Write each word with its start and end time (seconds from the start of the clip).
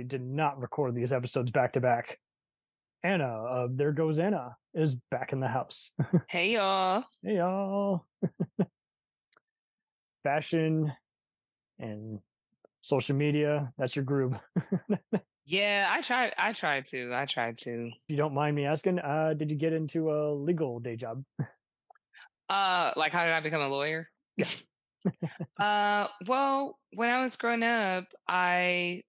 totally 0.00 0.04
did 0.04 0.22
not 0.22 0.60
record 0.60 0.94
these 0.94 1.12
episodes 1.12 1.50
back 1.50 1.74
to 1.74 1.80
back. 1.80 2.18
Anna, 3.02 3.44
uh, 3.44 3.68
there 3.70 3.92
goes 3.92 4.18
Anna, 4.18 4.56
is 4.74 4.96
back 5.10 5.32
in 5.32 5.40
the 5.40 5.48
house. 5.48 5.92
Hey 6.28 6.52
y'all. 6.52 7.04
hey, 7.22 7.36
y'all. 7.36 8.06
Fashion 10.22 10.92
and 11.78 12.20
social 12.82 13.16
media, 13.16 13.72
that's 13.78 13.96
your 13.96 14.04
group. 14.04 14.34
Yeah, 15.46 15.88
I 15.90 16.00
tried 16.00 16.32
I 16.38 16.52
tried 16.52 16.86
to. 16.86 17.12
I 17.12 17.26
tried 17.26 17.58
to. 17.58 17.86
If 17.86 17.92
you 18.08 18.16
don't 18.16 18.34
mind 18.34 18.54
me 18.54 18.66
asking, 18.66 19.00
uh, 19.00 19.34
did 19.36 19.50
you 19.50 19.56
get 19.56 19.72
into 19.72 20.12
a 20.12 20.32
legal 20.32 20.78
day 20.78 20.94
job? 20.94 21.24
Uh 22.48 22.92
like 22.94 23.12
how 23.12 23.24
did 23.24 23.32
I 23.32 23.40
become 23.40 23.62
a 23.62 23.68
lawyer? 23.68 24.08
Yeah. 24.36 24.46
uh 25.58 26.06
well, 26.28 26.78
when 26.94 27.10
I 27.10 27.22
was 27.22 27.34
growing 27.34 27.64
up, 27.64 28.04
I 28.28 29.02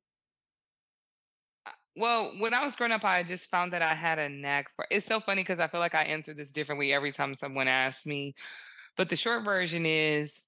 well, 1.96 2.34
when 2.40 2.54
I 2.54 2.64
was 2.64 2.76
growing 2.76 2.92
up, 2.94 3.04
I 3.04 3.24
just 3.24 3.50
found 3.50 3.74
that 3.74 3.82
I 3.82 3.94
had 3.96 4.20
a 4.20 4.30
knack 4.30 4.70
for 4.76 4.86
it's 4.92 5.06
so 5.06 5.20
funny 5.20 5.42
because 5.42 5.60
I 5.60 5.68
feel 5.68 5.80
like 5.80 5.96
I 5.96 6.04
answer 6.04 6.34
this 6.34 6.52
differently 6.52 6.94
every 6.94 7.12
time 7.12 7.36
someone 7.36 7.68
asks 7.68 8.06
me. 8.06 8.36
But 8.98 9.10
the 9.10 9.16
short 9.18 9.44
version 9.46 9.86
is 9.86 10.48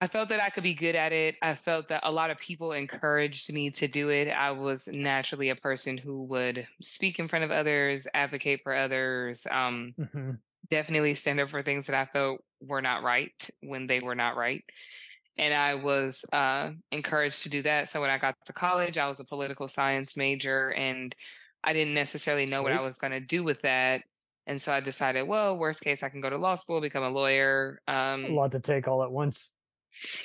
I 0.00 0.08
felt 0.08 0.28
that 0.30 0.40
I 0.42 0.50
could 0.50 0.64
be 0.64 0.74
good 0.74 0.96
at 0.96 1.12
it. 1.12 1.36
I 1.42 1.54
felt 1.54 1.88
that 1.88 2.02
a 2.04 2.12
lot 2.12 2.30
of 2.30 2.38
people 2.38 2.72
encouraged 2.72 3.52
me 3.52 3.70
to 3.72 3.88
do 3.88 4.10
it. 4.10 4.28
I 4.28 4.50
was 4.52 4.88
naturally 4.88 5.48
a 5.50 5.56
person 5.56 5.96
who 5.98 6.24
would 6.24 6.68
speak 6.82 7.18
in 7.18 7.28
front 7.28 7.44
of 7.44 7.50
others, 7.50 8.06
advocate 8.14 8.62
for 8.62 8.74
others, 8.74 9.46
um, 9.50 9.94
Mhm. 9.96 10.42
definitely 10.70 11.14
stand 11.14 11.40
up 11.40 11.50
for 11.50 11.62
things 11.62 11.86
that 11.86 11.96
I 11.96 12.06
felt 12.10 12.42
were 12.60 12.82
not 12.82 13.02
right 13.02 13.50
when 13.62 13.86
they 13.86 14.00
were 14.00 14.14
not 14.14 14.36
right. 14.36 14.64
And 15.36 15.52
I 15.54 15.74
was 15.74 16.24
uh, 16.32 16.72
encouraged 16.92 17.42
to 17.42 17.48
do 17.48 17.62
that. 17.62 17.88
So 17.88 18.00
when 18.00 18.10
I 18.10 18.18
got 18.18 18.36
to 18.46 18.52
college, 18.52 18.98
I 18.98 19.08
was 19.08 19.20
a 19.20 19.24
political 19.24 19.68
science 19.68 20.16
major 20.16 20.70
and 20.72 21.14
I 21.64 21.72
didn't 21.72 21.94
necessarily 21.94 22.46
know 22.46 22.62
what 22.62 22.72
I 22.72 22.80
was 22.80 22.98
going 22.98 23.12
to 23.12 23.20
do 23.20 23.42
with 23.42 23.62
that. 23.62 24.02
And 24.46 24.60
so 24.60 24.72
I 24.72 24.80
decided, 24.80 25.22
well, 25.26 25.56
worst 25.56 25.80
case, 25.80 26.02
I 26.02 26.08
can 26.10 26.20
go 26.20 26.30
to 26.30 26.36
law 26.38 26.54
school, 26.54 26.80
become 26.80 27.02
a 27.02 27.08
lawyer. 27.10 27.80
A 27.88 27.92
Um, 27.92 28.24
lot 28.28 28.52
to 28.52 28.60
take 28.60 28.86
all 28.88 29.02
at 29.02 29.10
once. 29.10 29.50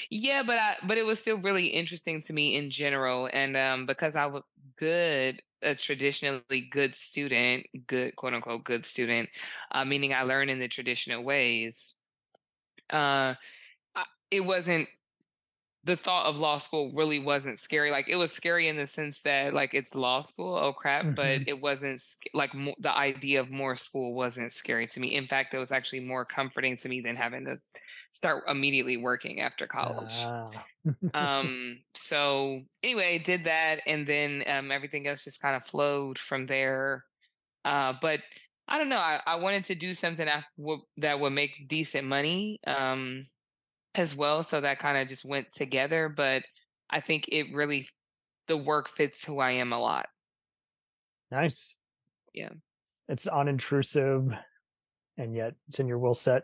yeah, 0.09 0.43
but 0.43 0.57
I 0.57 0.75
but 0.85 0.97
it 0.97 1.05
was 1.05 1.19
still 1.19 1.37
really 1.37 1.67
interesting 1.67 2.21
to 2.23 2.33
me 2.33 2.55
in 2.55 2.69
general, 2.71 3.29
and 3.31 3.55
um, 3.57 3.85
because 3.85 4.15
I 4.15 4.25
was 4.27 4.43
good, 4.77 5.41
a 5.61 5.75
traditionally 5.75 6.67
good 6.71 6.95
student, 6.95 7.65
good 7.87 8.15
quote 8.15 8.33
unquote 8.33 8.63
good 8.63 8.85
student, 8.85 9.29
uh, 9.71 9.85
meaning 9.85 10.13
I 10.13 10.23
learned 10.23 10.49
in 10.51 10.59
the 10.59 10.67
traditional 10.67 11.23
ways. 11.23 11.95
Uh, 12.91 13.35
I, 13.95 14.05
it 14.31 14.41
wasn't 14.41 14.89
the 15.89 15.97
thought 15.97 16.27
of 16.27 16.37
law 16.39 16.57
school 16.59 16.91
really 16.93 17.19
wasn't 17.19 17.59
scary. 17.59 17.91
Like 17.91 18.07
it 18.09 18.15
was 18.15 18.31
scary 18.31 18.67
in 18.67 18.77
the 18.77 18.87
sense 18.87 19.21
that 19.23 19.53
like 19.53 19.73
it's 19.73 19.95
law 19.95 20.21
school, 20.21 20.55
oh 20.55 20.73
crap, 20.73 21.15
but 21.15 21.41
Mhm. 21.41 21.47
it 21.47 21.61
wasn't 21.61 22.01
like 22.33 22.53
mo- 22.53 22.75
the 22.79 22.95
idea 22.95 23.41
of 23.41 23.49
more 23.51 23.75
school 23.75 24.13
wasn't 24.13 24.53
scary 24.53 24.87
to 24.87 24.99
me. 24.99 25.15
In 25.15 25.27
fact, 25.27 25.53
it 25.53 25.57
was 25.57 25.71
actually 25.71 26.01
more 26.01 26.25
comforting 26.25 26.77
to 26.77 26.89
me 26.89 27.01
than 27.01 27.15
having 27.15 27.45
to 27.45 27.59
start 28.11 28.43
immediately 28.47 28.97
working 28.97 29.41
after 29.41 29.67
college. 29.67 30.33
Ah. 30.33 30.65
um 31.13 31.83
so 31.95 32.61
anyway 32.83 33.17
did 33.19 33.45
that 33.45 33.81
and 33.87 34.07
then 34.07 34.43
um 34.47 34.71
everything 34.71 35.07
else 35.07 35.23
just 35.23 35.41
kind 35.41 35.55
of 35.55 35.65
flowed 35.65 36.17
from 36.19 36.45
there 36.47 37.05
uh 37.65 37.93
but 38.01 38.21
i 38.67 38.77
don't 38.77 38.89
know 38.89 38.97
i, 38.97 39.21
I 39.25 39.35
wanted 39.37 39.65
to 39.65 39.75
do 39.75 39.93
something 39.93 40.27
I 40.29 40.45
would 40.57 40.81
that 40.97 41.19
would 41.19 41.31
make 41.33 41.67
decent 41.67 42.07
money 42.07 42.59
um 42.67 43.27
as 43.95 44.15
well 44.15 44.43
so 44.43 44.61
that 44.61 44.79
kind 44.79 44.97
of 44.97 45.07
just 45.07 45.25
went 45.25 45.51
together 45.51 46.09
but 46.09 46.43
i 46.89 46.99
think 47.01 47.25
it 47.29 47.47
really 47.53 47.87
the 48.47 48.57
work 48.57 48.89
fits 48.89 49.23
who 49.25 49.39
i 49.39 49.51
am 49.51 49.73
a 49.73 49.79
lot 49.79 50.07
nice. 51.31 51.77
Yeah. 52.33 52.49
It's 53.07 53.25
unintrusive, 53.27 54.37
and 55.17 55.35
yet 55.35 55.53
it's 55.67 55.79
in 55.79 55.87
your 55.87 55.97
will 55.99 56.13
set. 56.15 56.43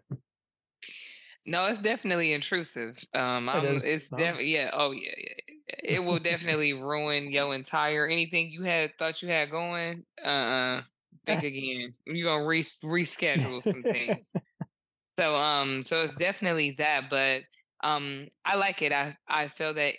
no 1.45 1.66
it's 1.66 1.81
definitely 1.81 2.34
intrusive 2.34 2.97
um 3.13 3.47
It 3.50 3.51
I'm, 3.53 3.66
is. 3.66 3.85
it's 3.85 4.09
Oh. 4.11 4.17
definitely 4.17 4.53
yeah 4.53 4.72
oh 4.73 4.91
yeah, 4.91 5.11
yeah 5.17 5.75
it 5.84 6.03
will 6.03 6.19
definitely 6.31 6.73
ruin 6.73 7.31
your 7.31 7.53
entire 7.53 8.07
anything 8.07 8.50
you 8.51 8.63
had 8.63 8.97
thought 8.97 9.22
you 9.22 9.28
had 9.29 9.50
going 9.51 10.03
uh-uh 10.23 10.81
think 11.25 11.44
again 11.51 11.94
you're 12.05 12.29
gonna 12.31 12.45
re- 12.45 12.63
reschedule 12.84 13.61
some 13.61 13.84
things 13.84 14.31
so 15.18 15.36
um 15.36 15.84
so 15.84 16.02
it's 16.02 16.16
definitely 16.16 16.72
that 16.72 17.09
but 17.09 17.44
um 17.84 18.28
i 18.44 18.56
like 18.56 18.81
it 18.81 18.92
i 18.92 19.16
i 19.28 19.48
feel 19.48 19.74
that 19.74 19.94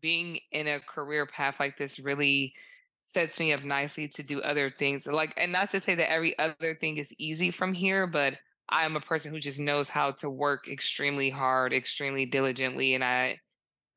being 0.00 0.38
in 0.52 0.66
a 0.66 0.80
career 0.80 1.26
path 1.26 1.58
like 1.60 1.76
this 1.76 1.98
really 1.98 2.54
sets 3.00 3.40
me 3.40 3.52
up 3.52 3.62
nicely 3.64 4.08
to 4.08 4.22
do 4.22 4.40
other 4.42 4.70
things 4.70 5.06
like 5.06 5.32
and 5.36 5.52
not 5.52 5.70
to 5.70 5.80
say 5.80 5.94
that 5.94 6.10
every 6.10 6.38
other 6.38 6.74
thing 6.74 6.96
is 6.98 7.14
easy 7.18 7.50
from 7.50 7.72
here 7.72 8.06
but 8.06 8.34
i 8.68 8.84
am 8.84 8.96
a 8.96 9.00
person 9.00 9.32
who 9.32 9.40
just 9.40 9.58
knows 9.60 9.88
how 9.88 10.10
to 10.10 10.28
work 10.28 10.68
extremely 10.68 11.30
hard 11.30 11.72
extremely 11.72 12.26
diligently 12.26 12.94
and 12.94 13.04
i 13.04 13.38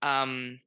um 0.01 0.59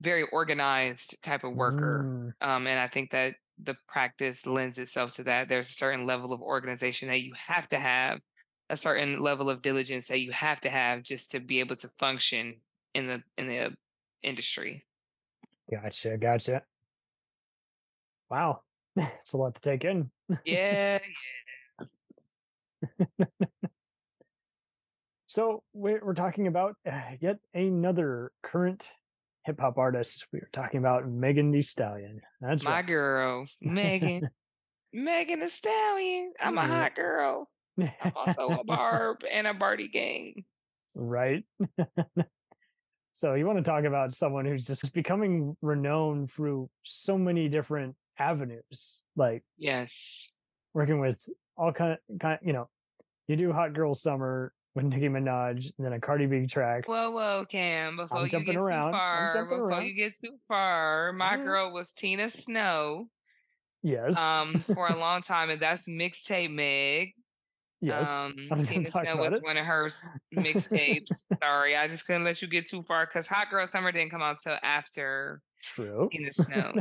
very 0.00 0.24
organized 0.32 1.16
type 1.22 1.44
of 1.44 1.54
worker 1.54 2.08
Mm, 2.08 2.32
um, 2.40 2.66
and 2.66 2.78
I 2.78 2.88
think 2.88 3.10
that 3.12 3.36
the 3.62 3.76
practice 3.86 4.46
lends 4.46 4.78
itself 4.78 5.14
to 5.14 5.24
that. 5.24 5.48
There's 5.48 5.68
a 5.68 5.72
certain 5.74 6.06
level 6.06 6.32
of 6.32 6.40
organization 6.42 7.08
that 7.08 7.22
you 7.22 7.32
have 7.34 7.68
to 7.68 7.78
have, 7.78 8.20
a 8.72 8.76
certain 8.76 9.20
level 9.20 9.50
of 9.50 9.60
diligence 9.60 10.08
that 10.08 10.20
you 10.20 10.32
have 10.32 10.58
to 10.62 10.70
have 10.70 11.02
just 11.02 11.30
to 11.32 11.40
be 11.40 11.60
able 11.60 11.76
to 11.76 11.88
function 12.00 12.56
in 12.94 13.06
the 13.06 13.22
in 13.36 13.46
the 13.46 13.76
industry. 14.22 14.82
gotcha, 15.70 16.16
gotcha. 16.16 16.62
Wow, 18.30 18.62
it's 18.96 19.34
a 19.34 19.36
lot 19.36 19.54
to 19.54 19.60
take 19.60 19.84
in. 19.84 20.10
Yeah, 20.46 21.00
yeah. 23.18 23.26
So 25.26 25.62
we're, 25.74 26.00
we're 26.02 26.14
talking 26.14 26.46
about 26.46 26.76
uh, 26.90 27.00
yet 27.20 27.38
another 27.54 28.32
current 28.42 28.88
hip 29.44 29.60
hop 29.60 29.76
artist. 29.76 30.26
We 30.32 30.40
were 30.40 30.48
talking 30.52 30.78
about 30.78 31.08
Megan 31.08 31.50
Thee 31.50 31.62
Stallion. 31.62 32.22
That's 32.40 32.64
my 32.64 32.76
right. 32.76 32.86
girl, 32.86 33.46
Megan, 33.60 34.30
Megan 34.94 35.40
the 35.40 35.48
Stallion. 35.50 36.32
I'm 36.40 36.56
a 36.56 36.66
hot 36.66 36.94
girl. 36.94 37.48
I'm 37.80 38.12
also 38.14 38.50
a 38.50 38.64
barb 38.64 39.24
and 39.30 39.46
a 39.46 39.54
Bardi 39.54 39.88
gang. 39.88 40.44
right? 40.94 41.44
so 43.12 43.34
you 43.34 43.46
want 43.46 43.58
to 43.58 43.64
talk 43.64 43.84
about 43.84 44.12
someone 44.12 44.44
who's 44.44 44.66
just 44.66 44.92
becoming 44.92 45.56
renowned 45.62 46.30
through 46.30 46.68
so 46.82 47.16
many 47.18 47.48
different 47.48 47.96
avenues, 48.18 49.00
like 49.16 49.42
Yes. 49.56 50.36
working 50.74 51.00
with 51.00 51.26
all 51.56 51.72
kind 51.72 51.92
of, 51.92 52.18
kind 52.18 52.38
you 52.42 52.52
know, 52.52 52.68
you 53.28 53.36
do 53.36 53.52
Hot 53.52 53.72
Girl 53.72 53.94
Summer 53.94 54.52
with 54.74 54.86
Nicki 54.86 55.08
Minaj, 55.08 55.70
and 55.76 55.86
then 55.86 55.92
a 55.92 56.00
Cardi 56.00 56.26
B 56.26 56.46
track. 56.46 56.88
Whoa, 56.88 57.10
whoa, 57.10 57.44
Cam! 57.48 57.96
Before 57.96 58.22
you 58.22 58.28
jumping 58.28 58.54
get 58.54 58.56
around. 58.60 58.92
too 58.92 58.96
far, 58.98 59.44
before 59.44 59.68
around. 59.68 59.84
you 59.86 59.94
get 59.94 60.14
too 60.18 60.36
far, 60.48 61.12
my 61.12 61.36
girl 61.36 61.72
was 61.72 61.92
Tina 61.92 62.30
Snow. 62.30 63.08
yes, 63.82 64.16
um 64.16 64.64
for 64.74 64.88
a 64.88 64.96
long 64.98 65.20
time, 65.22 65.50
and 65.50 65.60
that's 65.60 65.86
mixtape 65.88 66.50
Meg. 66.50 67.12
Yes. 67.82 68.08
Um, 68.08 68.34
I 68.50 68.54
was 68.54 68.66
Tina 68.66 68.90
Snow 68.90 69.16
was 69.16 69.34
it. 69.34 69.42
one 69.42 69.56
of 69.56 69.66
her 69.66 69.88
mixtapes. 70.34 71.10
Sorry, 71.42 71.76
I 71.76 71.88
just 71.88 72.06
couldn't 72.06 72.24
let 72.24 72.40
you 72.42 72.48
get 72.48 72.68
too 72.68 72.82
far 72.82 73.06
because 73.06 73.26
Hot 73.26 73.50
Girl 73.50 73.66
Summer 73.66 73.92
didn't 73.92 74.10
come 74.10 74.22
out 74.22 74.38
till 74.42 74.56
after 74.62 75.40
True. 75.62 76.08
Tina 76.10 76.32
Snow, 76.32 76.72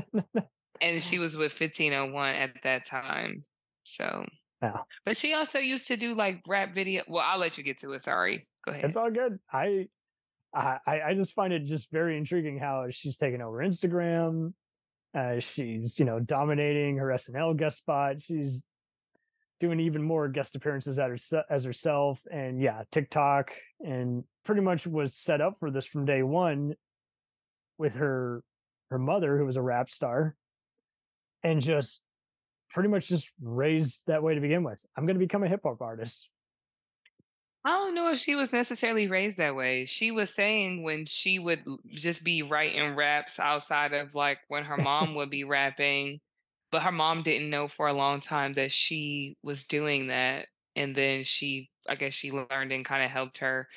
and 0.79 1.01
she 1.03 1.19
was 1.19 1.35
with 1.35 1.51
1501 1.59 2.35
at 2.35 2.51
that 2.63 2.85
time. 2.85 3.43
So, 3.83 4.25
Yeah. 4.61 4.77
but 5.05 5.17
she 5.17 5.33
also 5.33 5.59
used 5.59 5.87
to 5.87 5.97
do 5.97 6.13
like 6.15 6.41
rap 6.47 6.73
video. 6.73 7.03
Well, 7.07 7.23
I'll 7.25 7.39
let 7.39 7.57
you 7.57 7.63
get 7.63 7.79
to 7.79 7.91
it. 7.93 8.01
Sorry, 8.01 8.47
go 8.65 8.71
ahead. 8.71 8.85
It's 8.85 8.95
all 8.95 9.11
good. 9.11 9.39
I, 9.51 9.87
I, 10.53 10.77
I 10.85 11.01
I 11.09 11.13
just 11.15 11.33
find 11.33 11.51
it 11.53 11.65
just 11.65 11.91
very 11.91 12.17
intriguing 12.17 12.57
how 12.59 12.85
she's 12.89 13.17
taken 13.17 13.41
over 13.41 13.57
Instagram. 13.57 14.53
Uh, 15.13 15.39
she's 15.39 15.99
you 15.99 16.05
know 16.05 16.19
dominating 16.19 16.97
her 16.97 17.07
SNL 17.07 17.57
guest 17.57 17.79
spot. 17.79 18.21
She's 18.21 18.63
doing 19.61 19.79
even 19.79 20.03
more 20.03 20.27
guest 20.27 20.55
appearances 20.55 20.99
as 20.99 21.63
herself, 21.63 22.19
and 22.29 22.59
yeah, 22.59 22.83
TikTok, 22.91 23.51
and 23.79 24.25
pretty 24.43 24.61
much 24.61 24.85
was 24.85 25.15
set 25.15 25.39
up 25.39 25.57
for 25.59 25.71
this 25.71 25.85
from 25.85 26.03
day 26.03 26.23
one 26.23 26.73
with 27.77 27.95
her 27.95 28.43
her 28.89 28.99
mother, 28.99 29.37
who 29.37 29.45
was 29.45 29.55
a 29.55 29.61
rap 29.61 29.89
star, 29.89 30.35
and 31.43 31.61
just 31.61 32.03
pretty 32.71 32.89
much 32.89 33.07
just 33.07 33.31
raised 33.41 34.07
that 34.07 34.23
way 34.23 34.35
to 34.35 34.41
begin 34.41 34.63
with. 34.63 34.79
I'm 34.97 35.05
going 35.05 35.15
to 35.15 35.25
become 35.25 35.43
a 35.43 35.47
hip 35.47 35.61
hop 35.63 35.81
artist. 35.81 36.27
I 37.63 37.69
don't 37.69 37.93
know 37.93 38.11
if 38.11 38.17
she 38.17 38.33
was 38.33 38.51
necessarily 38.51 39.07
raised 39.07 39.37
that 39.37 39.55
way. 39.55 39.85
She 39.85 40.09
was 40.09 40.33
saying 40.33 40.81
when 40.81 41.05
she 41.05 41.37
would 41.37 41.63
just 41.87 42.25
be 42.25 42.41
writing 42.41 42.95
raps 42.95 43.39
outside 43.39 43.93
of 43.93 44.15
like 44.15 44.39
when 44.47 44.63
her 44.63 44.77
mom 44.81 45.13
would 45.15 45.29
be 45.29 45.43
rapping, 45.43 46.19
but 46.71 46.83
her 46.83 46.91
mom 46.91 47.23
didn't 47.23 47.49
know 47.49 47.67
for 47.67 47.87
a 47.87 47.93
long 47.93 48.19
time 48.21 48.53
that 48.53 48.71
she 48.71 49.37
was 49.43 49.67
doing 49.67 50.07
that. 50.07 50.47
And 50.75 50.95
then 50.95 51.23
she, 51.23 51.69
I 51.87 51.95
guess 51.95 52.13
she 52.13 52.31
learned 52.31 52.71
and 52.71 52.85
kind 52.85 53.03
of 53.03 53.11
helped 53.11 53.39
her. 53.39 53.67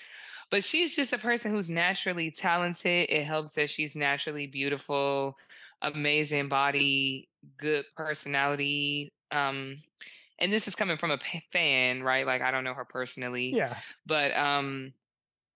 but 0.51 0.65
she's 0.65 0.95
just 0.97 1.13
a 1.13 1.19
person 1.19 1.51
who's 1.53 1.71
naturally 1.71 2.31
talented. 2.31 3.11
It 3.11 3.25
helps 3.25 3.53
that 3.55 3.71
she's 3.71 3.97
naturally 3.97 4.47
beautiful, 4.47 5.37
amazing 5.83 6.49
body, 6.49 7.29
good 7.59 7.87
personality. 7.97 9.13
Um, 9.31 9.83
and 10.39 10.53
this 10.53 10.69
is 10.69 10.75
coming 10.75 10.97
from 10.97 11.11
a 11.11 11.19
p- 11.19 11.45
fan, 11.53 12.03
right? 12.03 12.27
Like 12.27 12.43
I 12.43 12.51
don't 12.51 12.65
know 12.65 12.75
her 12.75 12.85
personally, 12.85 13.59
Yeah, 13.59 13.83
but 14.07 14.37
um, 14.37 14.95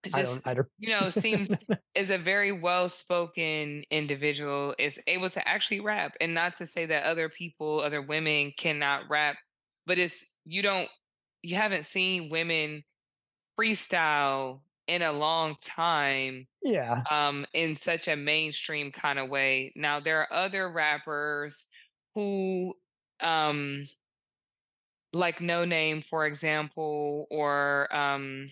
it 0.03 0.13
I 0.13 0.21
don't 0.21 0.41
just 0.41 0.47
either. 0.47 0.69
you 0.79 0.89
know 0.89 1.09
seems 1.09 1.49
is 1.95 2.09
a 2.09 2.17
very 2.17 2.51
well 2.51 2.89
spoken 2.89 3.83
individual. 3.91 4.75
Is 4.79 5.01
able 5.07 5.29
to 5.31 5.47
actually 5.47 5.81
rap, 5.81 6.15
and 6.21 6.33
not 6.33 6.55
to 6.57 6.67
say 6.67 6.85
that 6.87 7.03
other 7.03 7.29
people, 7.29 7.81
other 7.81 8.01
women 8.01 8.53
cannot 8.57 9.09
rap, 9.09 9.37
but 9.85 9.97
it's 9.97 10.25
you 10.45 10.61
don't 10.61 10.89
you 11.41 11.55
haven't 11.55 11.85
seen 11.85 12.29
women 12.29 12.83
freestyle 13.59 14.61
in 14.87 15.01
a 15.01 15.11
long 15.11 15.55
time 15.61 16.47
Yeah, 16.61 17.05
um 17.11 17.45
in 17.53 17.75
such 17.77 18.07
a 18.07 18.15
mainstream 18.15 18.91
kind 18.91 19.19
of 19.19 19.29
way. 19.29 19.73
Now 19.75 19.99
there 19.99 20.21
are 20.21 20.33
other 20.33 20.71
rappers 20.71 21.69
who 22.15 22.75
um 23.21 23.87
like 25.13 25.39
Noname 25.39 26.03
for 26.03 26.25
example 26.25 27.27
or 27.31 27.93
um 27.95 28.49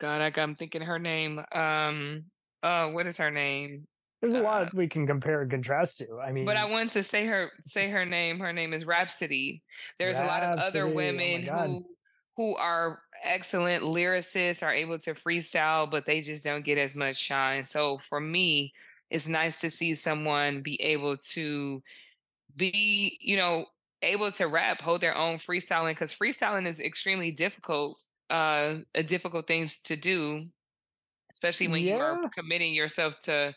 God 0.00 0.20
I, 0.20 0.40
I'm 0.40 0.56
thinking 0.56 0.82
her 0.82 0.98
name 0.98 1.40
um 1.52 2.24
uh 2.62 2.88
what 2.88 3.06
is 3.06 3.16
her 3.18 3.30
name? 3.30 3.86
there's 4.20 4.34
a 4.34 4.38
Uh 4.38 4.42
lot 4.42 4.74
we 4.74 4.88
can 4.88 5.06
compare 5.06 5.42
and 5.42 5.50
contrast 5.50 5.98
to. 5.98 6.20
I 6.20 6.30
mean, 6.32 6.44
but 6.44 6.56
I 6.56 6.66
want 6.66 6.90
to 6.90 7.02
say 7.02 7.26
her 7.26 7.50
say 7.64 7.88
her 7.90 8.04
name. 8.04 8.38
Her 8.38 8.52
name 8.52 8.72
is 8.72 8.84
Rapsody. 8.84 9.62
There's 9.98 10.18
a 10.18 10.24
lot 10.24 10.42
of 10.42 10.58
other 10.58 10.84
Rapsody. 10.84 10.92
Oh 10.92 10.94
women 10.94 11.42
who 11.44 11.84
who 12.36 12.56
are 12.56 13.02
excellent 13.22 13.84
lyricists, 13.84 14.62
are 14.62 14.72
able 14.72 14.98
to 14.98 15.14
freestyle, 15.14 15.90
but 15.90 16.06
they 16.06 16.20
just 16.20 16.44
don't 16.44 16.64
get 16.64 16.78
as 16.78 16.94
much 16.94 17.16
shine. 17.16 17.64
So 17.64 17.98
for 17.98 18.20
me, 18.20 18.72
it's 19.10 19.26
nice 19.26 19.60
to 19.60 19.70
see 19.70 19.94
someone 19.94 20.62
be 20.62 20.80
able 20.80 21.16
to 21.16 21.82
be, 22.56 23.18
you 23.20 23.36
know, 23.36 23.66
able 24.02 24.30
to 24.32 24.46
rap, 24.46 24.80
hold 24.80 25.02
their 25.02 25.16
own 25.16 25.36
freestyling, 25.36 25.90
because 25.90 26.16
freestyling 26.16 26.66
is 26.66 26.80
extremely 26.80 27.30
difficult, 27.30 27.98
uh, 28.30 28.78
a 28.94 29.02
difficult 29.02 29.46
thing 29.46 29.70
to 29.84 29.96
do, 29.96 30.46
especially 31.32 31.68
when 31.68 31.82
you 31.82 31.96
are 31.98 32.28
committing 32.30 32.74
yourself 32.74 33.20
to 33.20 33.54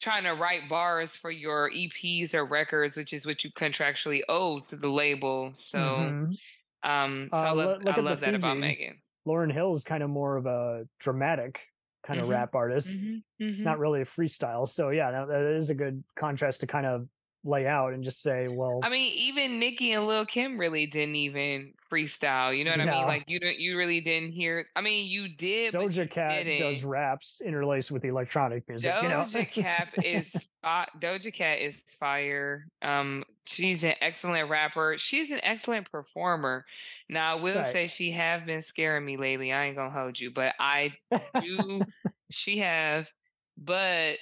trying 0.00 0.24
to 0.24 0.32
write 0.32 0.68
bars 0.68 1.14
for 1.14 1.30
your 1.30 1.70
EPs 1.70 2.34
or 2.34 2.44
records, 2.44 2.96
which 2.96 3.12
is 3.12 3.24
what 3.24 3.44
you 3.44 3.52
contractually 3.52 4.22
owe 4.28 4.58
to 4.60 4.76
the 4.76 4.88
label. 4.88 5.52
So, 5.52 5.78
Mhm. 5.78 6.38
um, 6.82 7.28
so 7.32 7.38
I 7.38 7.50
Uh, 7.50 7.54
love 7.54 7.56
look, 7.56 7.84
look 7.84 7.96
I 7.96 8.00
love 8.00 8.20
that 8.20 8.34
about 8.34 8.58
Megan. 8.58 9.02
Lauryn 9.26 9.52
Hill 9.52 9.74
is 9.74 9.84
kind 9.84 10.02
of 10.02 10.10
more 10.10 10.36
of 10.36 10.46
a 10.46 10.88
dramatic 10.98 11.60
kind 12.02 12.18
of 12.18 12.26
Mhm. 12.26 12.30
rap 12.30 12.54
artist, 12.56 12.88
Mm-hmm, 12.88 13.44
mm-hmm. 13.44 13.64
not 13.64 13.78
really 13.78 14.00
a 14.00 14.04
freestyle. 14.04 14.68
So 14.68 14.90
yeah, 14.90 15.24
that 15.26 15.42
is 15.56 15.70
a 15.70 15.74
good 15.74 16.02
contrast 16.16 16.60
to 16.62 16.66
kind 16.66 16.86
of 16.86 17.08
lay 17.44 17.66
out 17.66 17.92
and 17.92 18.04
just 18.04 18.22
say, 18.22 18.46
well, 18.48 18.80
I 18.82 18.88
mean, 18.88 19.12
even 19.14 19.58
Nicki 19.58 19.92
and 19.92 20.06
Lil 20.06 20.24
Kim 20.26 20.58
really 20.58 20.86
didn't 20.86 21.16
even 21.16 21.74
freestyle. 21.90 22.56
You 22.56 22.64
know 22.64 22.70
what 22.70 22.80
I 22.80 22.84
mean? 22.84 23.06
Like 23.06 23.24
you 23.26 23.40
don't, 23.40 23.58
you 23.58 23.76
really 23.76 24.00
didn't 24.00 24.30
hear. 24.30 24.66
I 24.76 24.80
mean, 24.80 25.08
you 25.10 25.28
did. 25.28 25.74
Doja 25.74 26.08
Cat 26.08 26.46
does 26.46 26.84
raps 26.84 27.40
interlaced 27.44 27.90
with 27.90 28.04
electronic 28.04 28.68
music. 28.68 28.94
you 29.02 29.08
know, 29.08 29.24
Doja 29.24 29.50
Cat 29.50 29.88
is 30.04 30.30
fi- 30.62 30.88
Doja 31.00 31.32
Cat 31.34 31.58
is 31.58 31.82
fire. 31.98 32.66
Um, 32.80 33.24
she's 33.44 33.82
an 33.82 33.94
excellent 34.00 34.48
rapper. 34.48 34.94
She's 34.98 35.30
an 35.32 35.40
excellent 35.42 35.90
performer. 35.90 36.64
Now, 37.08 37.36
I 37.38 37.40
will 37.40 37.56
Right. 37.56 37.66
say 37.72 37.86
she 37.88 38.12
have 38.12 38.46
been 38.46 38.62
scaring 38.62 39.04
me 39.04 39.16
lately. 39.16 39.52
I 39.52 39.66
ain't 39.66 39.76
gonna 39.76 39.90
hold 39.90 40.18
you, 40.20 40.30
but 40.30 40.54
I 40.60 40.92
do. 41.40 41.82
she 42.30 42.58
have, 42.58 43.10
but 43.58 44.16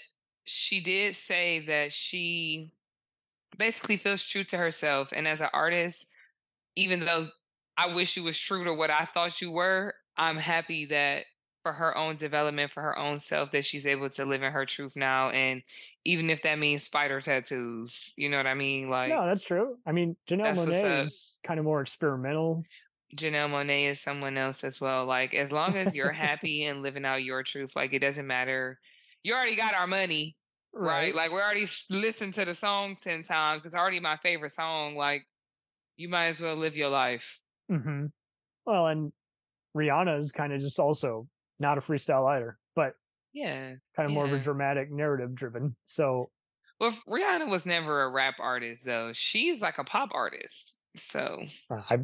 she 0.44 0.80
did 0.80 1.14
say 1.14 1.60
that 1.66 1.92
she 1.92 2.72
basically 3.60 3.96
feels 3.96 4.24
true 4.24 4.42
to 4.44 4.56
herself, 4.56 5.12
and 5.14 5.28
as 5.28 5.40
an 5.40 5.50
artist, 5.52 6.08
even 6.74 7.00
though 7.00 7.28
I 7.76 7.94
wish 7.94 8.16
you 8.16 8.24
was 8.24 8.38
true 8.38 8.64
to 8.64 8.74
what 8.74 8.90
I 8.90 9.04
thought 9.04 9.40
you 9.40 9.52
were, 9.52 9.94
I'm 10.16 10.36
happy 10.36 10.86
that 10.86 11.24
for 11.62 11.72
her 11.72 11.96
own 11.96 12.16
development, 12.16 12.72
for 12.72 12.82
her 12.82 12.98
own 12.98 13.18
self, 13.18 13.52
that 13.52 13.64
she's 13.64 13.86
able 13.86 14.10
to 14.10 14.24
live 14.24 14.42
in 14.42 14.52
her 14.52 14.66
truth 14.66 14.96
now. 14.96 15.30
And 15.30 15.62
even 16.04 16.30
if 16.30 16.42
that 16.42 16.58
means 16.58 16.82
spider 16.82 17.20
tattoos, 17.20 18.12
you 18.16 18.28
know 18.28 18.38
what 18.38 18.46
I 18.46 18.54
mean? 18.54 18.88
Like 18.88 19.10
no, 19.10 19.26
that's 19.26 19.44
true. 19.44 19.76
I 19.86 19.92
mean, 19.92 20.16
Janelle 20.28 20.56
Monáe 20.56 21.04
is 21.04 21.36
kind 21.44 21.58
of 21.58 21.64
more 21.64 21.80
experimental. 21.80 22.64
Janelle 23.16 23.50
Monáe 23.50 23.90
is 23.90 24.00
someone 24.00 24.38
else 24.38 24.64
as 24.64 24.80
well. 24.80 25.04
Like 25.04 25.34
as 25.34 25.52
long 25.52 25.76
as 25.76 25.94
you're 25.94 26.12
happy 26.28 26.64
and 26.64 26.82
living 26.82 27.04
out 27.04 27.24
your 27.24 27.42
truth, 27.42 27.76
like 27.76 27.92
it 27.92 28.00
doesn't 28.00 28.26
matter. 28.26 28.78
You 29.22 29.34
already 29.34 29.56
got 29.56 29.74
our 29.74 29.86
money, 29.86 30.36
right? 30.72 31.14
Like 31.14 31.30
we 31.30 31.36
already 31.40 31.66
listened 31.88 32.34
to 32.34 32.44
the 32.44 32.54
song 32.54 32.96
10 32.96 33.22
times. 33.22 33.66
It's 33.66 33.74
already 33.74 34.00
my 34.00 34.16
favorite 34.16 34.52
song. 34.52 34.96
Like 34.96 35.26
you 35.96 36.08
might 36.08 36.26
as 36.26 36.40
well 36.40 36.56
live 36.56 36.76
your 36.76 36.88
life. 36.90 37.40
hmm 37.68 38.06
Well, 38.66 38.86
and 38.86 39.12
Rihanna 39.76 40.18
is 40.20 40.32
kind 40.32 40.52
of 40.52 40.60
just 40.60 40.78
also 40.78 41.28
not 41.58 41.78
a 41.78 41.80
freestyle 41.80 42.28
either, 42.28 42.58
but 42.74 42.94
Yeah. 43.32 43.74
kind 43.96 44.06
of 44.06 44.12
more 44.12 44.24
of 44.24 44.32
a 44.32 44.38
dramatic 44.38 44.90
narrative 44.90 45.34
driven. 45.34 45.76
So 45.86 46.30
Well, 46.78 46.92
Rihanna 47.06 47.48
was 47.48 47.66
never 47.66 48.02
a 48.02 48.10
rap 48.10 48.36
artist 48.40 48.84
though. 48.84 49.12
She's 49.12 49.60
like 49.60 49.78
a 49.78 49.84
pop 49.84 50.10
artist. 50.12 50.80
So 50.96 51.44
uh, 51.70 51.82
I 51.88 51.98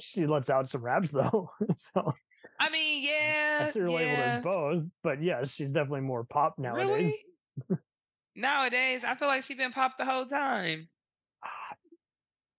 she 0.00 0.26
lets 0.26 0.48
out 0.48 0.68
some 0.68 0.82
raps 0.82 1.10
though. 1.12 1.50
so 1.76 2.14
I 2.58 2.70
mean, 2.70 3.02
yeah. 3.04 3.58
I 3.60 3.64
see 3.64 3.80
her 3.80 3.90
labeled 3.90 4.20
as 4.20 4.42
both, 4.42 4.84
but 5.02 5.22
yes, 5.22 5.52
she's 5.54 5.72
definitely 5.72 6.02
more 6.02 6.24
pop 6.24 6.58
nowadays. 6.58 6.86
Really? 6.88 7.16
Nowadays, 8.36 9.04
I 9.04 9.14
feel 9.14 9.28
like 9.28 9.42
she's 9.44 9.56
been 9.56 9.72
popped 9.72 9.98
the 9.98 10.04
whole 10.04 10.26
time. 10.26 10.88
Ah, 11.44 11.74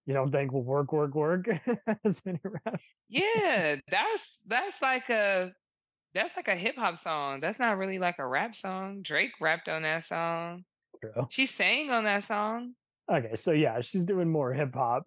You 0.05 0.13
don't 0.13 0.31
think 0.31 0.51
will 0.51 0.63
work, 0.63 0.91
work, 0.91 1.15
work 1.15 1.47
as 2.05 2.21
any 2.25 2.39
rap? 2.43 2.79
Yeah, 3.09 3.77
that's 3.89 4.39
that's 4.45 4.81
like 4.81 5.09
a 5.09 5.53
that's 6.13 6.35
like 6.35 6.47
a 6.49 6.55
hip 6.55 6.75
hop 6.77 6.97
song. 6.97 7.39
That's 7.39 7.59
not 7.59 7.77
really 7.77 7.99
like 7.99 8.19
a 8.19 8.27
rap 8.27 8.53
song. 8.53 9.01
Drake 9.01 9.31
rapped 9.39 9.69
on 9.69 9.83
that 9.83 10.03
song. 10.03 10.65
True. 10.99 11.27
She 11.29 11.45
sang 11.45 11.89
on 11.89 12.03
that 12.03 12.23
song. 12.23 12.73
Okay, 13.11 13.35
so 13.35 13.51
yeah, 13.51 13.79
she's 13.81 14.05
doing 14.05 14.29
more 14.29 14.53
hip 14.53 14.73
hop 14.73 15.03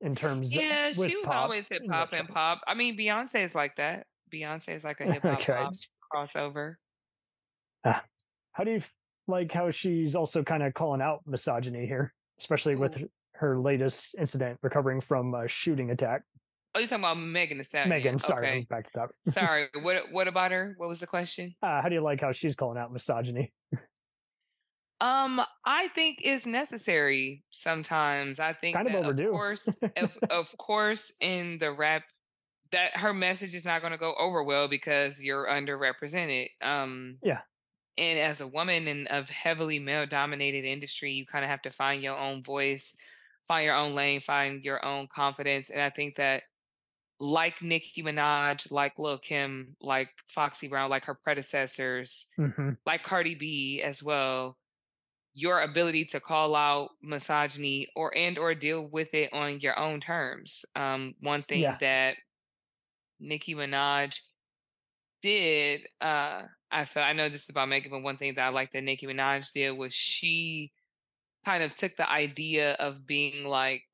in 0.00 0.14
terms. 0.14 0.54
Yeah, 0.54 0.92
with 0.96 1.10
she 1.10 1.16
was 1.16 1.28
always 1.28 1.68
hip 1.68 1.82
hop 1.90 2.12
and 2.12 2.28
pop. 2.28 2.60
I 2.66 2.74
mean, 2.74 2.96
Beyonce 2.96 3.42
is 3.42 3.54
like 3.54 3.76
that. 3.76 4.06
Beyonce 4.32 4.70
is 4.74 4.84
like 4.84 5.00
a 5.00 5.04
hip 5.12 5.22
hop 5.22 5.40
Okay. 5.40 5.52
pop 5.52 5.72
crossover. 6.12 6.76
How 7.84 8.64
do 8.64 8.70
you 8.72 8.80
like 9.26 9.52
how 9.52 9.70
she's 9.70 10.14
also 10.14 10.42
kind 10.42 10.62
of 10.62 10.74
calling 10.74 11.00
out 11.02 11.20
misogyny 11.26 11.86
here, 11.86 12.12
especially 12.38 12.74
with 12.76 13.02
her 13.34 13.58
latest 13.58 14.14
incident 14.18 14.58
recovering 14.62 15.00
from 15.00 15.34
a 15.34 15.46
shooting 15.48 15.90
attack? 15.90 16.22
Oh, 16.74 16.78
you're 16.78 16.88
talking 16.88 17.04
about 17.04 17.18
Megan 17.18 17.58
Thee 17.58 17.64
Stallion. 17.64 17.88
Megan, 17.88 18.18
sorry, 18.18 18.46
Okay. 18.48 18.66
back 18.68 18.84
to 18.84 19.08
that. 19.24 19.34
Sorry. 19.34 19.68
What 19.82 20.12
what 20.12 20.28
about 20.28 20.50
her? 20.52 20.74
What 20.76 20.88
was 20.88 21.00
the 21.00 21.06
question? 21.06 21.54
Uh, 21.62 21.80
how 21.82 21.88
do 21.88 21.94
you 21.94 22.02
like 22.02 22.20
how 22.20 22.32
she's 22.32 22.54
calling 22.54 22.78
out 22.78 22.92
misogyny? 22.92 23.52
Um, 25.00 25.42
I 25.64 25.88
think 25.88 26.20
it's 26.22 26.46
necessary 26.46 27.44
sometimes. 27.50 28.40
I 28.40 28.54
think 28.54 28.76
Kind 28.76 28.88
of 28.88 28.94
overdue. 28.94 29.26
of 29.26 29.30
course, 29.32 29.68
of, 29.96 30.16
of 30.30 30.56
course, 30.58 31.12
in 31.20 31.58
the 31.58 31.70
rap, 31.70 32.04
that 32.72 32.96
her 32.96 33.12
message 33.12 33.54
is 33.54 33.64
not 33.64 33.80
going 33.82 33.92
to 33.92 33.98
go 33.98 34.14
over 34.18 34.42
well 34.42 34.68
because 34.68 35.20
you're 35.22 35.46
underrepresented. 35.46 36.46
Um, 36.62 37.18
Yeah. 37.22 37.40
And 37.98 38.18
as 38.18 38.40
a 38.40 38.46
woman 38.48 38.88
in 38.88 39.06
a 39.10 39.24
heavily 39.30 39.78
male-dominated 39.78 40.64
industry, 40.64 41.12
you 41.12 41.26
kind 41.26 41.44
of 41.44 41.50
have 41.50 41.62
to 41.62 41.70
find 41.70 42.02
your 42.02 42.16
own 42.18 42.42
voice, 42.42 42.96
find 43.46 43.64
your 43.64 43.76
own 43.76 43.94
lane, 43.94 44.20
find 44.20 44.64
your 44.64 44.84
own 44.84 45.08
confidence. 45.08 45.70
And 45.70 45.80
I 45.80 45.90
think 45.90 46.16
that, 46.16 46.44
like 47.18 47.62
Nicki 47.62 48.02
Minaj, 48.02 48.70
like 48.70 48.98
Lil 48.98 49.18
Kim, 49.18 49.76
like 49.80 50.10
Foxy 50.28 50.68
Brown, 50.68 50.90
like 50.90 51.04
her 51.06 51.14
predecessors, 51.14 52.28
hmm 52.38 52.76
like 52.86 53.04
Cardi 53.04 53.34
B 53.34 53.82
as 53.82 54.02
well, 54.02 54.58
your 55.34 55.60
ability 55.62 56.06
to 56.06 56.20
call 56.20 56.54
out 56.56 56.90
misogyny 57.02 57.88
or 57.96 58.16
and 58.16 58.38
or 58.38 58.54
deal 58.54 58.88
with 58.88 59.14
it 59.14 59.32
on 59.32 59.60
your 59.60 59.78
own 59.78 60.00
terms. 60.00 60.64
Um, 60.76 61.14
one 61.20 61.42
thing 61.44 61.66
Yeah. 61.66 61.80
that 61.80 62.16
Nicki 63.20 63.54
Minaj 63.54 64.20
did, 65.22 65.88
uh, 66.00 66.44
I 66.70 66.84
felt 66.84 67.06
I 67.06 67.12
know 67.12 67.28
this 67.28 67.44
is 67.44 67.50
about 67.50 67.68
Megan, 67.68 67.90
but 67.90 68.02
one 68.02 68.16
thing 68.16 68.34
that 68.34 68.44
I 68.46 68.48
like 68.48 68.72
that 68.72 68.82
Nicki 68.82 69.06
Minaj 69.06 69.52
did 69.52 69.72
was 69.72 69.94
she 69.94 70.72
kind 71.44 71.62
of 71.62 71.74
took 71.76 71.96
the 71.96 72.10
idea 72.10 72.72
of 72.74 73.06
being 73.06 73.44
like 73.44 73.84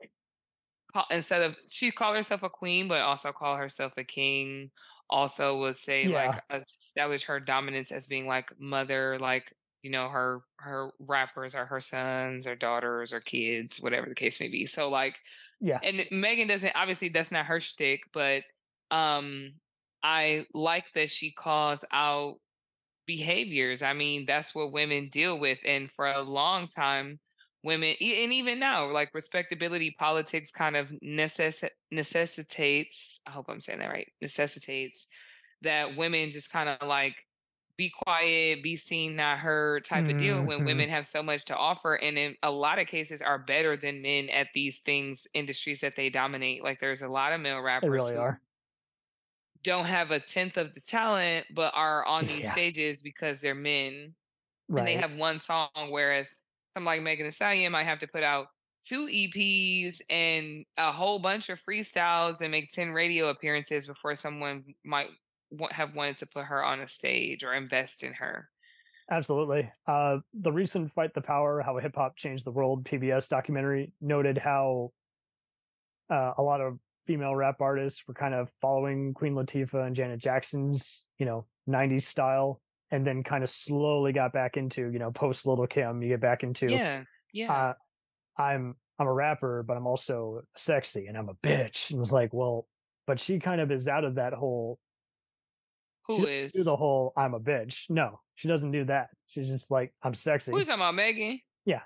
instead 1.10 1.42
of 1.42 1.56
she 1.70 1.90
called 1.90 2.16
herself 2.16 2.42
a 2.42 2.50
queen, 2.50 2.88
but 2.88 3.00
also 3.00 3.32
called 3.32 3.58
herself 3.58 3.94
a 3.96 4.04
king. 4.04 4.70
Also, 5.10 5.58
was 5.58 5.78
say 5.80 6.08
like 6.08 6.40
establish 6.50 7.24
her 7.24 7.38
dominance 7.38 7.92
as 7.92 8.06
being 8.06 8.26
like 8.26 8.50
mother, 8.58 9.18
like 9.18 9.52
you 9.82 9.90
know 9.90 10.08
her 10.08 10.40
her 10.58 10.90
rappers 10.98 11.54
are 11.54 11.66
her 11.66 11.80
sons 11.80 12.46
or 12.46 12.56
daughters 12.56 13.12
or 13.12 13.20
kids, 13.20 13.78
whatever 13.80 14.08
the 14.08 14.14
case 14.14 14.40
may 14.40 14.48
be. 14.48 14.64
So 14.66 14.88
like, 14.88 15.16
Yeah. 15.60 15.80
and 15.82 16.06
Megan 16.10 16.48
doesn't 16.48 16.74
obviously 16.74 17.08
that's 17.10 17.30
not 17.30 17.46
her 17.46 17.60
shtick, 17.60 18.00
but 18.14 18.44
um, 18.90 19.54
I 20.02 20.46
like 20.54 20.86
that 20.94 21.10
she 21.10 21.32
calls 21.32 21.84
out 21.92 22.36
behaviors. 23.06 23.82
I 23.82 23.92
mean, 23.94 24.26
that's 24.26 24.54
what 24.54 24.72
women 24.72 25.08
deal 25.08 25.38
with. 25.38 25.58
And 25.64 25.90
for 25.90 26.06
a 26.06 26.22
long 26.22 26.68
time, 26.68 27.20
women, 27.62 27.96
and 28.00 28.32
even 28.32 28.58
now, 28.58 28.90
like 28.90 29.14
respectability 29.14 29.92
politics 29.98 30.50
kind 30.50 30.76
of 30.76 30.88
necess- 31.04 31.68
necessitates, 31.90 33.20
I 33.26 33.30
hope 33.30 33.46
I'm 33.48 33.60
saying 33.60 33.80
that 33.80 33.90
right, 33.90 34.12
necessitates 34.20 35.08
that 35.62 35.96
women 35.96 36.30
just 36.30 36.50
kind 36.50 36.68
of 36.68 36.86
like 36.86 37.26
be 37.76 37.90
quiet, 37.90 38.62
be 38.62 38.76
seen, 38.76 39.16
not 39.16 39.38
heard 39.38 39.84
type 39.84 40.08
of 40.08 40.16
deal 40.18 40.44
when 40.44 40.62
Mhm. 40.62 40.64
women 40.64 40.88
have 40.90 41.06
so 41.06 41.22
much 41.22 41.46
to 41.46 41.56
offer 41.56 41.94
and 41.96 42.18
in 42.18 42.36
a 42.42 42.50
lot 42.50 42.78
of 42.78 42.86
cases 42.86 43.22
are 43.22 43.38
better 43.38 43.76
than 43.76 44.02
men 44.02 44.28
at 44.28 44.48
these 44.54 44.80
things, 44.80 45.26
industries 45.34 45.80
that 45.80 45.96
they 45.96 46.10
dominate. 46.10 46.62
Like 46.62 46.80
there's 46.80 47.02
a 47.02 47.08
lot 47.08 47.32
of 47.32 47.40
male 47.40 47.60
rappers. 47.62 47.80
They 47.80 47.88
really 47.88 48.16
are. 48.16 48.40
Don't 49.62 49.84
have 49.86 50.10
a 50.10 50.20
tenth 50.20 50.56
of 50.56 50.74
the 50.74 50.80
talent, 50.80 51.46
but 51.54 51.72
are 51.74 52.04
on 52.04 52.24
these 52.24 52.40
Yeah. 52.40 52.52
stages 52.52 53.02
because 53.02 53.40
they're 53.40 53.54
men 53.54 54.14
and 54.68 54.86
they 54.86 54.96
have 54.96 55.14
one 55.14 55.38
song. 55.40 55.68
Whereas 55.74 56.34
somebody 56.74 56.98
like 56.98 57.04
Megan 57.04 57.26
Thee 57.26 57.30
Stallion 57.30 57.72
might 57.72 57.84
have 57.84 58.00
to 58.00 58.06
put 58.06 58.22
out 58.22 58.48
two 58.84 59.06
EPs 59.06 60.00
and 60.10 60.64
a 60.76 60.90
whole 60.90 61.18
bunch 61.20 61.48
of 61.48 61.62
freestyles 61.62 62.40
and 62.40 62.50
make 62.50 62.70
10 62.70 62.92
radio 62.92 63.28
appearances 63.28 63.86
before 63.86 64.14
someone 64.14 64.74
might 64.84 65.08
have 65.70 65.94
wanted 65.94 66.16
to 66.18 66.26
put 66.26 66.44
her 66.46 66.64
on 66.64 66.80
a 66.80 66.88
stage 66.88 67.44
or 67.44 67.54
invest 67.54 68.02
in 68.02 68.12
her. 68.14 68.48
Absolutely. 69.10 69.70
Uh, 69.86 70.18
the 70.32 70.50
recent 70.50 70.90
Fight 70.92 71.12
the 71.14 71.20
Power, 71.20 71.60
How 71.60 71.76
Hip 71.78 71.94
Hop 71.96 72.16
Changed 72.16 72.44
the 72.44 72.50
World 72.50 72.84
PBS 72.84 73.28
documentary 73.28 73.92
noted 74.00 74.38
how 74.38 74.92
uh, 76.10 76.32
a 76.38 76.42
lot 76.42 76.60
of 76.60 76.78
female 77.06 77.34
rap 77.34 77.60
artists 77.60 78.02
were 78.06 78.14
kind 78.14 78.34
of 78.34 78.50
following 78.60 79.14
Queen 79.14 79.34
Latifah 79.34 79.86
and 79.86 79.96
Janet 79.96 80.20
Jackson's, 80.20 81.06
you 81.18 81.26
know, 81.26 81.46
90s 81.68 82.02
style, 82.02 82.60
and 82.90 83.06
then 83.06 83.22
kind 83.22 83.42
of 83.42 83.50
slowly 83.50 84.12
got 84.12 84.32
back 84.32 84.56
into, 84.56 84.90
you 84.90 84.98
know, 84.98 85.10
post 85.10 85.46
Little 85.46 85.66
Kim, 85.66 86.02
you 86.02 86.08
get 86.08 86.20
back 86.20 86.42
into, 86.42 86.68
Yeah. 86.70 87.04
Yeah. 87.32 87.52
uh, 87.52 87.72
I'm 88.40 88.76
I'm 88.98 89.06
a 89.08 89.12
rapper, 89.12 89.62
but 89.66 89.76
I'm 89.76 89.86
also 89.86 90.42
sexy 90.56 91.06
and 91.06 91.16
I'm 91.16 91.28
a 91.28 91.34
bitch. 91.34 91.90
And 91.90 92.00
it's 92.00 92.12
like, 92.12 92.32
well, 92.32 92.68
but 93.06 93.18
she 93.18 93.38
kind 93.40 93.60
of 93.60 93.72
is 93.72 93.88
out 93.88 94.04
of 94.04 94.14
that 94.16 94.32
whole 94.34 94.78
Who 96.06 96.26
is? 96.26 96.52
do 96.52 96.62
the 96.62 96.76
whole 96.76 97.12
I'm 97.16 97.34
a 97.34 97.40
bitch. 97.40 97.84
No, 97.88 98.20
she 98.34 98.48
doesn't 98.48 98.70
do 98.70 98.84
that. 98.84 99.08
She's 99.26 99.48
just 99.48 99.70
like 99.70 99.92
I'm 100.02 100.14
sexy. 100.14 100.52
Who 100.52 100.58
you 100.58 100.64
talking 100.64 100.80
about, 100.80 100.94
Megan? 100.94 101.40
Yeah. 101.64 101.80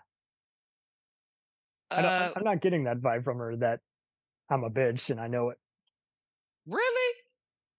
I 1.91 2.03
don't, 2.03 2.11
Uh, 2.11 2.33
I'm 2.37 2.45
not 2.45 2.61
getting 2.61 2.85
that 2.85 2.99
vibe 2.99 3.25
from 3.25 3.39
her 3.39 3.57
that 3.57 3.81
I'm 4.51 4.65
a 4.65 4.71
bitch 4.71 5.11
and 5.11 5.21
I 5.21 5.27
know 5.27 5.51
it. 5.51 5.59
really? 6.67 7.15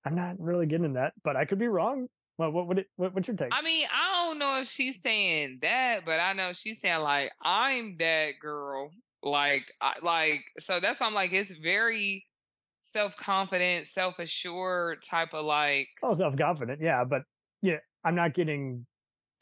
I'm 0.06 0.16
not 0.16 0.40
really 0.40 0.66
getting 0.66 0.94
that, 0.94 1.14
but 1.24 1.36
I 1.36 1.46
could 1.46 1.60
be 1.60 1.68
wrong. 1.68 2.08
Well, 2.38 2.52
what 2.52 2.68
would 2.68 2.80
it? 2.80 2.88
What, 2.96 3.14
what's 3.14 3.28
your 3.28 3.36
take? 3.36 3.50
I 3.52 3.62
mean, 3.62 3.88
I 3.94 4.26
don't 4.26 4.40
know 4.40 4.60
if 4.60 4.68
she's 4.68 5.02
saying 5.02 5.60
that, 5.64 6.06
but 6.06 6.20
I 6.20 6.34
know 6.34 6.54
she's 6.54 6.80
saying 6.80 7.02
like 7.02 7.32
I'm 7.42 7.98
that 8.00 8.34
girl. 8.40 8.92
Like, 9.24 9.66
I, 9.82 9.96
like 10.04 10.42
so 10.60 10.80
that's 10.80 11.00
why 11.00 11.08
I'm 11.08 11.14
like 11.14 11.34
it's 11.34 11.52
very 11.52 12.26
self 12.82 13.18
confident, 13.18 13.88
self 13.88 14.20
assured 14.20 15.04
type 15.04 15.34
of 15.34 15.46
like. 15.46 15.88
oh, 16.04 16.14
self 16.14 16.38
confident, 16.38 16.80
yeah, 16.82 17.04
but 17.04 17.24
yeah, 17.62 17.78
I'm 18.06 18.16
not 18.16 18.34
getting 18.34 18.86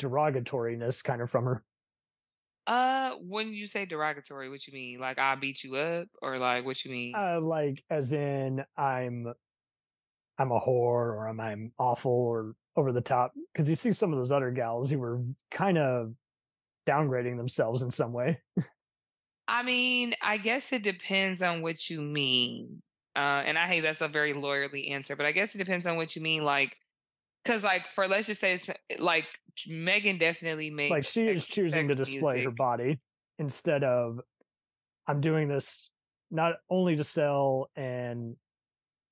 derogatoriness 0.01 1.03
kind 1.03 1.21
of 1.21 1.29
from 1.29 1.45
her. 1.45 1.63
Uh, 2.67 3.11
when 3.21 3.53
you 3.53 3.67
say 3.67 3.85
derogatory, 3.85 4.49
what 4.49 4.65
you 4.65 4.73
mean? 4.73 4.99
Like 4.99 5.19
I 5.19 5.35
beat 5.35 5.63
you 5.63 5.75
up, 5.75 6.07
or 6.21 6.37
like 6.37 6.65
what 6.65 6.83
you 6.83 6.91
mean? 6.91 7.13
Uh, 7.15 7.39
like 7.41 7.83
as 7.89 8.11
in 8.11 8.63
I'm 8.77 9.33
I'm 10.37 10.51
a 10.51 10.59
whore 10.59 11.13
or 11.13 11.27
I'm 11.27 11.39
I'm 11.39 11.71
awful 11.77 12.11
or 12.11 12.55
over 12.75 12.91
the 12.91 13.01
top 13.01 13.33
because 13.53 13.69
you 13.69 13.75
see 13.75 13.93
some 13.93 14.11
of 14.11 14.19
those 14.19 14.31
other 14.31 14.51
gals 14.51 14.89
who 14.89 14.99
were 14.99 15.21
kind 15.51 15.77
of 15.77 16.13
downgrading 16.87 17.37
themselves 17.37 17.81
in 17.81 17.91
some 17.91 18.13
way. 18.13 18.39
I 19.47 19.63
mean, 19.63 20.15
I 20.21 20.37
guess 20.37 20.73
it 20.73 20.83
depends 20.83 21.41
on 21.41 21.61
what 21.61 21.89
you 21.89 22.01
mean. 22.01 22.81
Uh, 23.15 23.43
and 23.45 23.57
I 23.57 23.67
hate 23.67 23.81
that's 23.81 24.01
a 24.01 24.07
very 24.07 24.33
lawyerly 24.33 24.91
answer, 24.91 25.15
but 25.15 25.25
I 25.25 25.31
guess 25.31 25.55
it 25.55 25.59
depends 25.59 25.85
on 25.85 25.95
what 25.95 26.15
you 26.15 26.21
mean. 26.21 26.43
Like, 26.43 26.75
because 27.43 27.63
like 27.63 27.83
for 27.93 28.07
let's 28.07 28.27
just 28.27 28.41
say 28.41 28.53
it's, 28.53 28.69
like 28.99 29.25
Megan 29.67 30.17
definitely 30.17 30.69
makes 30.69 30.91
like 30.91 31.03
she 31.05 31.27
is 31.27 31.45
choosing 31.45 31.87
to 31.87 31.95
sex 31.95 32.09
display 32.09 32.43
her 32.43 32.51
body 32.51 32.99
instead 33.39 33.83
of 33.83 34.19
I'm 35.07 35.21
doing 35.21 35.47
this 35.47 35.89
not 36.31 36.55
only 36.69 36.95
to 36.95 37.03
sell 37.03 37.69
and 37.75 38.35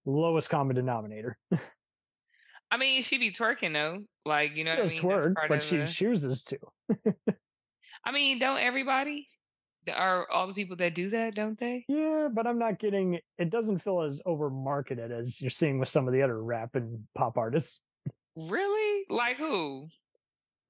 lowest 0.05 0.49
common 0.49 0.75
denominator. 0.75 1.37
I 2.71 2.77
mean, 2.77 3.03
she 3.03 3.17
be 3.19 3.31
twerking 3.31 3.73
though. 3.73 3.99
Like, 4.25 4.55
you 4.55 4.63
know 4.63 4.73
She 4.73 4.81
what 4.81 4.89
I 4.89 4.93
mean? 4.93 5.35
Twerk, 5.35 5.47
but 5.47 5.63
she 5.63 5.77
the- 5.77 5.87
chooses 5.87 6.43
to. 6.45 6.57
I 8.03 8.11
mean, 8.11 8.39
don't 8.39 8.59
everybody? 8.59 9.27
Are 9.93 10.29
all 10.31 10.47
the 10.47 10.53
people 10.53 10.77
that 10.77 10.95
do 10.95 11.09
that, 11.09 11.35
don't 11.35 11.59
they? 11.59 11.83
Yeah, 11.89 12.29
but 12.33 12.47
I'm 12.47 12.57
not 12.57 12.79
getting 12.79 13.19
it 13.37 13.49
doesn't 13.49 13.79
feel 13.79 14.01
as 14.01 14.21
over 14.25 14.49
marketed 14.49 15.11
as 15.11 15.41
you're 15.41 15.49
seeing 15.49 15.77
with 15.77 15.89
some 15.89 16.07
of 16.07 16.13
the 16.13 16.21
other 16.21 16.41
rap 16.41 16.75
and 16.75 17.03
pop 17.15 17.37
artists. 17.37 17.81
Really? 18.35 19.05
Like 19.09 19.37
who? 19.37 19.87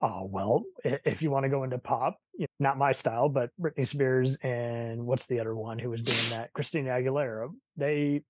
Oh 0.05 0.27
well, 0.29 0.65
if 0.83 1.21
you 1.21 1.31
want 1.31 1.43
to 1.45 1.49
go 1.49 1.63
into 1.63 1.77
pop, 1.77 2.17
you 2.33 2.41
know, 2.41 2.47
not 2.59 2.77
my 2.77 2.91
style, 2.91 3.29
but 3.29 3.51
Britney 3.57 3.87
Spears 3.87 4.35
and 4.43 5.05
what's 5.05 5.27
the 5.27 5.39
other 5.39 5.55
one 5.55 5.79
who 5.79 5.89
was 5.89 6.03
doing 6.03 6.29
that? 6.31 6.51
Christina 6.51 6.89
Aguilera. 6.89 7.49
They 7.77 8.23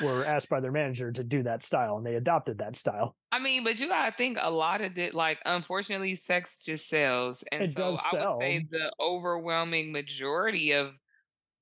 were 0.00 0.24
asked 0.24 0.48
by 0.48 0.60
their 0.60 0.72
manager 0.72 1.12
to 1.12 1.22
do 1.22 1.42
that 1.42 1.62
style, 1.62 1.98
and 1.98 2.06
they 2.06 2.14
adopted 2.14 2.56
that 2.58 2.76
style. 2.76 3.14
I 3.30 3.38
mean, 3.38 3.64
but 3.64 3.78
you 3.78 3.88
gotta 3.88 4.12
think 4.16 4.38
a 4.40 4.50
lot 4.50 4.80
of 4.80 4.96
it, 4.96 5.12
like, 5.12 5.40
unfortunately, 5.44 6.14
sex 6.14 6.64
just 6.64 6.88
sells. 6.88 7.44
And 7.52 7.64
It 7.64 7.74
so 7.74 7.98
I 8.02 8.28
would 8.28 8.38
say 8.38 8.66
the 8.70 8.94
overwhelming 8.98 9.92
majority 9.92 10.72
of 10.72 10.94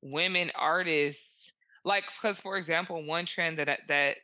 women 0.03 0.53
artists, 0.55 1.55
like, 1.85 2.05
because 2.07 2.39
for 2.39 2.57
example, 2.57 3.05
one 3.05 3.27
trend 3.27 3.59
that 3.59 3.81
that 3.89 4.19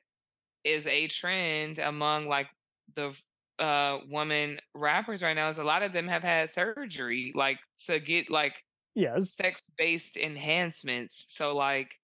is 0.63 0.87
a 0.87 1.09
trend 1.09 1.81
among 1.81 2.29
like 2.29 2.47
the 2.95 3.13
uh 3.59 3.99
woman 4.09 4.59
rappers 4.75 5.23
right 5.23 5.35
now 5.35 5.49
is 5.49 5.59
a 5.59 5.65
lot 5.65 5.83
of 5.83 5.93
them 5.93 6.09
have 6.09 6.23
had 6.23 6.51
surgery, 6.51 7.33
like 7.35 7.59
to 7.87 8.01
get 8.01 8.31
like 8.31 8.55
Yes, 8.95 9.35
sex 9.35 9.71
based 9.77 10.17
enhancements. 10.17 11.27
So 11.29 11.55
like 11.55 11.95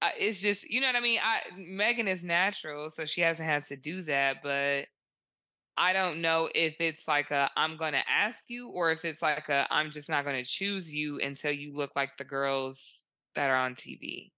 I, 0.00 0.12
it's 0.18 0.40
just 0.40 0.68
you 0.70 0.80
know 0.80 0.86
what 0.86 0.96
I 0.96 1.00
mean. 1.00 1.20
I 1.22 1.40
Megan 1.56 2.08
is 2.08 2.22
natural, 2.22 2.90
so 2.90 3.04
she 3.04 3.20
hasn't 3.20 3.48
had 3.48 3.66
to 3.66 3.76
do 3.76 4.02
that. 4.02 4.42
But 4.42 4.86
I 5.76 5.92
don't 5.92 6.20
know 6.20 6.48
if 6.54 6.76
it's 6.80 7.08
like 7.08 7.30
a 7.30 7.50
I'm 7.56 7.76
gonna 7.76 8.04
ask 8.08 8.44
you, 8.48 8.68
or 8.68 8.92
if 8.92 9.04
it's 9.04 9.22
like 9.22 9.48
a 9.48 9.66
I'm 9.70 9.90
just 9.90 10.08
not 10.08 10.24
gonna 10.24 10.44
choose 10.44 10.94
you 10.94 11.20
until 11.20 11.52
you 11.52 11.74
look 11.76 11.92
like 11.96 12.16
the 12.18 12.24
girls 12.24 13.06
that 13.34 13.50
are 13.50 13.56
on 13.56 13.74
TV. 13.74 14.32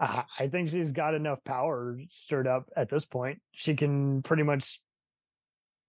I 0.00 0.48
think 0.48 0.68
she's 0.68 0.90
got 0.90 1.14
enough 1.14 1.44
power 1.44 2.00
stirred 2.10 2.48
up 2.48 2.68
at 2.76 2.88
this 2.88 3.04
point. 3.04 3.40
She 3.52 3.76
can 3.76 4.22
pretty 4.22 4.42
much 4.42 4.80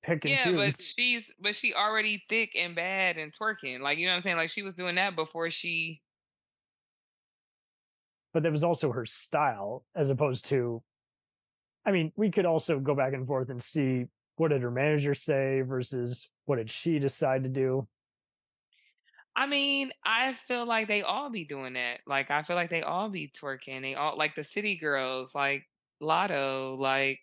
pick 0.04 0.26
and 0.26 0.34
Yeah, 0.34 0.46
choose. 0.46 0.76
but 0.78 0.84
she's 0.84 1.32
but 1.40 1.56
she 1.56 1.74
already 1.74 2.24
thick 2.30 2.52
and 2.56 2.76
bad 2.76 3.18
and 3.18 3.32
twerking. 3.34 3.80
Like 3.82 3.98
you 3.98 4.06
know 4.06 4.12
what 4.12 4.16
I'm 4.18 4.22
saying? 4.22 4.38
Like 4.38 4.50
she 4.50 4.62
was 4.62 4.76
doing 4.76 4.96
that 4.96 5.16
before 5.16 5.50
she. 5.50 6.02
but 8.34 8.44
that 8.44 8.52
was 8.52 8.64
also 8.64 8.92
her 8.92 9.06
style 9.06 9.86
as 9.96 10.10
opposed 10.10 10.46
to 10.46 10.82
i 11.86 11.92
mean 11.92 12.12
we 12.16 12.32
could 12.32 12.46
also 12.46 12.80
go 12.80 12.96
back 12.96 13.14
and 13.14 13.28
forth 13.28 13.50
and 13.50 13.62
see 13.62 14.06
what 14.38 14.48
did 14.50 14.62
her 14.62 14.72
manager 14.72 15.14
say 15.14 15.62
versus 15.62 16.30
what 16.46 16.56
did 16.56 16.70
she 16.70 17.00
decide 17.00 17.44
to 17.44 17.50
do 17.50 17.88
I 19.36 19.48
mean, 19.48 19.92
I 20.06 20.34
feel 20.34 20.64
like 20.66 20.88
they 20.88 21.02
all 21.02 21.32
be 21.32 21.44
doing 21.44 21.74
that. 21.74 22.02
Like 22.06 22.30
I 22.30 22.44
feel 22.44 22.56
like 22.56 22.70
they 22.70 22.84
all 22.84 23.10
be 23.10 23.30
twerking. 23.36 23.82
They 23.82 23.96
all 23.96 24.16
like 24.16 24.36
the 24.36 24.44
city 24.44 24.76
girls, 24.76 25.34
like 25.34 25.64
Latto, 26.00 26.78
like 26.78 27.20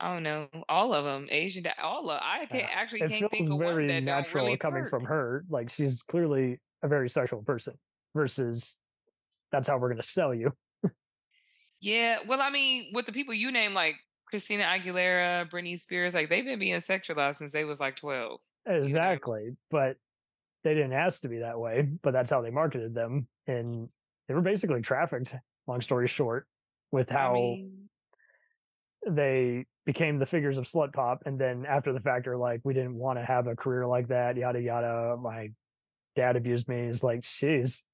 I 0.00 0.14
don't 0.14 0.22
know, 0.22 0.48
all 0.68 0.94
of 0.94 1.04
them, 1.04 1.26
Asian, 1.30 1.66
all 1.82 2.08
of. 2.10 2.20
I 2.22 2.46
can't 2.46 2.68
actually 2.72 3.02
it 3.02 3.10
can't 3.10 3.30
think 3.30 3.50
of 3.50 3.56
one 3.56 3.74
very 3.74 3.86
that 3.88 4.02
natural 4.02 4.44
really 4.46 4.56
coming 4.56 4.86
from 4.88 5.04
her 5.04 5.44
like 5.50 5.70
she's 5.70 6.02
clearly 6.02 6.60
a 6.82 6.88
very 6.88 7.10
sexual 7.10 7.42
person 7.42 7.74
versus 8.14 8.76
that's 9.50 9.66
how 9.66 9.76
we're 9.78 9.88
going 9.88 10.00
to 10.00 10.06
sell 10.06 10.34
you 10.34 10.52
Yeah, 11.80 12.18
well, 12.26 12.40
I 12.40 12.50
mean, 12.50 12.90
with 12.92 13.06
the 13.06 13.12
people 13.12 13.34
you 13.34 13.52
name, 13.52 13.72
like 13.72 13.96
Christina 14.26 14.64
Aguilera, 14.64 15.48
Britney 15.50 15.80
Spears, 15.80 16.14
like 16.14 16.28
they've 16.28 16.44
been 16.44 16.58
being 16.58 16.80
sexualized 16.80 17.36
since 17.36 17.52
they 17.52 17.64
was 17.64 17.80
like 17.80 17.96
twelve. 17.96 18.40
exactly 18.66 19.56
but 19.70 19.96
they 20.64 20.74
didn't 20.74 20.92
ask 20.92 21.22
to 21.22 21.28
be 21.28 21.38
that 21.38 21.58
way 21.58 21.88
but 22.02 22.12
that's 22.12 22.30
how 22.30 22.42
they 22.42 22.50
marketed 22.50 22.94
them 22.94 23.26
and 23.46 23.88
they 24.26 24.34
were 24.34 24.42
basically 24.42 24.82
trafficked 24.82 25.34
long 25.66 25.80
story 25.80 26.06
short 26.06 26.46
with 26.92 27.08
how 27.08 27.30
I 27.30 27.34
mean, 27.34 27.88
they 29.08 29.66
became 29.88 30.18
the 30.18 30.26
figures 30.26 30.58
of 30.58 30.66
slut 30.66 30.92
pop 30.92 31.22
and 31.24 31.40
then 31.40 31.64
after 31.66 31.94
the 31.94 32.00
fact 32.00 32.28
are 32.28 32.36
like 32.36 32.60
we 32.62 32.74
didn't 32.74 32.94
want 32.94 33.18
to 33.18 33.24
have 33.24 33.46
a 33.46 33.56
career 33.56 33.86
like 33.86 34.06
that 34.08 34.36
yada 34.36 34.60
yada 34.60 35.16
my 35.18 35.50
dad 36.14 36.36
abused 36.36 36.68
me 36.68 36.80
is 36.88 37.02
like 37.02 37.22
jeez 37.22 37.84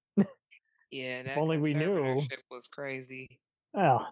yeah, 0.90 1.22
that 1.22 1.38
only 1.38 1.56
we 1.56 1.72
knew. 1.72 2.20
was 2.50 2.66
crazy. 2.66 3.38
well 3.72 4.08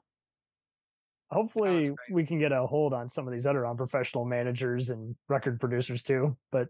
hopefully 1.28 1.92
we 2.08 2.24
can 2.24 2.38
get 2.38 2.52
a 2.52 2.64
hold 2.68 2.92
on 2.92 3.08
some 3.08 3.26
of 3.26 3.32
these 3.32 3.46
other 3.46 3.66
unprofessional 3.66 4.24
managers 4.24 4.90
and 4.90 5.16
record 5.28 5.58
producers 5.58 6.04
too. 6.04 6.36
But 6.52 6.68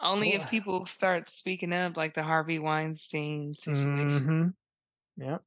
Only 0.00 0.30
Well- 0.32 0.42
if 0.44 0.50
people 0.50 0.86
start 0.86 1.28
speaking 1.28 1.72
up, 1.74 1.96
like 1.98 2.14
the 2.14 2.22
Harvey 2.22 2.58
Weinstein 2.58 3.54
situation. 3.54 4.54
Mhm. 5.18 5.24
yeah, 5.26 5.38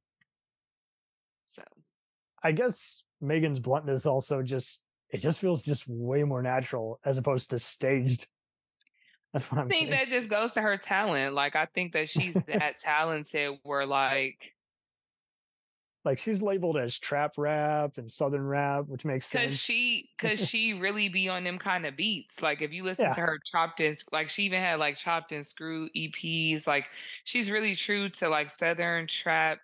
I 2.44 2.52
guess 2.52 3.04
Megan's 3.22 3.60
bluntness 3.60 4.06
also 4.06 4.42
just 4.44 4.86
it 5.10 5.18
just 5.20 5.40
feels 5.40 5.64
just 5.64 5.88
way 5.88 6.24
more 6.24 6.42
natural 6.42 7.00
as 7.06 7.18
opposed 7.18 7.50
to 7.52 7.60
staged. 7.60 8.28
That's 9.34 9.52
what 9.52 9.60
I'm 9.62 9.70
I 9.70 9.74
think 9.74 9.90
getting. 9.90 9.92
that 9.92 10.08
just 10.10 10.30
goes 10.30 10.54
to 10.54 10.62
her 10.62 10.78
talent. 10.78 11.34
Like 11.34 11.56
I 11.56 11.66
think 11.66 11.94
that 11.94 12.10
she's 12.10 12.42
that 12.48 12.78
talented 12.80 13.60
where 13.64 13.86
like 13.86 14.56
like 16.06 16.20
she's 16.20 16.42
labeled 16.42 16.78
as 16.78 16.98
trap 16.98 17.34
rap 17.38 17.98
and 17.98 18.12
southern 18.12 18.46
rap, 18.46 18.86
which 18.88 19.06
makes 19.06 19.28
Cause 19.30 19.54
sense. 19.54 19.54
she, 19.54 20.10
cause 20.18 20.40
she 20.40 20.74
really 20.74 21.10
be 21.10 21.28
on 21.28 21.44
them 21.44 21.60
kind 21.60 21.86
of 21.86 21.98
beats. 21.98 22.42
Like 22.42 22.62
if 22.62 22.72
you 22.72 22.84
listen 22.84 23.12
Yeah. 23.12 23.14
to 23.14 23.22
her 23.22 23.38
chopped 23.46 23.80
and 23.82 23.98
like 24.12 24.30
she 24.30 24.44
even 24.44 24.62
had 24.62 24.80
like 24.80 24.96
chopped 24.96 25.32
and 25.34 25.46
screw 25.46 25.90
EPs. 25.96 26.66
Like 26.66 26.86
she's 27.26 27.52
really 27.52 27.76
true 27.76 28.10
to 28.10 28.30
like 28.30 28.50
southern 28.50 29.08
trap 29.08 29.60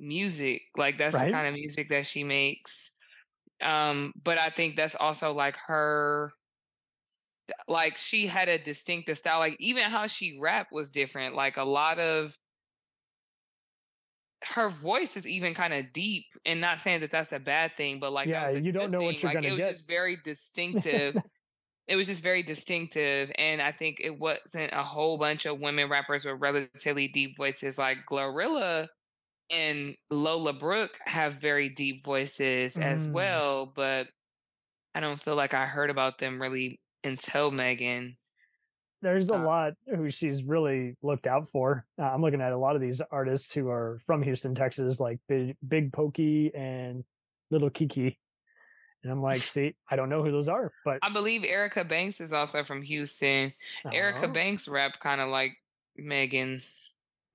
music. 0.00 0.62
Like 0.76 0.98
that's 0.98 1.16
Right. 1.16 1.26
the 1.26 1.26
kind 1.30 1.46
of 1.48 1.54
music 1.54 1.88
that 1.90 2.06
she 2.06 2.24
makes. 2.24 2.96
Um, 3.62 4.12
but 4.22 4.38
I 4.38 4.50
think 4.50 4.76
that's 4.76 4.96
also 4.96 5.32
like 5.32 5.56
her. 5.66 6.32
Like 7.66 7.96
she 7.96 8.26
had 8.26 8.48
a 8.48 8.58
distinctive 8.62 9.18
style. 9.18 9.38
Like 9.38 9.56
even 9.60 9.90
how 9.90 10.06
she 10.06 10.38
rap 10.40 10.68
was 10.72 10.90
different. 10.90 11.34
Like 11.34 11.56
a 11.56 11.64
lot 11.64 11.98
of 11.98 12.36
her 14.44 14.70
voice 14.70 15.16
is 15.16 15.26
even 15.26 15.54
kind 15.54 15.74
of 15.74 15.92
deep 15.92 16.24
and 16.46 16.60
not 16.60 16.80
saying 16.80 17.00
that 17.00 17.10
that's 17.10 17.32
a 17.32 17.38
bad 17.38 17.76
thing 17.76 18.00
but 18.00 18.10
like 18.12 18.30
Yeah, 18.30 18.50
you 18.50 18.72
don't 18.72 18.90
know 18.90 19.02
what 19.02 19.22
you're 19.22 19.30
like, 19.30 19.32
gonna 19.32 19.48
it 19.48 19.52
was 19.52 19.64
get. 19.64 19.66
just 19.66 19.86
very 19.86 20.16
distinctive 20.24 21.16
it 21.88 21.96
was 21.96 22.08
just 22.08 22.22
very 22.22 22.42
distinctive 22.42 23.30
and 23.36 23.62
i 23.62 23.72
think 23.72 23.98
it 24.00 24.18
wasn't 24.18 24.72
a 24.72 24.82
whole 24.84 25.18
bunch 25.18 25.46
of 25.46 25.60
women 25.60 25.90
rappers 25.90 26.24
with 26.24 26.40
relatively 26.40 27.08
deep 27.08 27.36
voices 27.36 27.78
like 27.78 27.98
glorilla 28.10 28.88
and 29.50 29.96
lola 30.10 30.52
brooke 30.52 30.98
have 31.06 31.34
very 31.36 31.68
deep 31.68 32.04
voices 32.04 32.76
as 32.76 33.06
Mm. 33.06 33.12
well 33.12 33.66
but 33.66 34.08
i 34.94 35.00
don't 35.00 35.20
feel 35.22 35.34
like 35.36 35.54
i 35.54 35.66
heard 35.66 35.90
about 35.90 36.18
them 36.18 36.40
really 36.40 36.80
until 37.04 37.50
megan 37.50 38.16
There's 39.02 39.30
a 39.30 39.34
Uh, 39.34 39.44
lot 39.44 39.72
who 39.86 40.10
she's 40.10 40.44
really 40.44 40.94
looked 41.02 41.26
out 41.26 41.48
for. 41.50 41.86
Uh, 41.98 42.02
I'm 42.12 42.20
looking 42.20 42.42
at 42.42 42.52
a 42.52 42.58
lot 42.58 42.76
of 42.76 42.82
these 42.82 43.00
artists 43.10 43.50
who 43.54 43.70
are 43.70 43.98
from 44.04 44.22
Houston, 44.22 44.54
Texas, 44.54 45.00
like 45.00 45.18
Big, 45.26 45.56
Big 45.66 45.90
Pokey 45.90 46.52
and 46.54 47.02
Little 47.50 47.70
Keke. 47.70 48.18
And 49.02 49.10
I'm 49.10 49.22
like, 49.22 49.40
see, 49.54 49.74
I 49.90 49.96
don't 49.96 50.10
know 50.10 50.22
who 50.22 50.30
those 50.30 50.48
are, 50.48 50.70
but 50.84 50.98
i 51.02 51.08
believe 51.08 51.44
erica 51.44 51.82
banks 51.82 52.20
is 52.20 52.34
also 52.34 52.62
from 52.62 52.82
houston 52.82 53.54
erica 53.90 54.26
Oh. 54.28 54.32
banks 54.32 54.68
rap 54.68 55.00
kind 55.00 55.22
of 55.22 55.30
like 55.30 55.56
megan 55.96 56.60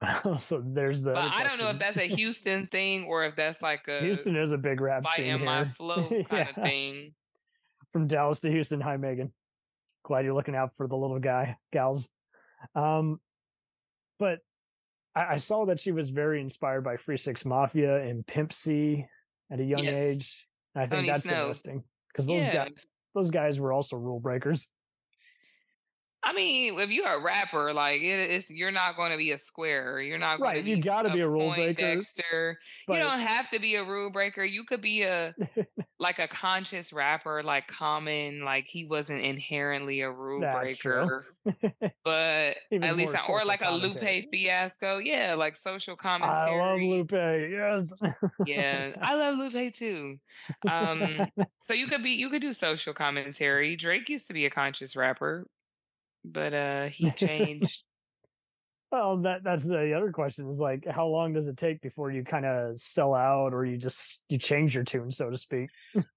so 0.37 0.61
there's 0.65 1.01
the. 1.01 1.13
But 1.13 1.33
I 1.33 1.43
don't 1.43 1.57
know 1.57 1.69
if 1.69 1.79
that's 1.79 1.97
a 1.97 2.07
Houston 2.15 2.67
thing 2.67 3.05
or 3.05 3.25
if 3.25 3.35
that's 3.35 3.61
like 3.61 3.87
a 3.87 3.99
Houston 4.01 4.35
is 4.35 4.51
a 4.51 4.57
big 4.57 4.81
rap 4.81 5.05
scene 5.15 5.25
in 5.25 5.43
my 5.43 5.65
flow 5.77 6.09
kind 6.29 6.49
of 6.49 6.55
thing. 6.55 7.13
From 7.93 8.07
Dallas 8.07 8.41
to 8.41 8.51
Houston. 8.51 8.81
Hi, 8.81 8.97
Megan. 8.97 9.31
Glad 10.03 10.25
you're 10.25 10.33
looking 10.33 10.55
out 10.55 10.75
for 10.75 10.87
the 10.87 10.95
little 10.97 11.19
guy, 11.19 11.57
gals. 11.71 12.07
Um, 12.75 13.19
but 14.19 14.39
I, 15.15 15.35
I 15.35 15.37
saw 15.37 15.65
that 15.67 15.79
she 15.79 15.91
was 15.91 16.09
very 16.09 16.41
inspired 16.41 16.83
by 16.83 16.97
Free 16.97 17.17
Six 17.17 17.45
Mafia 17.45 18.01
and 18.01 18.25
Pimp 18.27 18.51
C 18.53 19.05
at 19.51 19.59
a 19.59 19.63
young 19.63 19.83
Yes. 19.85 19.93
age. 19.99 20.47
And 20.75 20.83
I 20.83 20.85
think 20.87 20.99
Tony 20.99 21.09
that's 21.11 21.23
Snow. 21.23 21.41
interesting 21.41 21.83
because 22.11 22.27
those 22.27 22.41
Yeah. 22.41 22.65
guys, 22.65 22.73
those 23.15 23.31
guys 23.31 23.59
were 23.59 23.71
also 23.71 23.95
rule 23.95 24.19
breakers. 24.19 24.67
I 26.25 26.33
mean, 26.33 26.79
if 26.79 26.89
you're 26.89 27.07
a 27.07 27.21
rapper, 27.21 27.71
like 27.71 28.01
it, 28.01 28.31
it's 28.31 28.49
you're 28.49 28.71
not 28.71 28.95
going 28.95 29.11
to 29.11 29.17
be 29.17 29.31
a 29.31 29.37
square. 29.37 30.01
You're 30.01 30.17
not 30.17 30.39
going 30.39 30.55
Right, 30.55 30.65
be 30.65 30.71
you 30.71 30.81
gotta 30.81 31.11
be 31.13 31.19
a 31.19 31.29
rule 31.29 31.53
breaker. 31.53 32.57
But 32.87 32.93
you 32.95 32.99
don't 32.99 33.19
have 33.19 33.49
to 33.51 33.59
be 33.59 33.75
a 33.75 33.83
rule 33.83 34.09
breaker. 34.09 34.43
You 34.43 34.63
could 34.63 34.81
be 34.81 35.03
a 35.03 35.35
like 35.99 36.17
a 36.17 36.27
conscious 36.27 36.91
rapper, 36.91 37.43
like 37.43 37.67
Common. 37.67 38.43
Like 38.43 38.65
he 38.67 38.85
wasn't 38.85 39.21
inherently 39.21 40.01
a 40.01 40.09
rule 40.09 40.41
That's 40.41 40.57
breaker, 40.57 41.27
but 42.03 42.55
at 42.71 42.97
least 42.97 43.15
or 43.29 43.45
like 43.45 43.61
a 43.61 43.65
commentary. 43.65 44.21
Lupe 44.23 44.31
Fiasco. 44.31 44.97
Yeah, 44.97 45.35
like 45.35 45.55
social 45.55 45.95
commentary. 45.95 46.59
I 46.59 46.71
love 46.71 46.81
Lupe. 46.81 47.11
Yes. 47.11 47.93
yeah, 48.47 48.95
I 48.99 49.13
love 49.13 49.37
Lupe 49.37 49.75
too. 49.75 50.17
Um, 50.67 51.27
so 51.67 51.75
you 51.75 51.85
could 51.85 52.01
be 52.01 52.11
you 52.11 52.31
could 52.31 52.41
do 52.41 52.51
social 52.51 52.95
commentary. 52.95 53.75
Drake 53.75 54.09
used 54.09 54.27
to 54.27 54.33
be 54.33 54.47
a 54.47 54.49
conscious 54.49 54.95
rapper, 54.95 55.45
but 56.31 56.53
uh 56.53 56.85
he 56.85 57.11
changed. 57.15 57.83
Well, 58.91 59.17
that 59.23 59.43
that's 59.43 59.65
the 59.65 59.93
other 59.93 60.11
question 60.11 60.47
is 60.49 60.59
like, 60.59 60.87
how 60.87 61.07
long 61.07 61.33
does 61.33 61.47
it 61.49 61.57
take 61.57 61.81
before 61.81 62.11
you 62.11 62.23
kind 62.23 62.45
of 62.45 62.79
sell 62.79 63.13
out, 63.13 63.51
or 63.53 63.65
you 63.65 63.77
just 63.77 64.23
you 64.29 64.37
change 64.37 64.73
your 64.73 64.85
tune, 64.85 65.11
so 65.11 65.29
to 65.29 65.37
speak? 65.37 65.69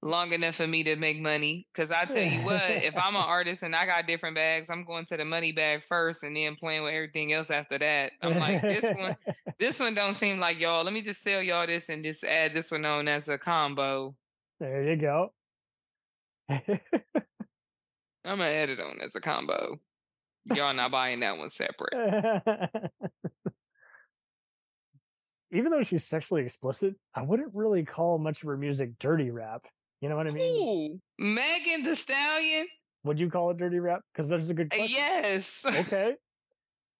long 0.02 0.32
enough 0.32 0.54
for 0.56 0.66
me 0.66 0.84
to 0.84 0.94
make 0.94 1.20
money. 1.20 1.66
Cause 1.74 1.90
I 1.90 2.04
tell 2.04 2.22
you 2.22 2.42
what, 2.42 2.62
if 2.68 2.96
I'm 2.96 3.16
an 3.16 3.22
artist 3.26 3.62
and 3.62 3.74
I 3.74 3.86
got 3.86 4.06
different 4.06 4.36
bags, 4.36 4.70
I'm 4.70 4.84
going 4.84 5.06
to 5.06 5.16
the 5.16 5.24
money 5.24 5.50
bag 5.50 5.82
first 5.82 6.22
and 6.22 6.36
then 6.36 6.56
playing 6.56 6.84
with 6.84 6.94
everything 6.94 7.32
else 7.32 7.50
after 7.50 7.78
that. 7.78 8.12
I'm 8.22 8.38
like, 8.38 8.62
this 8.62 8.94
one, 8.96 9.16
this 9.58 9.80
one 9.80 9.94
don't 9.94 10.14
seem 10.14 10.38
like 10.38 10.60
y'all. 10.60 10.84
Let 10.84 10.92
me 10.92 11.02
just 11.02 11.22
sell 11.22 11.42
y'all 11.42 11.66
this 11.66 11.88
and 11.88 12.04
just 12.04 12.22
add 12.22 12.54
this 12.54 12.70
one 12.70 12.84
on 12.84 13.08
as 13.08 13.28
a 13.28 13.38
combo. 13.38 14.14
there 14.60 14.84
you 14.84 14.96
go. 14.96 15.32
I'm 16.48 16.60
gonna 18.24 18.44
add 18.44 18.68
it 18.70 18.78
on 18.78 19.00
as 19.02 19.16
a 19.16 19.20
combo. 19.20 19.80
Y'all 20.54 20.74
not 20.74 20.90
buying 20.90 21.20
that 21.20 21.36
one 21.38 21.48
separate. 21.50 21.92
Even 25.50 25.70
though 25.70 25.82
she's 25.82 26.04
sexually 26.04 26.42
explicit, 26.42 26.94
I 27.14 27.22
wouldn't 27.22 27.54
really 27.54 27.82
call 27.84 28.18
much 28.18 28.42
of 28.42 28.48
her 28.48 28.56
music 28.58 28.98
dirty 28.98 29.30
rap. 29.30 29.64
You 30.00 30.08
know 30.10 30.16
what 30.16 30.26
I 30.26 30.30
mean? 30.30 30.92
Ooh, 30.92 31.00
Megan 31.24 31.84
the 31.84 31.96
Stallion. 31.96 32.66
Would 33.04 33.18
you 33.18 33.30
call 33.30 33.50
it 33.50 33.56
dirty 33.56 33.78
rap? 33.78 34.02
Because 34.12 34.28
there's 34.28 34.50
a 34.50 34.54
good 34.54 34.68
Uh, 34.72 34.76
question. 34.76 34.96
Yes. 34.96 35.64
Okay. 35.64 36.14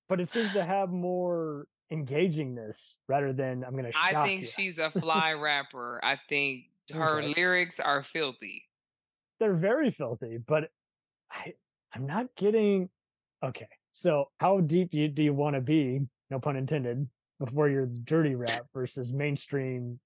But 0.09 0.23
it 0.23 0.29
seems 0.31 0.55
to 0.55 0.65
have 0.65 0.89
more 0.89 1.67
engagingness 1.93 2.95
rather 3.09 3.35
than 3.35 3.63
I'm 3.63 3.77
gonna 3.77 3.91
I 3.95 4.25
think 4.25 4.41
you. 4.41 4.47
she's 4.47 4.79
a 4.79 4.91
fly 5.01 5.35
rapper. 5.35 6.01
I 6.03 6.19
think 6.31 6.65
her 6.91 7.19
Okay. 7.21 7.35
lyrics 7.37 7.79
are 7.79 8.03
filthy. 8.03 8.65
they're 9.39 9.53
very 9.53 9.91
filthy, 9.91 10.39
but 10.39 10.71
I 11.31 11.53
I'm 11.95 12.07
not 12.07 12.35
getting 12.37 12.89
okay. 13.45 13.69
So 13.93 14.31
how 14.39 14.61
deep 14.61 14.93
you, 14.93 15.09
do 15.09 15.23
you 15.23 15.35
want 15.35 15.55
to 15.55 15.61
be? 15.61 16.01
No 16.31 16.39
pun 16.39 16.57
intended. 16.57 17.09
Before 17.39 17.69
your 17.69 17.87
dirty 17.87 18.35
rap 18.35 18.67
versus 18.75 19.13
mainstream 19.13 20.01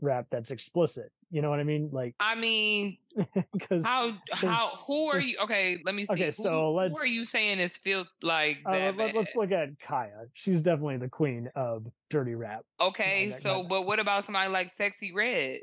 rap 0.00 0.26
that's 0.30 0.50
explicit. 0.50 1.12
You 1.30 1.40
know 1.40 1.48
what 1.48 1.60
I 1.60 1.64
mean? 1.64 1.88
Like 1.90 2.14
I 2.20 2.34
mean, 2.34 2.98
because 3.52 3.84
how 3.84 4.12
how 4.32 4.68
who 4.86 5.06
are 5.06 5.20
you? 5.20 5.34
Okay, 5.44 5.78
let 5.84 5.94
me 5.94 6.04
see. 6.04 6.12
Okay, 6.12 6.26
who, 6.26 6.32
so 6.32 6.90
who 6.90 6.96
are 6.98 7.06
you 7.06 7.24
saying 7.24 7.58
is 7.58 7.74
filth 7.74 8.08
like 8.22 8.58
uh, 8.66 8.72
that? 8.72 8.96
let, 8.98 9.16
us 9.16 9.34
look 9.34 9.50
at 9.50 9.78
Khia. 9.78 10.26
She's 10.34 10.60
definitely 10.62 10.98
the 10.98 11.08
queen 11.08 11.48
of 11.54 11.86
dirty 12.10 12.34
rap. 12.34 12.64
Okay, 12.78 13.30
that- 13.30 13.42
so 13.42 13.62
that- 13.62 13.68
but 13.70 13.82
what 13.86 13.98
about 13.98 14.26
somebody 14.26 14.50
like 14.50 14.74
Sexyy 14.74 15.14
Red? 15.14 15.60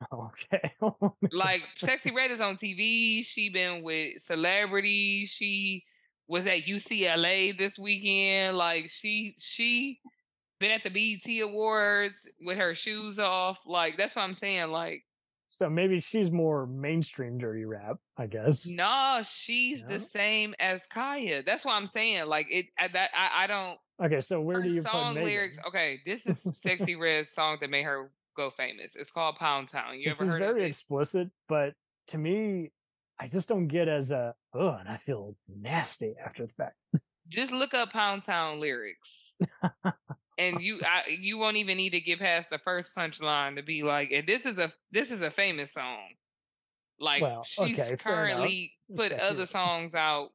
Okay. 0.12 0.72
Like 1.32 1.62
Sexyy 1.80 2.14
Red 2.14 2.30
is 2.30 2.40
on 2.40 2.56
TV. 2.56 3.24
She 3.24 3.48
been 3.48 3.82
with 3.82 4.22
celebrities. 4.22 5.30
She 5.30 5.84
was 6.28 6.46
at 6.46 6.64
UCLA 6.64 7.56
this 7.56 7.78
weekend. 7.78 8.56
Like 8.56 8.90
she 8.90 9.34
she 9.38 10.00
been 10.60 10.70
at 10.70 10.82
the 10.82 10.90
BET 10.90 11.42
Awards 11.42 12.28
with 12.44 12.58
her 12.58 12.74
shoes 12.74 13.18
off. 13.18 13.60
Like 13.66 13.96
that's 13.96 14.14
what 14.16 14.22
I'm 14.22 14.34
saying. 14.34 14.70
Like 14.70 15.04
so 15.50 15.70
maybe 15.70 15.98
she's 15.98 16.30
more 16.30 16.66
mainstream 16.66 17.38
dirty 17.38 17.64
rap, 17.64 17.96
I 18.18 18.26
guess. 18.26 18.66
no, 18.66 19.22
she's 19.24 19.82
No? 19.84 19.94
the 19.94 20.00
same 20.00 20.54
as 20.60 20.86
Khia. 20.94 21.44
That's 21.46 21.64
what 21.64 21.72
I'm 21.72 21.86
saying. 21.86 22.26
Like 22.26 22.46
it 22.50 22.66
I, 22.78 22.88
that 22.88 23.10
I, 23.14 23.44
I 23.44 23.46
don't 23.46 23.78
Okay, 24.00 24.20
so 24.20 24.40
where 24.40 24.62
do 24.62 24.68
you 24.68 24.82
song 24.82 25.14
Megan? 25.14 25.28
lyrics. 25.28 25.58
Okay, 25.66 26.00
this 26.06 26.26
is 26.26 26.38
Sexyy 26.64 26.98
Red's 26.98 27.30
song 27.30 27.56
that 27.60 27.70
made 27.70 27.84
her 27.84 28.10
go 28.36 28.50
famous. 28.50 28.94
It's 28.94 29.10
called 29.10 29.36
Pound 29.36 29.68
Town. 29.68 29.98
You 29.98 30.10
this 30.10 30.20
ever 30.20 30.30
heard 30.30 30.42
of 30.42 30.54
very 30.54 30.68
explicit, 30.68 31.30
but 31.48 31.72
to 32.08 32.18
me, 32.18 32.70
I 33.20 33.28
just 33.28 33.48
don't 33.48 33.66
get 33.66 33.88
as 33.88 34.10
a 34.10 34.34
oh, 34.54 34.76
and 34.78 34.88
I 34.88 34.96
feel 34.96 35.34
nasty 35.48 36.14
after 36.24 36.46
the 36.46 36.52
fact. 36.52 36.76
just 37.28 37.52
look 37.52 37.74
up 37.74 37.90
Pound 37.90 38.22
Town 38.22 38.60
lyrics. 38.60 39.36
and 40.38 40.60
you 40.60 40.80
I, 40.84 41.02
you 41.18 41.38
won't 41.38 41.56
even 41.56 41.76
need 41.76 41.90
to 41.90 42.00
get 42.00 42.20
past 42.20 42.50
the 42.50 42.58
first 42.58 42.94
punchline 42.96 43.56
to 43.56 43.62
be 43.62 43.82
like, 43.82 44.10
and 44.12 44.26
this 44.26 44.46
is 44.46 44.58
a 44.58 44.70
this 44.92 45.10
is 45.10 45.22
a 45.22 45.30
famous 45.30 45.72
song. 45.72 46.08
Like 47.00 47.22
Well, 47.22 47.44
she's 47.44 47.78
okay, 47.78 47.96
currently 47.96 48.72
put 48.94 49.10
Sexy 49.10 49.22
other 49.22 49.38
Red. 49.40 49.48
songs 49.48 49.94
out 49.94 50.30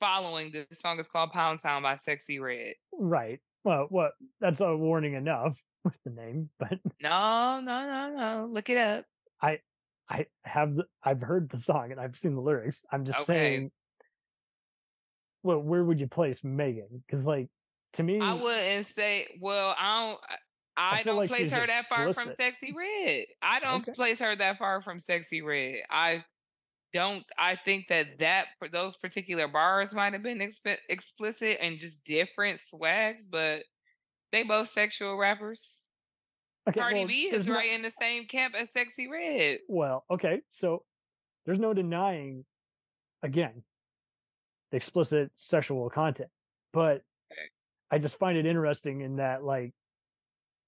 following 0.00 0.52
this 0.52 0.80
song 0.80 0.98
is 0.98 1.08
called 1.08 1.30
Pound 1.32 1.60
Town 1.60 1.82
by 1.82 1.94
Sexyy 1.94 2.40
Red. 2.40 2.74
Right. 2.92 3.40
Well, 3.64 3.86
what? 3.90 4.12
That's 4.40 4.60
a 4.60 4.76
warning 4.76 5.14
enough. 5.14 5.60
with 5.84 5.98
the 6.04 6.10
name, 6.10 6.50
but 6.58 6.78
No, 7.00 7.60
no, 7.60 7.86
no, 7.86 8.14
no. 8.14 8.48
Look 8.50 8.68
it 8.68 8.76
up. 8.76 9.04
I 9.40 9.60
I 10.10 10.26
have 10.44 10.76
I've 11.02 11.20
heard 11.20 11.50
the 11.50 11.58
song 11.58 11.92
and 11.92 12.00
I've 12.00 12.16
seen 12.16 12.34
the 12.34 12.40
lyrics. 12.40 12.84
I'm 12.90 13.04
just 13.04 13.18
Okay. 13.20 13.24
saying 13.26 13.70
well, 15.42 15.60
where 15.60 15.84
would 15.84 16.00
you 16.00 16.08
place 16.08 16.42
Megan? 16.42 17.02
Because 17.06 17.26
like 17.26 17.48
to 17.94 18.02
me 18.02 18.20
I 18.20 18.34
wouldn't 18.34 18.86
say. 18.86 19.26
Well, 19.40 19.74
I 19.78 20.06
don't. 20.10 20.20
I, 20.76 21.02
feel 21.02 21.14
don't 21.14 21.16
like 21.16 21.30
place 21.30 21.50
her 21.52 21.66
that 21.66 21.88
far 21.88 22.12
from. 22.12 22.28
Sexyy 22.28 22.72
Red. 22.74 23.26
I 23.42 23.58
don't 23.58 23.82
Okay. 23.82 23.92
place 23.92 24.20
her 24.20 24.36
that 24.36 24.58
far 24.58 24.80
from 24.80 24.98
Sexyy 24.98 25.44
Red. 25.44 25.82
I 25.90 26.24
don't. 26.92 27.24
I 27.36 27.56
think 27.56 27.88
that 27.88 28.18
that 28.20 28.46
those 28.72 28.96
particular 28.96 29.48
bars 29.48 29.94
might 29.94 30.12
have 30.12 30.22
been 30.22 30.38
exp- 30.38 30.76
explicit 30.88 31.58
and 31.60 31.78
just 31.78 32.04
different 32.04 32.60
swags, 32.60 33.26
but 33.26 33.64
they 34.32 34.42
both 34.44 34.68
sexual 34.68 35.16
rappers. 35.16 35.82
Okay, 36.68 36.80
Cardi 36.80 36.98
well, 37.00 37.08
B 37.08 37.14
is 37.32 37.48
right 37.48 37.70
in 37.72 37.82
the 37.82 37.90
same 37.90 38.26
camp 38.26 38.54
as 38.58 38.70
Sexyy 38.72 39.08
Red. 39.10 39.60
well, 39.68 40.04
okay, 40.10 40.40
so 40.50 40.84
there's 41.46 41.58
no 41.58 41.72
denying 41.72 42.44
again 43.22 43.62
the 44.70 44.76
explicit 44.76 45.30
sexual 45.34 45.88
content, 45.90 46.30
but. 46.72 47.02
I 47.90 47.96
just 47.96 48.18
find 48.18 48.36
it 48.36 48.44
interesting 48.44 49.00
in 49.00 49.16
that 49.16 49.42
like 49.42 49.72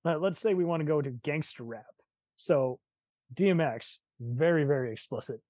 let- 0.04 0.22
let's 0.22 0.40
say 0.40 0.54
we 0.54 0.64
want 0.64 0.80
to 0.80 0.86
go 0.86 1.02
to 1.02 1.10
gangster 1.10 1.64
rap. 1.64 1.84
So 2.38 2.80
DMX, 3.34 3.98
very, 4.18 4.64
very 4.64 4.90
explicit, 4.90 5.42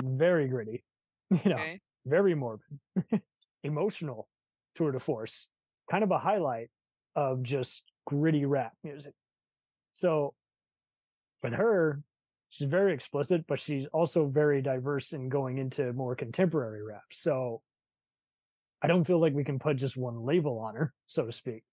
very 0.00 0.46
gritty, 0.46 0.84
you 1.30 1.50
know, 1.50 1.56
Okay. 1.56 1.80
very 2.06 2.36
morbid, 2.36 2.68
emotional 3.64 4.28
tour 4.76 4.92
de 4.92 5.00
force, 5.00 5.48
kind 5.90 6.04
of 6.04 6.12
a 6.12 6.18
highlight 6.18 6.68
of 7.16 7.42
just 7.42 7.82
gritty 8.06 8.44
rap 8.44 8.74
music. 8.84 9.14
So 9.98 10.34
with 11.42 11.54
her, 11.54 12.02
she's 12.50 12.68
very 12.68 12.94
explicit, 12.94 13.44
but 13.48 13.58
she's 13.58 13.86
also 13.86 14.26
very 14.26 14.62
diverse 14.62 15.12
in 15.12 15.28
going 15.28 15.58
into 15.58 15.92
more 15.92 16.14
contemporary 16.14 16.82
rap. 16.84 17.02
So 17.10 17.62
I 18.80 18.86
don't 18.86 19.04
feel 19.04 19.20
like 19.20 19.34
we 19.34 19.42
can 19.42 19.58
put 19.58 19.76
just 19.76 19.96
one 19.96 20.24
label 20.24 20.60
on 20.60 20.76
her, 20.76 20.94
so 21.06 21.26
to 21.26 21.32
speak. 21.32 21.64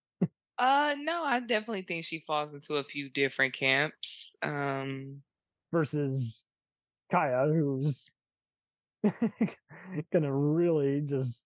Uh, 0.57 0.95
no, 0.97 1.23
I 1.23 1.39
definitely 1.41 1.83
think 1.83 2.05
she 2.05 2.19
falls 2.19 2.53
into 2.53 2.75
a 2.75 2.83
few 2.83 3.09
different 3.09 3.53
camps. 3.53 4.35
Um, 4.41 5.21
versus 5.71 6.45
Khia, 7.11 7.53
who's 7.53 8.09
gonna 10.13 10.33
really 10.33 11.01
just 11.01 11.43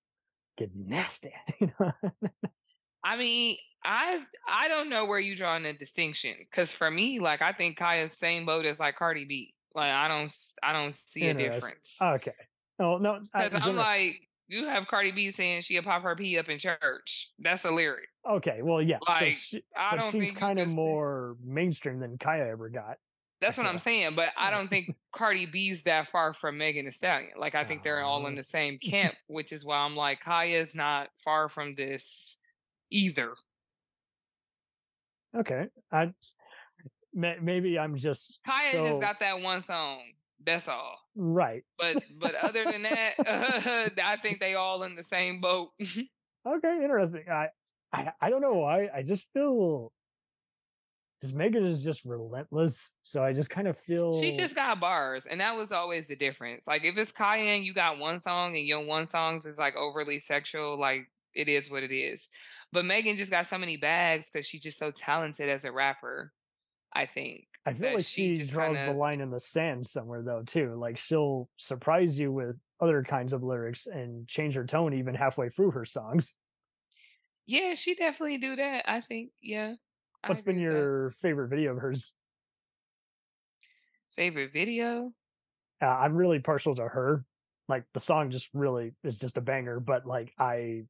get 0.57 0.69
nasty. 0.75 1.33
You 1.59 1.71
know? 1.79 1.91
I 3.03 3.17
mean, 3.17 3.57
I 3.83 4.21
I 4.47 4.67
don't 4.67 4.89
know 4.89 5.05
where 5.05 5.19
you 5.19 5.35
drawing 5.35 5.63
the 5.63 5.73
distinction 5.73 6.35
because 6.39 6.71
for 6.71 6.89
me, 6.91 7.19
like 7.19 7.41
I 7.41 7.53
think 7.53 7.77
Khia's 7.77 8.13
same 8.13 8.45
boat 8.45 8.65
as 8.65 8.79
like 8.79 8.95
Cardi 8.95 9.25
B. 9.25 9.53
Like 9.75 9.91
I 9.91 10.07
don't 10.07 10.35
I 10.61 10.73
don't 10.73 10.93
see 10.93 11.27
a 11.27 11.33
difference 11.33 11.97
okay. 12.01 12.33
Oh 12.79 12.97
no, 12.97 13.19
because 13.33 13.63
I'm 13.63 13.75
like 13.75 14.27
you 14.47 14.65
have 14.65 14.87
Cardi 14.87 15.11
B 15.11 15.29
saying 15.29 15.61
she'll 15.61 15.83
pop 15.83 16.01
her 16.03 16.15
pee 16.15 16.37
up 16.37 16.49
in 16.49 16.57
church. 16.57 17.31
That's 17.39 17.63
a 17.65 17.71
lyric. 17.71 18.09
okay. 18.29 18.61
Well, 18.61 18.81
yeah. 18.81 18.97
so 19.05 19.13
like, 19.13 19.35
she, 19.35 19.63
I 19.77 19.95
don't 19.95 20.11
she's 20.11 20.31
kind 20.31 20.59
of 20.59 20.67
more 20.67 21.37
mainstream 21.43 21.99
than 21.99 22.17
Khia 22.17 22.51
ever 22.51 22.69
got. 22.69 22.97
That's 23.41 23.57
what 23.57 23.67
I'm 23.67 23.79
saying, 23.79 24.15
but 24.15 24.29
I 24.35 24.51
don't 24.51 24.67
think 24.67 24.95
Cardi 25.13 25.45
B's 25.45 25.83
that 25.83 26.09
far 26.09 26.33
from 26.33 26.57
Megan 26.57 26.85
Thee 26.85 26.91
Stallion. 26.91 27.31
Like 27.37 27.55
I 27.55 27.63
think 27.63 27.83
they're 27.83 28.01
all 28.01 28.27
in 28.27 28.35
the 28.35 28.43
same 28.43 28.77
camp, 28.79 29.15
which 29.27 29.53
is 29.53 29.63
why 29.63 29.77
I'm 29.77 29.95
like 29.95 30.21
Khia's 30.21 30.75
not 30.75 31.09
far 31.23 31.47
from 31.47 31.75
this 31.75 32.38
either. 32.91 33.33
Okay. 35.37 35.67
I 35.91 36.13
may, 37.13 37.37
maybe 37.41 37.77
I'm 37.77 37.97
just 37.97 38.39
Khia 38.47 38.71
so, 38.71 38.87
just 38.87 39.01
got 39.01 39.19
that 39.19 39.41
one 39.41 39.61
song. 39.61 39.99
That's 40.45 40.67
all. 40.67 40.97
right. 41.15 41.63
But 41.77 42.03
but 42.19 42.33
other 42.35 42.63
than 42.63 42.83
that, 42.83 43.13
I 44.03 44.17
think 44.21 44.39
they 44.39 44.55
all 44.55 44.83
in 44.83 44.95
the 44.95 45.03
same 45.03 45.41
boat. 45.41 45.71
Okay, 46.47 46.79
interesting. 46.81 47.25
I, 47.29 47.47
I 47.91 48.13
I 48.21 48.29
don't 48.29 48.41
know 48.41 48.53
why. 48.53 48.87
I 48.95 49.03
just 49.03 49.27
feel 49.33 49.91
this 51.21 51.33
Megan 51.33 51.65
is 51.65 51.83
just 51.83 52.05
relentless. 52.05 52.91
So 53.03 53.23
I 53.23 53.33
just 53.33 53.49
kind 53.49 53.67
of 53.67 53.77
feel 53.77 54.19
she 54.19 54.37
just 54.37 54.55
got 54.55 54.79
bars, 54.79 55.25
and 55.25 55.41
that 55.41 55.55
was 55.57 55.71
always 55.71 56.07
the 56.07 56.15
difference. 56.15 56.65
Like 56.65 56.85
if 56.85 56.97
it's 56.97 57.11
Khia 57.11 57.57
and 57.57 57.65
you 57.65 57.73
got 57.73 57.99
one 57.99 58.19
song 58.19 58.55
and 58.55 58.65
your 58.65 58.85
one 58.85 59.05
songs 59.05 59.45
is 59.45 59.57
like 59.57 59.75
overly 59.75 60.17
sexual, 60.19 60.79
like 60.79 61.11
it 61.33 61.49
is 61.49 61.69
what 61.69 61.83
it 61.83 61.91
is. 61.91 62.29
But 62.71 62.85
Megan 62.85 63.15
just 63.15 63.31
got 63.31 63.47
so 63.47 63.57
many 63.57 63.77
bags 63.77 64.29
because 64.31 64.45
she's 64.45 64.61
just 64.61 64.77
so 64.77 64.91
talented 64.91 65.49
as 65.49 65.65
a 65.65 65.71
rapper. 65.71 66.31
I 66.91 67.05
think. 67.05 67.45
I 67.65 67.73
feel 67.73 67.93
like 67.93 68.05
she, 68.05 68.35
just 68.35 68.51
draws 68.51 68.77
kinda- 68.77 68.93
the 68.93 68.97
line 68.97 69.21
in 69.21 69.29
the 69.29 69.39
sand 69.39 69.85
somewhere 69.85 70.23
though 70.23 70.43
too. 70.43 70.75
Like 70.75 70.97
she'll 70.97 71.49
surprise 71.57 72.17
you 72.17 72.31
with 72.31 72.55
other 72.79 73.03
kinds 73.03 73.33
of 73.33 73.43
lyrics 73.43 73.85
and 73.85 74.27
change 74.27 74.55
her 74.55 74.65
tone 74.65 74.93
even 74.93 75.13
halfway 75.13 75.49
through 75.49 75.71
her 75.71 75.85
songs. 75.85 76.33
Yeah, 77.45 77.73
she 77.73 77.95
definitely 77.95 78.37
do 78.37 78.55
that. 78.55 78.89
I 78.89 79.01
think. 79.01 79.31
Yeah. 79.41 79.75
What's 80.25 80.41
been 80.41 80.59
your 80.59 81.11
favorite 81.21 81.49
video 81.49 81.73
of 81.73 81.79
hers? 81.79 82.13
favorite 84.15 84.51
video? 84.51 85.13
Uh, 85.81 85.85
I'm 85.85 86.13
really 86.13 86.39
partial 86.39 86.75
to 86.75 86.85
her. 86.85 87.23
Like 87.69 87.85
the 87.93 88.01
song 88.01 88.31
just 88.31 88.49
really 88.53 88.91
is 89.03 89.17
just 89.17 89.37
a 89.37 89.41
banger, 89.41 89.79
but 89.79 90.05
like 90.05 90.33
I 90.37 90.83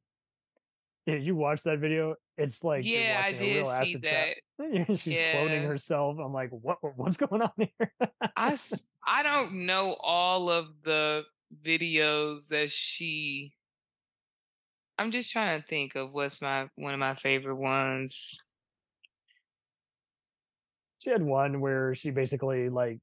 you 1.18 1.36
watch 1.36 1.62
that 1.64 1.78
video, 1.78 2.14
it's 2.36 2.64
like 2.64 2.84
yeah, 2.84 3.20
I 3.24 3.32
did 3.32 3.66
real 3.66 3.84
see 3.84 3.96
that. 3.96 4.36
She's 4.98 5.18
cloning 5.18 5.66
herself. 5.66 6.18
I'm 6.18 6.32
like, 6.32 6.50
what? 6.50 6.78
What's 6.96 7.16
going 7.16 7.42
on 7.42 7.52
here? 7.56 7.92
I 8.36 8.58
I 9.06 9.22
don't 9.22 9.66
know 9.66 9.96
all 10.00 10.50
of 10.50 10.72
the 10.82 11.24
videos 11.64 12.48
that 12.48 12.70
she. 12.70 13.52
I'm 14.98 15.10
just 15.10 15.32
trying 15.32 15.60
to 15.60 15.66
think 15.66 15.94
of 15.94 16.12
what's 16.12 16.42
my 16.42 16.68
one 16.76 16.92
of 16.92 17.00
my 17.00 17.14
favorite 17.14 17.56
ones. 17.56 18.38
she 20.98 21.10
had 21.10 21.22
one 21.22 21.60
where 21.60 21.94
she 21.94 22.10
basically 22.10 22.68
like 22.68 22.98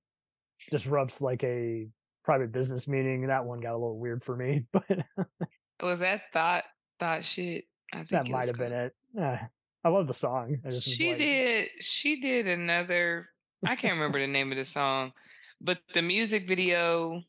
disrupts 0.69 1.21
like 1.21 1.43
a 1.43 1.87
private 2.23 2.51
business 2.51 2.87
meeting. 2.87 3.27
That 3.27 3.45
one 3.45 3.59
got 3.59 3.71
a 3.71 3.79
little 3.79 3.97
weird 3.97 4.23
for 4.23 4.35
me, 4.35 4.65
but 4.71 4.85
Was 5.81 5.99
that 5.99 6.21
thought 6.31 6.63
Thot 6.99 7.23
Shit? 7.23 7.65
I 7.93 7.97
think 7.97 8.09
that 8.09 8.29
might 8.29 8.47
have 8.47 8.57
been 8.57 8.71
it. 8.73 8.93
Uh, 9.19 9.37
I 9.83 9.89
love 9.89 10.07
the 10.07 10.13
song. 10.13 10.57
I 10.65 10.69
just 10.69 10.87
was 10.87 10.93
She 10.95 11.09
like, 11.09 11.17
did. 11.17 11.67
She 11.79 12.19
did 12.19 12.47
another. 12.47 13.29
I 13.65 13.75
can't 13.75 13.93
remember 13.93 14.19
the 14.19 14.27
name 14.27 14.51
of 14.51 14.57
the 14.57 14.65
song, 14.65 15.13
but 15.61 15.79
the 15.93 16.01
music 16.01 16.47
video. 16.47 17.21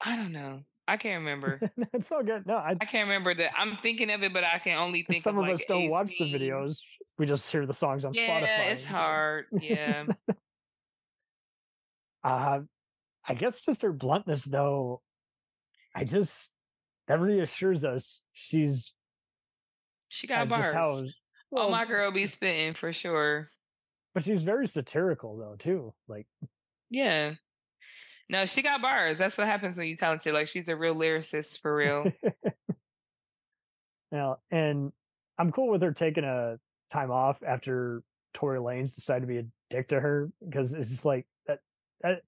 I 0.00 0.16
don't 0.16 0.32
know. 0.32 0.62
I 0.88 0.96
can't 0.96 1.20
remember. 1.20 1.60
it's 1.92 2.10
all 2.10 2.22
good. 2.22 2.46
No, 2.46 2.56
I 2.56 2.76
I 2.80 2.84
can't 2.84 3.08
remember 3.08 3.34
that. 3.34 3.52
I'm 3.56 3.76
thinking 3.82 4.10
of 4.10 4.22
it, 4.22 4.32
but 4.32 4.44
I 4.44 4.58
can 4.58 4.78
only 4.78 5.04
think 5.04 5.22
some 5.22 5.38
of 5.38 5.42
like 5.42 5.54
us 5.54 5.64
don't 5.66 5.88
watch 5.88 6.12
the 6.18 6.24
videos. 6.24 6.78
We 7.18 7.26
just 7.26 7.48
hear 7.50 7.66
the 7.66 7.74
songs 7.74 8.04
on 8.04 8.14
Yeah, 8.14 8.40
Spotify. 8.40 8.72
it's 8.72 8.84
hard. 8.84 9.46
Yeah. 9.60 10.06
Uh, 12.24 12.60
I 13.26 13.34
guess 13.34 13.62
just 13.62 13.82
her 13.82 13.92
bluntness, 13.92 14.44
though. 14.44 15.02
I 15.92 16.04
just 16.04 16.54
that 17.12 17.20
reassures 17.20 17.84
us 17.84 18.22
she's 18.32 18.94
She 20.08 20.26
uh, 20.28 20.46
got 20.46 20.48
bars. 20.48 20.72
how. 20.72 20.86
oh, 20.86 21.06
well, 21.50 21.70
my 21.70 21.84
girl 21.84 22.10
be 22.10 22.26
spitting 22.26 22.72
for 22.72 22.90
sure. 22.92 23.50
But 24.14 24.24
she's 24.24 24.42
very 24.42 24.66
satirical, 24.66 25.36
though, 25.36 25.56
too. 25.58 25.92
Like, 26.08 26.26
Yeah. 26.90 27.34
No, 28.30 28.46
she 28.46 28.62
got 28.62 28.80
bars. 28.80 29.18
That's 29.18 29.36
what 29.36 29.46
happens 29.46 29.76
when 29.76 29.88
you're 29.88 29.96
talented. 29.96 30.32
Like 30.32 30.48
she's 30.48 30.68
a 30.68 30.76
real 30.76 30.94
lyricist 30.94 31.60
for 31.60 31.76
real. 31.76 32.10
now, 34.12 34.38
and 34.50 34.90
I'm 35.38 35.52
cool 35.52 35.68
with 35.68 35.82
her 35.82 35.92
taking 35.92 36.24
a 36.24 36.56
time 36.90 37.10
off 37.10 37.42
after 37.46 38.02
Tory 38.32 38.58
Lanez 38.58 38.94
decided 38.94 39.22
to 39.22 39.26
be 39.26 39.38
a 39.38 39.44
dick 39.68 39.88
to 39.88 40.00
her 40.00 40.30
because 40.42 40.72
it's 40.72 40.88
just 40.88 41.04
like 41.04 41.26
that. 41.46 41.58
That 42.00 42.22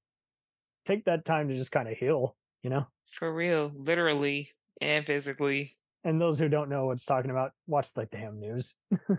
take 0.85 1.07
that 1.07 1.25
time 1.25 1.49
to 1.49 1.57
just 1.57 1.73
kind 1.73 1.89
of 1.89 1.97
heal, 1.97 2.37
you 2.63 2.69
know. 2.69 2.87
for 3.11 3.33
real. 3.33 3.73
Literally 3.75 4.51
and 4.81 5.07
physically. 5.07 5.77
And 6.05 6.21
those 6.21 6.39
who 6.39 6.49
don't 6.49 6.69
know 6.69 6.87
what's 6.87 7.07
talking 7.07 7.31
about, 7.31 7.53
watch 7.67 7.93
the 7.95 8.07
damn 8.07 8.39
news. 8.39 8.75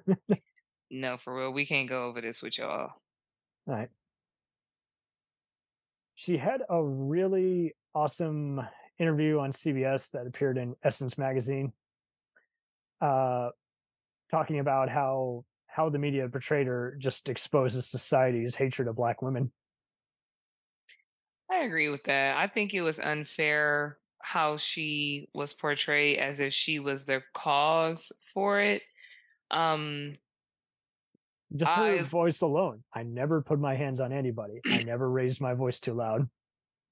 No, 0.91 1.17
for 1.17 1.35
real. 1.35 1.51
We 1.51 1.65
can't 1.65 1.89
go 1.89 2.05
over 2.05 2.21
this 2.21 2.41
with 2.41 2.57
y'all. 2.57 2.91
All 3.67 3.73
right. 3.73 3.89
She 6.15 6.37
had 6.37 6.61
a 6.69 6.81
really 6.81 7.75
awesome 7.93 8.61
interview 8.99 9.39
on 9.39 9.51
CBS 9.51 10.11
that 10.11 10.27
appeared 10.27 10.57
in 10.57 10.75
Essence 10.83 11.17
magazine, 11.17 11.73
uh, 13.01 13.49
talking 14.31 14.59
about 14.59 14.89
how 14.89 15.43
how 15.67 15.89
the 15.89 15.99
media 15.99 16.29
portrayed 16.29 16.67
her 16.67 16.95
just 16.97 17.27
exposes 17.27 17.85
society's 17.85 18.55
hatred 18.55 18.87
of 18.87 18.95
black 18.95 19.21
women. 19.21 19.51
I 21.51 21.63
agree 21.63 21.89
with 21.89 22.03
that. 22.05 22.37
I 22.37 22.47
think 22.47 22.73
it 22.73 22.81
was 22.81 22.99
unfair 22.99 23.97
how 24.25 24.57
she 24.57 25.29
was 25.35 25.53
portrayed 25.53 26.17
as 26.17 26.39
if 26.39 26.51
she 26.51 26.79
was 26.79 27.05
the 27.05 27.21
cause 27.35 28.11
for 28.33 28.59
it. 28.59 28.81
Um, 29.51 30.13
Just 31.55 31.71
her 31.71 31.99
I 31.99 32.01
voice 32.01 32.41
alone. 32.41 32.83
I 32.91 33.03
never 33.03 33.43
put 33.43 33.59
my 33.59 33.75
hands 33.75 33.99
on 33.99 34.11
anybody. 34.11 34.61
I 34.65 34.81
never 34.85 35.07
raised 35.07 35.41
my 35.41 35.53
voice 35.53 35.79
too 35.79 35.93
loud. 35.93 36.27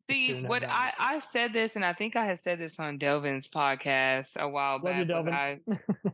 see 0.08 0.44
what 0.44 0.64
I. 0.64 0.94
I 1.00 1.20
said 1.20 1.54
this, 1.54 1.76
and 1.76 1.84
I 1.84 1.94
think 1.94 2.16
I 2.16 2.24
had 2.24 2.38
said 2.38 2.60
this 2.60 2.80
on 2.80 3.00
Delvin's 3.00 3.50
podcast 3.50 4.40
a 4.40 4.48
while 4.48 4.76
Love 4.76 4.84
back. 4.84 4.98
Was 5.00 5.26
Delvin. 5.26 5.34
I 5.34 5.60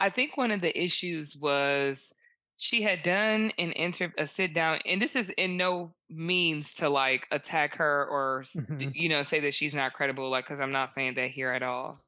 I 0.00 0.10
think 0.10 0.36
one 0.36 0.50
of 0.50 0.60
the 0.60 0.76
issues 0.76 1.36
was 1.36 2.12
she 2.56 2.82
had 2.82 3.04
done 3.04 3.52
an 3.58 3.70
inter 3.72 4.12
a 4.18 4.26
sit 4.26 4.54
down, 4.54 4.80
and 4.84 5.00
this 5.00 5.14
is 5.14 5.30
in 5.30 5.56
no 5.56 5.94
means 6.10 6.74
to 6.74 6.88
like 6.88 7.26
attack 7.30 7.76
her 7.76 8.06
or 8.06 8.42
Mhm. 8.44 8.92
you 8.94 9.08
know 9.08 9.22
say 9.22 9.40
that 9.40 9.54
she's 9.54 9.74
not 9.74 9.92
credible, 9.92 10.30
like 10.30 10.44
because 10.46 10.60
I'm 10.60 10.72
not 10.72 10.90
saying 10.90 11.14
that 11.14 11.30
here 11.30 11.50
at 11.52 11.62
all. 11.62 12.00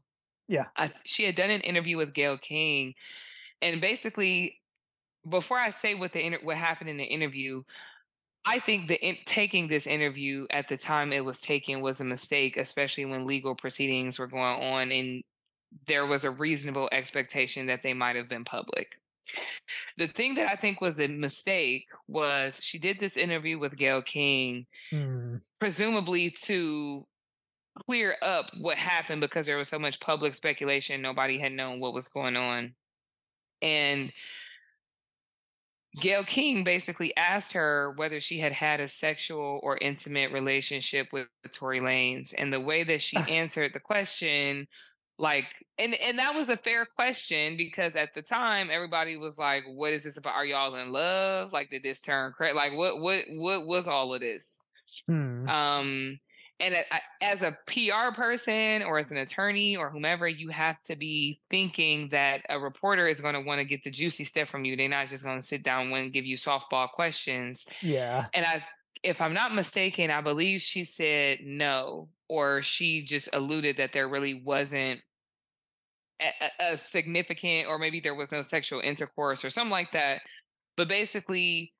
Yeah. 0.48 0.66
I, 0.76 0.92
she 1.04 1.24
had 1.24 1.36
done 1.36 1.50
an 1.50 1.60
interview 1.60 1.96
with 1.96 2.12
Gayle 2.14 2.38
King, 2.38 2.94
and 3.62 3.80
basically, 3.80 4.58
before 5.28 5.58
I 5.58 5.70
say 5.70 5.94
what 5.94 6.12
the 6.12 6.24
inter- 6.24 6.40
what 6.42 6.56
happened 6.56 6.90
in 6.90 6.96
the 6.96 7.04
interview, 7.04 7.62
I 8.46 8.58
think 8.58 8.88
the 8.88 8.98
in- 9.06 9.18
taking 9.26 9.68
this 9.68 9.86
interview 9.86 10.46
at 10.50 10.66
the 10.68 10.76
time 10.78 11.12
it 11.12 11.24
was 11.24 11.40
taken 11.40 11.80
was 11.82 12.00
a 12.00 12.04
mistake, 12.04 12.56
especially 12.56 13.04
when 13.04 13.26
legal 13.26 13.54
proceedings 13.54 14.18
were 14.18 14.26
going 14.26 14.62
on 14.62 14.90
and 14.90 15.22
there 15.86 16.06
was 16.06 16.24
a 16.24 16.30
reasonable 16.30 16.88
expectation 16.90 17.66
that 17.66 17.82
they 17.82 17.92
might 17.94 18.16
have 18.16 18.28
been 18.28 18.44
public. 18.44 18.96
The 19.96 20.08
thing 20.08 20.34
that 20.36 20.50
I 20.50 20.56
think 20.56 20.80
was 20.80 20.98
a 20.98 21.06
mistake 21.06 21.86
was 22.08 22.58
she 22.62 22.78
did 22.78 22.98
this 22.98 23.16
interview 23.16 23.58
with 23.58 23.76
Gayle 23.76 24.02
King, 24.02 24.66
Hmm. 24.90 25.36
presumably 25.58 26.30
to 26.42 27.06
clear 27.86 28.16
up 28.22 28.50
what 28.58 28.76
happened 28.76 29.20
because 29.20 29.46
there 29.46 29.56
was 29.56 29.68
so 29.68 29.78
much 29.78 30.00
public 30.00 30.34
speculation. 30.34 31.00
Nobody 31.02 31.38
had 31.38 31.52
known 31.52 31.80
what 31.80 31.94
was 31.94 32.08
going 32.08 32.36
on. 32.36 32.74
And 33.62 34.12
Gayle 36.00 36.24
King 36.24 36.62
basically 36.62 37.16
asked 37.16 37.52
her 37.52 37.92
whether 37.96 38.20
she 38.20 38.38
had 38.38 38.52
had 38.52 38.80
a 38.80 38.88
sexual 38.88 39.60
or 39.62 39.76
intimate 39.78 40.30
relationship 40.32 41.08
with 41.12 41.26
Tory 41.52 41.80
Lanez. 41.80 42.32
And 42.36 42.52
the 42.52 42.60
way 42.60 42.84
that 42.84 43.02
she 43.02 43.16
answered 43.28 43.72
the 43.72 43.80
question, 43.80 44.68
like, 45.20 45.46
and, 45.78 45.94
and 45.94 46.18
that 46.18 46.34
was 46.34 46.48
a 46.48 46.56
fair 46.56 46.86
question 46.86 47.56
because 47.56 47.94
at 47.94 48.14
the 48.14 48.22
time 48.22 48.68
everybody 48.72 49.16
was 49.16 49.38
like, 49.38 49.64
what 49.72 49.92
is 49.92 50.04
this 50.04 50.16
about? 50.16 50.34
Are 50.34 50.44
y'all 50.44 50.74
in 50.76 50.92
love? 50.92 51.52
Like, 51.52 51.70
did 51.70 51.82
this 51.82 52.00
turn 52.00 52.32
crazy? 52.32 52.54
Like, 52.54 52.72
what, 52.74 53.00
what, 53.00 53.24
what 53.30 53.66
was 53.66 53.86
all 53.86 54.14
of 54.14 54.20
this? 54.20 54.66
Hmm. 55.06 55.48
Um, 55.48 56.20
and 56.58 56.74
a- 56.74 56.94
a- 56.94 57.24
as 57.24 57.42
a 57.42 57.56
PR 57.66 58.14
person 58.14 58.82
or 58.82 58.98
as 58.98 59.10
an 59.10 59.18
attorney 59.18 59.76
or 59.76 59.90
whomever, 59.90 60.26
you 60.26 60.48
have 60.48 60.80
to 60.82 60.96
be 60.96 61.40
thinking 61.50 62.08
that 62.10 62.42
a 62.48 62.58
reporter 62.58 63.06
is 63.06 63.20
going 63.20 63.34
to 63.34 63.40
want 63.40 63.58
to 63.60 63.64
get 63.64 63.82
the 63.82 63.90
juicy 63.90 64.24
stuff 64.24 64.48
from 64.48 64.64
you. 64.64 64.76
They're 64.76 64.88
not 64.88 65.08
just 65.08 65.24
going 65.24 65.40
to 65.40 65.46
sit 65.46 65.62
down 65.62 65.92
and 65.92 66.12
give 66.12 66.26
you 66.26 66.36
softball 66.36 66.90
questions. 66.90 67.66
Yeah. 67.82 68.26
And 68.34 68.44
I, 68.44 68.64
if 69.02 69.20
I'm 69.20 69.34
not 69.34 69.54
mistaken, 69.54 70.10
I 70.10 70.20
believe 70.20 70.60
she 70.60 70.84
said 70.84 71.38
no, 71.42 72.08
or 72.28 72.62
she 72.62 73.02
just 73.02 73.28
alluded 73.32 73.78
that 73.78 73.92
there 73.92 74.08
really 74.08 74.34
wasn't 74.34 75.00
a, 76.20 76.72
a- 76.72 76.76
significant, 76.76 77.68
or 77.68 77.78
maybe 77.78 78.00
there 78.00 78.14
was 78.14 78.32
no 78.32 78.42
sexual 78.42 78.80
intercourse 78.80 79.44
or 79.44 79.50
something 79.50 79.70
like 79.70 79.92
that. 79.92 80.22
But 80.76 80.88
basically, 80.88 81.72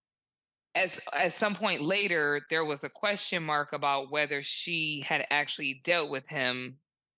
as 0.75 1.01
at 1.13 1.33
some 1.33 1.55
point 1.55 1.83
later, 1.83 2.41
there 2.51 2.65
was 2.65 2.85
a 2.85 2.89
question 2.89 3.43
mark 3.43 3.73
about 3.73 4.11
whether 4.11 4.43
she 4.43 5.05
had 5.07 5.27
actually 5.31 5.81
dealt 5.85 6.11
with 6.11 6.27
him 6.29 6.77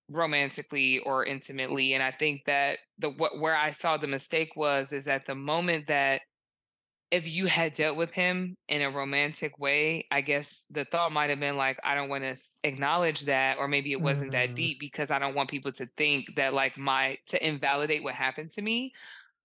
romantically 0.09 0.99
or 0.99 1.25
intimately. 1.25 1.93
And 1.93 2.03
I 2.03 2.11
think 2.11 2.41
that 2.45 2.79
the 2.99 3.09
what 3.09 3.39
where 3.39 3.55
I 3.55 3.71
saw 3.71 3.97
the 3.97 4.07
mistake 4.07 4.51
was 4.55 4.91
is 4.91 5.07
at 5.07 5.25
the 5.25 5.35
moment 5.35 5.87
that 5.87 6.21
if 7.13 7.27
you 7.27 7.45
had 7.45 7.73
dealt 7.73 7.95
with 7.95 8.09
him 8.09 8.57
in 8.67 8.81
a 8.81 8.89
romantic 8.89 9.59
way, 9.59 10.07
I 10.09 10.21
guess 10.21 10.65
the 10.71 10.83
thought 10.83 11.11
might 11.11 11.29
have 11.29 11.39
been 11.39 11.57
like, 11.57 11.77
I 11.83 11.93
don't 11.93 12.09
want 12.09 12.23
to 12.23 12.35
acknowledge 12.63 13.21
that, 13.25 13.59
or 13.59 13.67
maybe 13.67 13.91
it 13.91 14.01
wasn't 14.01 14.31
that 14.31 14.49
Mm. 14.49 14.55
deep 14.55 14.79
because 14.79 15.11
I 15.11 15.19
don't 15.19 15.35
want 15.35 15.51
people 15.51 15.71
to 15.73 15.85
think 15.95 16.35
that 16.37 16.55
like 16.55 16.75
my 16.75 17.19
to 17.27 17.47
invalidate 17.47 18.01
what 18.03 18.15
happened 18.15 18.49
to 18.53 18.63
me. 18.63 18.93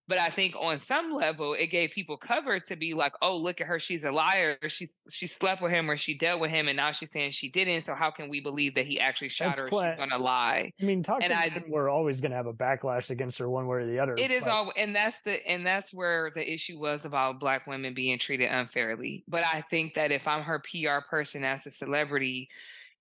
But 0.08 0.18
I 0.18 0.30
think 0.30 0.54
on 0.58 0.78
some 0.78 1.12
level, 1.12 1.52
it 1.52 1.66
gave 1.66 1.90
people 1.90 2.16
cover 2.16 2.58
to 2.58 2.76
be 2.76 2.94
like, 2.94 3.12
"Oh, 3.20 3.36
look 3.36 3.60
at 3.60 3.66
her; 3.66 3.78
she's 3.78 4.04
a 4.04 4.10
liar. 4.10 4.56
She's 4.68 5.04
she 5.10 5.26
slept 5.26 5.60
with 5.60 5.70
him 5.70 5.90
or 5.90 5.98
she 5.98 6.16
dealt 6.16 6.40
with 6.40 6.50
him, 6.50 6.66
and 6.66 6.76
now 6.76 6.92
she's 6.92 7.10
saying 7.10 7.32
she 7.32 7.50
didn't. 7.50 7.82
So 7.82 7.94
how 7.94 8.10
can 8.10 8.30
we 8.30 8.40
believe 8.40 8.74
that 8.76 8.86
he 8.86 8.98
actually 8.98 9.28
shot 9.28 9.56
That's 9.56 9.70
her? 9.70 9.88
She's 9.88 9.96
gonna 9.96 10.18
lie." 10.18 10.72
I 10.80 10.84
mean, 10.84 11.02
toxic 11.02 11.30
I- 11.30 11.50
men 11.50 11.64
were 11.68 11.90
always 11.90 12.20
going 12.20 12.30
to 12.30 12.36
have 12.36 12.46
a 12.46 12.54
backlash 12.54 13.10
against 13.10 13.38
her 13.38 13.50
one 13.50 13.66
way 13.66 13.78
or 13.78 13.86
the 13.86 13.98
other. 13.98 14.14
It 14.16 14.30
is 14.30 14.44
but- 14.44 14.50
all, 14.50 14.72
and 14.76 14.96
that's 14.96 15.18
the, 15.22 15.46
and 15.46 15.66
that's 15.66 15.92
where 15.92 16.30
the 16.34 16.50
issue 16.50 16.78
was 16.78 17.04
about 17.04 17.38
black 17.38 17.66
women 17.66 17.92
being 17.92 18.18
treated 18.18 18.50
unfairly. 18.50 19.24
But 19.28 19.44
I 19.44 19.60
think 19.60 19.94
that 19.94 20.10
if 20.10 20.26
I'm 20.26 20.42
her 20.42 20.58
PR 20.60 21.06
person 21.06 21.44
as 21.44 21.66
a 21.66 21.70
celebrity, 21.70 22.48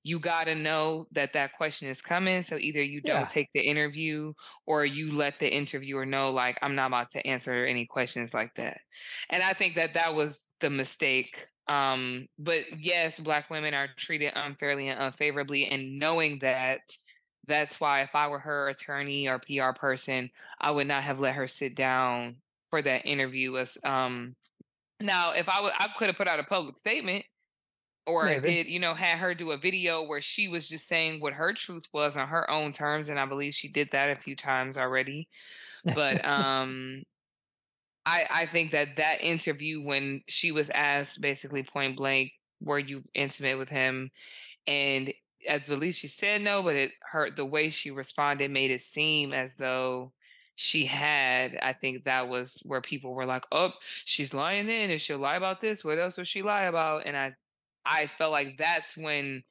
you 0.08 0.20
got 0.20 0.46
to 0.46 0.56
know 0.56 1.06
that 1.12 1.34
that 1.34 1.52
question 1.52 1.90
is 1.90 2.02
coming. 2.02 2.42
So 2.42 2.58
either 2.58 2.82
you 2.82 3.02
don't 3.02 3.22
Yeah. 3.22 3.26
take 3.26 3.50
the 3.54 3.60
interview 3.60 4.32
or 4.66 4.86
you 4.86 5.12
let 5.12 5.38
the 5.38 5.54
interviewer 5.54 6.06
know, 6.06 6.32
like, 6.32 6.58
I'm 6.62 6.76
not 6.76 6.88
about 6.88 7.10
to 7.10 7.28
answer 7.28 7.66
any 7.66 7.86
questions 7.86 8.34
like 8.34 8.54
that. 8.56 8.80
And 9.30 9.44
I 9.44 9.52
think 9.52 9.76
that 9.76 9.96
that 9.96 10.16
was 10.16 10.46
the 10.62 10.70
mistake. 10.70 11.46
Um, 11.68 12.28
but 12.40 12.80
yes, 12.80 13.20
black 13.20 13.50
women 13.50 13.74
are 13.74 13.90
treated 13.98 14.32
unfairly 14.34 14.88
and 14.88 14.98
unfavorably. 14.98 15.66
And 15.66 16.00
knowing 16.00 16.40
that, 16.40 16.80
that's 17.46 17.78
why 17.82 18.04
if 18.04 18.16
I 18.16 18.30
were 18.30 18.40
her 18.40 18.70
attorney 18.70 19.28
or 19.28 19.40
PR 19.40 19.74
person, 19.78 20.30
I 20.62 20.72
would 20.72 20.88
not 20.88 21.04
have 21.04 21.20
let 21.20 21.36
her 21.36 21.48
sit 21.48 21.76
down 21.76 22.38
for 22.70 22.82
that 22.82 23.06
interview. 23.06 23.52
Was 23.52 23.78
um, 23.84 24.38
now, 25.02 25.34
if 25.34 25.50
I 25.50 25.60
would, 25.62 25.74
I 25.78 25.90
could 25.98 26.08
have 26.08 26.16
put 26.16 26.30
out 26.30 26.40
a 26.40 26.44
public 26.44 26.78
statement, 26.78 27.26
or 28.08 28.26
Maybe. 28.26 28.48
did 28.48 28.68
you 28.68 28.80
know 28.80 28.94
had 28.96 29.20
her 29.20 29.36
do 29.36 29.52
a 29.52 29.58
video 29.58 30.04
where 30.04 30.22
she 30.22 30.48
was 30.48 30.68
just 30.70 30.88
saying 30.88 31.20
what 31.22 31.34
her 31.34 31.54
truth 31.54 31.86
was 31.94 32.18
on 32.18 32.28
her 32.30 32.50
own 32.50 32.72
terms, 32.72 33.10
and 33.10 33.20
I 33.20 33.26
believe 33.26 33.54
she 33.54 33.68
did 33.70 33.90
that 33.92 34.10
a 34.10 34.16
few 34.16 34.36
times 34.36 34.78
already. 34.78 35.30
But 35.94 36.24
um, 36.26 37.04
I 38.06 38.26
I 38.30 38.46
think 38.48 38.72
that 38.72 38.96
that 38.98 39.22
interview 39.22 39.82
when 39.84 40.24
she 40.28 40.52
was 40.52 40.70
asked 40.72 41.22
basically 41.22 41.64
point 41.64 41.98
blank, 41.98 42.32
were 42.62 42.80
you 42.80 43.04
intimate 43.14 43.58
with 43.58 43.70
him? 43.70 44.12
And 44.68 45.14
I 45.50 45.60
believe 45.60 45.96
she 45.96 46.08
said 46.10 46.42
no, 46.42 46.64
but 46.64 46.76
it 46.76 46.92
hurt 47.02 47.36
the 47.38 47.46
way 47.46 47.70
she 47.70 47.92
responded 47.92 48.52
made 48.52 48.72
it 48.72 48.82
seem 48.82 49.34
as 49.34 49.58
though 49.58 50.14
she 50.56 50.86
had. 50.86 51.58
I 51.62 51.74
think 51.74 52.06
that 52.06 52.30
was 52.30 52.62
where 52.66 52.82
people 52.82 53.14
were 53.16 53.26
like, 53.26 53.46
"Oh, 53.52 53.74
she's 54.06 54.34
lying 54.34 54.68
then. 54.68 54.92
If 54.92 55.02
she'll 55.02 55.20
lie 55.20 55.38
about 55.38 55.62
this, 55.62 55.84
what 55.86 56.00
else 56.00 56.18
will 56.18 56.26
she 56.26 56.42
lie 56.44 56.64
about?" 56.66 57.06
And 57.08 57.18
I, 57.18 57.36
I 57.88 58.10
felt 58.18 58.32
like 58.32 58.58
that's 58.58 58.98
when 58.98 59.44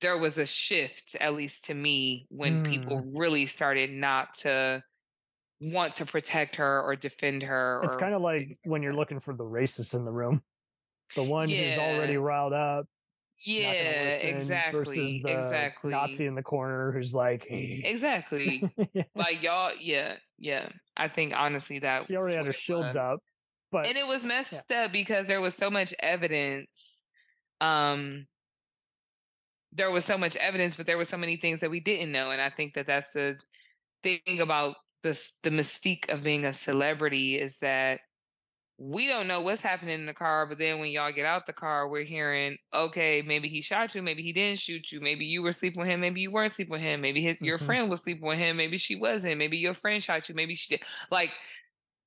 there 0.00 0.16
was 0.16 0.38
a 0.38 0.46
shift, 0.46 1.16
at 1.20 1.34
least 1.34 1.66
to 1.66 1.74
me, 1.74 2.26
when 2.30 2.64
mm. 2.64 2.66
people 2.66 3.02
really 3.14 3.46
started 3.46 3.90
not 3.90 4.34
to 4.38 4.82
want 5.60 5.96
to 5.96 6.06
protect 6.06 6.56
her 6.56 6.82
or 6.82 6.96
defend 6.96 7.42
her. 7.42 7.82
It's 7.84 7.96
kind 7.96 8.14
of 8.14 8.22
like 8.22 8.58
when 8.64 8.82
you're 8.82 8.94
looking 8.94 9.20
for 9.20 9.34
the 9.34 9.44
racist 9.44 9.94
in 9.94 10.04
the 10.04 10.10
room, 10.10 10.42
the 11.16 11.22
one 11.22 11.48
who's 11.48 11.76
already 11.76 12.16
riled 12.16 12.54
up. 12.54 12.86
yeah, 13.44 14.12
listen, 14.12 14.36
exactly, 14.36 14.78
Versus 14.78 15.22
the 15.22 15.38
exactly, 15.38 15.90
Nazi 15.90 16.26
in 16.26 16.34
the 16.34 16.42
corner 16.42 16.92
who's 16.92 17.14
like, 17.14 17.46
exactly. 17.50 18.70
Yeah, 18.94 19.02
like 19.14 19.42
y'all 19.42 19.72
yeah 19.78 20.14
yeah 20.38 20.68
i 20.96 21.06
think 21.06 21.32
honestly 21.36 21.78
that 21.80 22.06
she 22.06 22.16
already 22.16 22.36
had 22.36 22.46
her 22.46 22.52
shields 22.52 22.94
was. 22.94 22.96
up. 22.96 23.20
But 23.70 23.86
and 23.86 23.96
it 23.96 24.06
was 24.06 24.24
messed 24.24 24.54
up 24.72 24.90
because 24.90 25.28
there 25.28 25.40
was 25.40 25.54
so 25.54 25.70
much 25.70 25.94
evidence 26.00 26.99
um 27.60 28.26
there 29.72 29.90
was 29.90 30.04
so 30.04 30.18
much 30.18 30.36
evidence 30.36 30.76
but 30.76 30.86
there 30.86 30.98
were 30.98 31.04
so 31.04 31.16
many 31.16 31.36
things 31.36 31.60
that 31.60 31.70
we 31.70 31.80
didn't 31.80 32.12
know 32.12 32.30
and 32.30 32.40
i 32.40 32.50
think 32.50 32.74
that 32.74 32.86
that's 32.86 33.12
the 33.12 33.38
thing 34.02 34.40
about 34.40 34.76
this 35.02 35.38
the 35.42 35.50
mystique 35.50 36.08
of 36.10 36.22
being 36.22 36.44
a 36.44 36.52
celebrity 36.52 37.38
is 37.38 37.58
that 37.58 38.00
we 38.78 39.06
don't 39.06 39.28
know 39.28 39.42
what's 39.42 39.60
happening 39.62 39.94
in 40.00 40.06
the 40.06 40.14
car 40.14 40.46
but 40.46 40.58
then 40.58 40.78
when 40.80 40.90
y'all 40.90 41.12
get 41.12 41.26
out 41.26 41.46
the 41.46 41.52
car 41.52 41.88
we're 41.88 42.04
hearing 42.04 42.56
okay 42.74 43.22
maybe 43.22 43.48
he 43.48 43.60
shot 43.60 43.94
you 43.94 44.02
maybe 44.02 44.22
he 44.22 44.32
didn't 44.32 44.58
shoot 44.58 44.90
you 44.90 45.00
maybe 45.00 45.26
you 45.26 45.42
were 45.42 45.52
sleeping 45.52 45.80
with 45.80 45.88
him 45.88 46.00
maybe 46.00 46.20
you 46.20 46.30
weren't 46.30 46.52
sleeping 46.52 46.72
with 46.72 46.80
him 46.80 47.00
maybe 47.00 47.20
his, 47.22 47.36
your 47.42 47.58
Mhm. 47.58 47.64
friend 47.66 47.90
was 47.90 48.02
sleeping 48.02 48.26
with 48.26 48.38
him 48.38 48.56
maybe 48.56 48.78
she 48.78 48.96
wasn't 48.96 49.36
maybe 49.38 49.58
your 49.58 49.74
friend 49.74 50.02
shot 50.02 50.28
you 50.28 50.34
maybe 50.34 50.54
she 50.54 50.76
did 50.76 50.84
like 51.10 51.30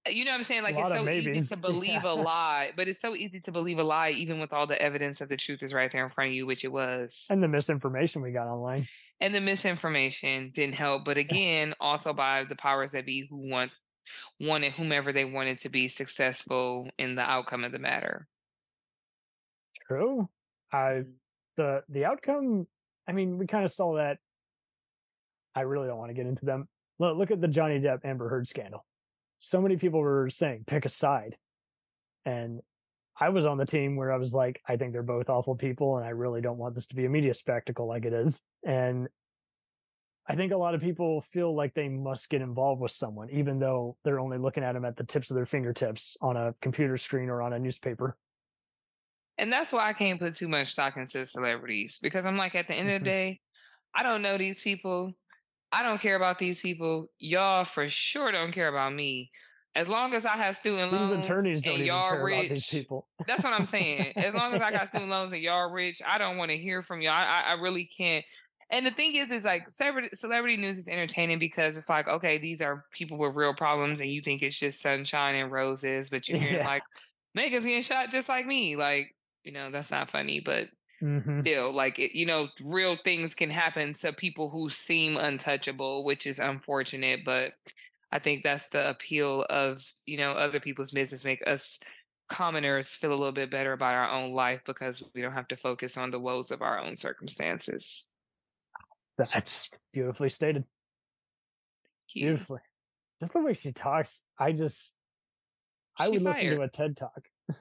you 0.09 0.25
know 0.25 0.31
what 0.31 0.37
i'm 0.37 0.43
saying 0.43 0.63
like 0.63 0.75
it's 0.77 0.89
so 0.89 1.09
easy 1.09 1.41
to 1.41 1.57
believe 1.61 2.03
a 2.03 2.13
lie 2.13 2.71
but 2.75 2.87
it's 2.87 2.99
so 2.99 3.15
easy 3.15 3.39
to 3.39 3.51
believe 3.51 3.79
a 3.79 3.83
lie 3.83 4.09
even 4.09 4.39
with 4.39 4.51
all 4.53 4.67
the 4.67 4.81
evidence 4.81 5.19
that 5.19 5.29
the 5.29 5.37
truth 5.37 5.63
is 5.63 5.73
right 5.73 5.91
there 5.91 6.03
in 6.03 6.09
front 6.09 6.29
of 6.29 6.33
you 6.33 6.45
which 6.45 6.65
it 6.65 6.71
was 6.71 7.25
and 7.29 7.41
the 7.41 7.47
misinformation 7.47 8.21
we 8.21 8.31
got 8.31 8.47
online. 8.47 8.87
and 9.21 9.33
the 9.33 9.41
misinformation 9.41 10.51
didn't 10.53 10.75
help 10.75 11.05
but 11.05 11.17
again 11.17 11.73
also 11.79 12.13
by 12.13 12.43
the 12.43 12.55
powers 12.55 12.91
that 12.91 13.05
be 13.05 13.25
who 13.29 13.49
want 13.49 13.71
wanted 14.39 14.73
whomever 14.73 15.13
they 15.13 15.25
wanted 15.25 15.57
to 15.57 15.69
be 15.69 15.87
successful 15.87 16.89
in 16.97 17.15
the 17.15 17.21
outcome 17.21 17.63
of 17.63 17.71
the 17.71 17.79
matter 17.79 18.27
True. 19.87 20.29
I 20.71 21.03
the 21.57 21.83
the 21.89 22.05
outcome. 22.05 22.67
I 23.07 23.11
mean, 23.11 23.37
we 23.37 23.47
kind 23.47 23.65
of 23.65 23.71
saw 23.71 23.95
that. 23.95 24.17
I 25.55 25.61
really 25.61 25.87
don't 25.87 25.97
want 25.97 26.09
to 26.09 26.15
get 26.15 26.25
into 26.25 26.45
them. 26.45 26.67
Look, 26.99 27.17
look 27.17 27.31
at 27.31 27.41
the 27.41 27.47
Johnny 27.47 27.79
Depp 27.79 27.99
Amber 28.05 28.29
Heard 28.29 28.47
scandal. 28.47 28.85
So 29.43 29.59
many 29.61 29.75
people 29.75 29.99
were 29.99 30.29
saying 30.29 30.63
pick 30.65 30.85
a 30.85 30.89
side. 30.89 31.37
And 32.25 32.61
I 33.19 33.29
was 33.29 33.45
on 33.45 33.57
the 33.57 33.65
team 33.65 33.97
where 33.97 34.11
I 34.11 34.17
was 34.17 34.33
like, 34.33 34.61
I 34.67 34.77
think 34.77 34.93
they're 34.93 35.03
both 35.03 35.29
awful 35.29 35.55
people, 35.55 35.97
and 35.97 36.05
I 36.05 36.11
really 36.11 36.39
don't 36.39 36.57
want 36.57 36.75
this 36.75 36.87
to 36.87 36.95
be 36.95 37.05
a 37.05 37.09
media 37.09 37.33
spectacle 37.33 37.85
like 37.85 38.05
it 38.05 38.13
is. 38.13 38.41
And 38.65 39.09
I 40.25 40.37
think 40.37 40.53
a 40.53 40.57
lot 40.57 40.75
of 40.75 40.81
people 40.81 41.19
feel 41.19 41.53
like 41.53 41.73
they 41.73 41.89
must 41.89 42.29
get 42.29 42.41
involved 42.41 42.81
with 42.81 42.91
someone, 42.91 43.29
even 43.31 43.59
though 43.59 43.97
they're 44.05 44.21
only 44.21 44.37
looking 44.37 44.63
at 44.63 44.71
them 44.71 44.85
at 44.85 44.95
the 44.95 45.03
tips 45.03 45.29
of 45.29 45.35
their 45.35 45.45
fingertips 45.45 46.15
on 46.21 46.37
a 46.37 46.55
computer 46.61 46.97
screen 46.97 47.29
or 47.29 47.41
on 47.41 47.51
a 47.51 47.59
newspaper. 47.59 48.17
And 49.37 49.51
that's 49.51 49.73
why 49.73 49.89
I 49.89 49.93
can't 49.93 50.19
put 50.19 50.35
too 50.35 50.47
much 50.47 50.71
stock 50.71 50.95
into 50.95 51.25
celebrities 51.25 51.99
because 52.01 52.25
I'm 52.25 52.37
like, 52.37 52.55
at 52.55 52.69
the 52.69 52.75
end 52.75 52.89
of 52.91 53.01
the 53.01 53.09
Mhm. 53.09 53.11
day, 53.11 53.41
I 53.93 54.03
don't 54.03 54.21
know 54.21 54.37
these 54.37 54.61
people. 54.61 55.13
I 55.73 55.83
don't 55.83 55.99
care 55.99 56.15
about 56.15 56.39
these 56.39 56.61
people. 56.61 57.07
Y'all 57.19 57.65
for 57.65 57.87
sure 57.89 58.31
don't 58.31 58.51
care 58.51 58.67
about 58.67 58.93
me. 58.93 59.31
As 59.75 59.87
long 59.87 60.13
as 60.13 60.25
I 60.25 60.37
have 60.37 60.55
student 60.55 60.91
loans, 60.91 61.09
These 61.09 61.19
attorneys 61.29 61.63
don't 61.63 61.75
and 61.77 61.85
y'all 61.85 62.09
care 62.09 62.27
about 62.27 62.41
these 62.49 62.61
rich, 62.61 62.69
people. 62.69 63.07
that's 63.25 63.43
what 63.43 63.53
I'm 63.53 63.65
saying. 63.65 64.13
As 64.19 64.33
long 64.35 64.53
as 64.53 64.61
I 64.61 64.71
got 64.71 64.89
student 64.89 65.09
loans 65.09 65.33
and 65.33 65.41
y'all 65.41 65.71
rich, 65.71 66.01
I 66.05 66.17
don't 66.19 66.37
want 66.37 66.51
to 66.51 66.57
hear 66.57 66.81
from 66.83 67.01
y'all. 67.01 67.13
I, 67.13 67.23
I 67.23 67.41
I 67.41 67.53
really 67.53 67.85
can't. 67.85 68.23
And 68.69 68.85
the 68.85 68.91
thing 68.91 69.15
is, 69.15 69.31
is 69.31 69.45
like 69.45 69.69
celebrity, 69.69 70.09
celebrity 70.13 70.57
news 70.57 70.77
is 70.77 70.87
entertaining 70.87 71.37
because 71.39 71.77
it's 71.77 71.89
like, 71.89 72.07
okay, 72.07 72.37
these 72.37 72.61
are 72.61 72.85
people 72.91 73.17
with 73.17 73.35
real 73.35 73.53
problems, 73.53 73.99
and 74.01 74.09
you 74.11 74.21
think 74.21 74.41
it's 74.41 74.57
just 74.57 74.81
sunshine 74.81 75.35
and 75.35 75.51
roses, 75.51 76.09
but 76.09 76.27
you're 76.29 76.37
hearing 76.39 76.61
Yeah. 76.61 76.63
like 76.63 76.83
Megan's 77.35 77.65
getting 77.65 77.81
shot 77.81 78.11
just 78.11 78.29
like 78.29 78.45
me. 78.45 78.75
Like, 78.75 79.15
you 79.43 79.51
know, 79.51 79.71
that's 79.71 79.91
not 79.91 80.09
funny, 80.11 80.39
but 80.39 80.69
Mhm. 81.03 81.45
still, 81.45 81.71
like, 81.73 81.99
it, 81.99 82.17
you 82.17 82.25
know, 82.25 82.49
real 82.61 82.95
things 82.97 83.35
can 83.35 83.49
happen 83.49 83.93
to 83.95 84.13
people 84.13 84.49
who 84.49 84.69
seem 84.69 85.17
untouchable, 85.17 86.03
which 86.05 86.27
is 86.27 86.39
unfortunate. 86.39 87.21
But 87.25 87.53
I 88.11 88.19
think 88.19 88.43
that's 88.43 88.69
the 88.69 88.89
appeal 88.89 89.43
of, 89.49 89.93
you 90.05 90.17
know, 90.17 90.33
other 90.33 90.59
people's 90.59 90.91
business, 90.91 91.25
make 91.25 91.45
us 91.47 91.79
commoners 92.29 92.95
feel 92.95 93.11
a 93.11 93.15
little 93.15 93.31
bit 93.33 93.51
better 93.51 93.73
about 93.73 93.95
our 93.95 94.09
own 94.09 94.33
life 94.33 94.63
because 94.65 95.11
we 95.15 95.21
don't 95.21 95.33
have 95.33 95.47
to 95.49 95.57
focus 95.57 95.97
on 95.97 96.11
the 96.11 96.19
woes 96.19 96.51
of 96.51 96.61
our 96.61 96.79
own 96.79 96.95
circumstances. 96.95 98.13
That's 99.17 99.69
beautifully 99.91 100.29
stated. 100.29 100.65
Beautifully. 102.13 102.61
Just 103.19 103.33
the 103.33 103.41
way 103.41 103.53
she 103.53 103.71
talks, 103.73 104.21
I 104.37 104.51
just 104.53 104.95
I 105.97 106.07
She 106.07 106.09
would 106.09 106.21
listen 106.21 106.49
to 106.49 106.61
a 106.61 106.69
TED 106.69 106.95
talk. 106.97 107.29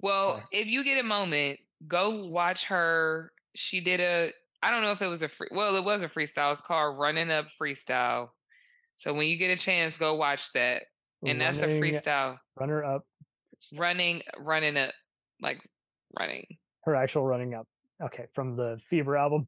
Well, 0.00 0.42
if 0.50 0.66
you 0.66 0.84
get 0.84 0.98
a 0.98 1.02
moment, 1.02 1.60
go 1.86 2.26
watch 2.26 2.66
her. 2.66 3.32
She 3.54 3.80
did 3.80 4.00
a, 4.00 4.32
I 4.62 4.70
don't 4.70 4.82
know 4.82 4.92
if 4.92 5.02
it 5.02 5.08
was 5.08 5.22
a 5.22 5.28
free, 5.28 5.48
well, 5.50 5.76
it 5.76 5.84
was 5.84 6.02
a 6.02 6.08
freestyle. 6.08 6.52
It's 6.52 6.60
called 6.60 6.98
Running 6.98 7.30
Up 7.30 7.46
Freestyle. 7.60 8.28
So 8.96 9.12
when 9.12 9.28
you 9.28 9.36
get 9.36 9.50
a 9.50 9.56
chance, 9.56 9.96
go 9.96 10.14
watch 10.14 10.52
that. 10.52 10.84
And 11.24 11.40
that's 11.40 11.60
a 11.60 11.68
freestyle. 11.68 12.38
runner 12.58 12.84
up 12.84 13.04
Running, 13.76 14.22
running 14.38 14.76
up, 14.76 14.92
like 15.40 15.60
running. 16.18 16.46
her 16.84 16.96
actual 16.96 17.24
running 17.24 17.54
up. 17.54 17.68
Okay, 18.02 18.26
from 18.32 18.56
the 18.56 18.80
Fever 18.88 19.16
album. 19.16 19.46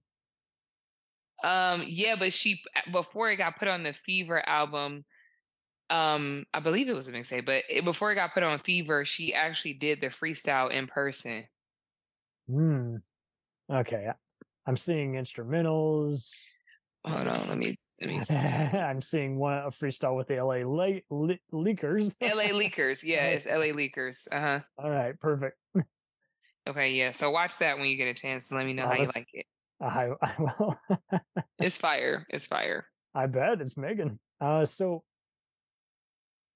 Um, 1.42 1.82
yeah, 1.84 2.14
but 2.16 2.32
she 2.32 2.60
before 2.92 3.30
it 3.32 3.36
got 3.36 3.58
put 3.58 3.66
on 3.66 3.82
the 3.82 3.92
Fever 3.92 4.48
album, 4.48 5.04
um, 5.90 6.46
I 6.54 6.60
believe 6.60 6.88
it 6.88 6.94
was 6.94 7.08
a 7.08 7.12
mixtape, 7.12 7.44
but 7.44 7.64
it, 7.68 7.84
before 7.84 8.12
it 8.12 8.14
got 8.14 8.34
put 8.34 8.44
on 8.44 8.58
Fever, 8.60 9.04
she 9.04 9.34
actually 9.34 9.74
did 9.74 10.00
the 10.00 10.06
freestyle 10.06 10.70
in 10.70 10.86
person. 10.86 11.44
Hmm. 12.48 12.96
Okay. 13.70 14.08
I'm 14.66 14.76
seeing 14.76 15.12
instrumentals. 15.14 16.30
Hold 17.04 17.28
on, 17.28 17.48
let 17.48 17.58
me 17.58 17.78
let 18.00 18.10
me 18.10 18.20
see. 18.22 18.34
I'm 18.34 19.00
seeing 19.02 19.36
one 19.38 19.58
a 19.58 19.70
freestyle 19.70 20.16
with 20.16 20.28
the 20.28 20.36
LA 20.42 20.66
Le- 20.66 21.00
Le- 21.10 21.38
Leakers. 21.52 22.14
LA 22.20 22.44
Leakers. 22.52 23.02
Yeah, 23.02 23.26
it's 23.26 23.46
LA 23.46 23.72
Leakers. 23.74 24.26
Uh 24.32 24.40
huh. 24.40 24.60
All 24.78 24.90
right, 24.90 25.18
perfect. 25.20 25.56
Okay, 26.66 26.92
yeah. 26.94 27.10
So 27.10 27.30
watch 27.30 27.58
that 27.58 27.76
when 27.76 27.88
you 27.88 27.96
get 27.98 28.08
a 28.08 28.14
chance 28.14 28.50
and 28.50 28.56
let 28.56 28.66
me 28.66 28.72
know 28.72 28.84
Oh, 28.84 28.88
how 28.88 28.94
you 28.94 29.04
like 29.14 29.28
it. 29.34 29.44
I 29.82 30.08
I 30.22 30.34
will. 30.38 30.78
It's 31.58 31.76
fire. 31.76 32.26
It's 32.30 32.46
fire. 32.46 32.86
I 33.14 33.26
bet 33.26 33.60
it's 33.60 33.76
Megan. 33.76 34.18
Uh, 34.40 34.64
so 34.64 35.04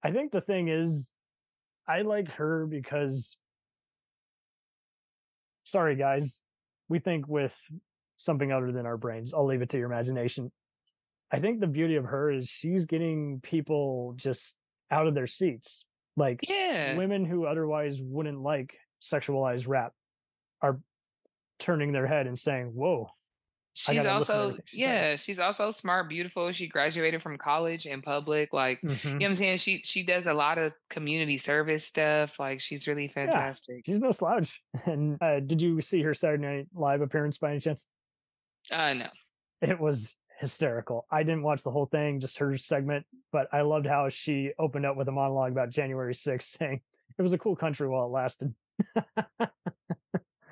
I 0.02 0.10
think 0.10 0.32
the 0.32 0.40
thing 0.40 0.68
is, 0.68 1.12
I 1.86 2.00
like 2.02 2.28
her 2.32 2.64
because. 2.64 3.36
Sorry, 5.68 5.96
guys, 5.96 6.40
we 6.88 6.98
think 6.98 7.28
with 7.28 7.54
something 8.16 8.50
other 8.50 8.72
than 8.72 8.86
our 8.86 8.96
brains. 8.96 9.34
I'll 9.34 9.44
leave 9.44 9.60
it 9.60 9.68
to 9.70 9.76
your 9.78 9.86
imagination. 9.92 10.50
I 11.30 11.40
think 11.40 11.60
the 11.60 11.66
beauty 11.66 11.96
of 11.96 12.04
her 12.06 12.30
is 12.30 12.48
she's 12.48 12.86
getting 12.86 13.40
people 13.42 14.14
just 14.16 14.56
out 14.90 15.06
of 15.06 15.14
their 15.14 15.26
seats. 15.26 15.86
Like 16.16 16.40
Yeah. 16.48 16.96
women 16.96 17.26
who 17.26 17.44
otherwise 17.44 18.00
wouldn't 18.00 18.40
like 18.40 18.74
sexualized 19.02 19.68
rap 19.68 19.92
are 20.62 20.80
turning 21.58 21.92
their 21.92 22.06
head 22.06 22.26
and 22.26 22.38
saying, 22.38 22.68
"Whoa, 22.68 23.10
She's 23.78 24.02
gotta 24.02 24.18
listen 24.18 24.34
to 24.34 24.42
also 24.42 24.58
yeah, 24.72 25.14
she's 25.14 25.38
also 25.38 25.70
smart, 25.70 26.08
beautiful. 26.08 26.50
She 26.50 26.66
graduated 26.66 27.22
from 27.22 27.38
college 27.38 27.86
in 27.86 28.02
public. 28.02 28.52
Like 28.52 28.80
mhm." 28.82 29.04
you 29.04 29.10
know 29.10 29.16
what 29.18 29.24
I'm 29.26 29.34
saying? 29.36 29.58
She 29.58 29.82
she 29.84 30.02
does 30.02 30.26
a 30.26 30.34
lot 30.34 30.58
of 30.58 30.72
community 30.90 31.38
service 31.38 31.84
stuff. 31.84 32.40
Like 32.40 32.60
she's 32.60 32.88
really 32.88 33.06
fantastic. 33.06 33.86
she's 33.86 34.00
no 34.00 34.10
slouch." 34.10 34.60
And 34.84 35.16
uh, 35.22 35.38
did 35.38 35.62
you 35.62 35.80
see 35.80 36.02
her 36.02 36.12
Saturday 36.12 36.42
Night 36.44 36.66
Live 36.74 37.02
appearance 37.02 37.38
by 37.38 37.52
any 37.52 37.60
chance? 37.60 37.86
Uh 38.68 38.94
no. 38.94 39.06
It 39.62 39.78
was 39.78 40.16
hysterical. 40.40 41.06
I 41.08 41.22
didn't 41.22 41.44
watch 41.44 41.62
the 41.62 41.70
whole 41.70 41.86
thing, 41.86 42.18
just 42.18 42.38
her 42.38 42.56
segment, 42.56 43.06
but 43.30 43.46
I 43.52 43.60
loved 43.60 43.86
how 43.86 44.08
she 44.08 44.52
opened 44.58 44.86
up 44.86 44.96
with 44.96 45.06
a 45.06 45.12
monologue 45.12 45.52
about 45.52 45.70
January 45.70 46.14
6th, 46.14 46.42
saying 46.58 46.80
it 47.16 47.22
was 47.22 47.32
a 47.32 47.38
cool 47.38 47.54
country 47.54 47.86
while 47.86 48.06
it 48.06 48.10
lasted. 48.10 48.54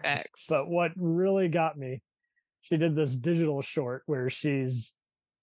Facts. 0.02 0.46
But 0.48 0.68
what 0.68 0.92
really 0.96 1.48
got 1.48 1.76
me, 1.76 2.02
she 2.66 2.76
did 2.76 2.96
this 2.96 3.14
digital 3.14 3.62
short 3.62 4.02
where 4.06 4.28
she's 4.28 4.94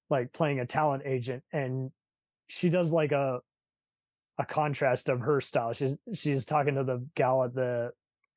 like 0.10 0.34
playing 0.34 0.60
a 0.60 0.66
talent 0.66 1.04
agent 1.06 1.42
and 1.54 1.90
she 2.48 2.70
does 2.70 2.92
like 2.92 3.14
a 3.14 3.40
a 4.38 4.46
contrast 4.46 5.08
of 5.08 5.22
her 5.22 5.40
style. 5.40 5.72
She's 5.72 5.96
she's 6.14 6.44
talking 6.46 6.76
to 6.76 6.84
the 6.84 7.06
gal 7.16 7.44
at 7.46 7.54
the 7.54 7.92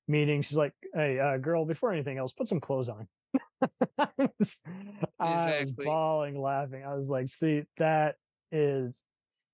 meeting. 0.07 0.43
She's 0.43 0.57
like, 0.57 0.73
"Hey, 0.95 1.19
uh, 1.19 1.39
girl, 1.39 1.65
before 1.65 1.93
anything 1.93 2.17
else, 2.17 2.33
put 2.33 2.47
some 2.47 2.61
clothes 2.61 2.89
on." 2.89 3.09
I 3.99 4.09
was 4.17 4.57
I 5.19 5.59
was 5.61 5.73
bawling, 5.73 6.41
laughing. 6.41 6.85
I 6.85 6.95
was 6.95 7.09
like, 7.09 7.29
"See, 7.29 7.65
that 7.79 8.17
is 8.53 9.03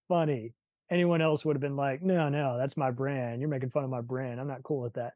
funny." 0.08 0.52
Anyone 0.90 1.22
else 1.22 1.42
would 1.42 1.56
have 1.56 1.62
been 1.62 1.76
like, 1.76 2.02
"No, 2.02 2.28
no, 2.28 2.58
that's 2.58 2.76
my 2.76 2.90
brand. 2.90 3.40
You're 3.40 3.48
making 3.48 3.70
fun 3.70 3.84
of 3.84 3.90
my 3.90 4.02
brand. 4.02 4.40
I'm 4.40 4.48
not 4.48 4.62
cool 4.62 4.82
with 4.82 4.94
that." 4.94 5.14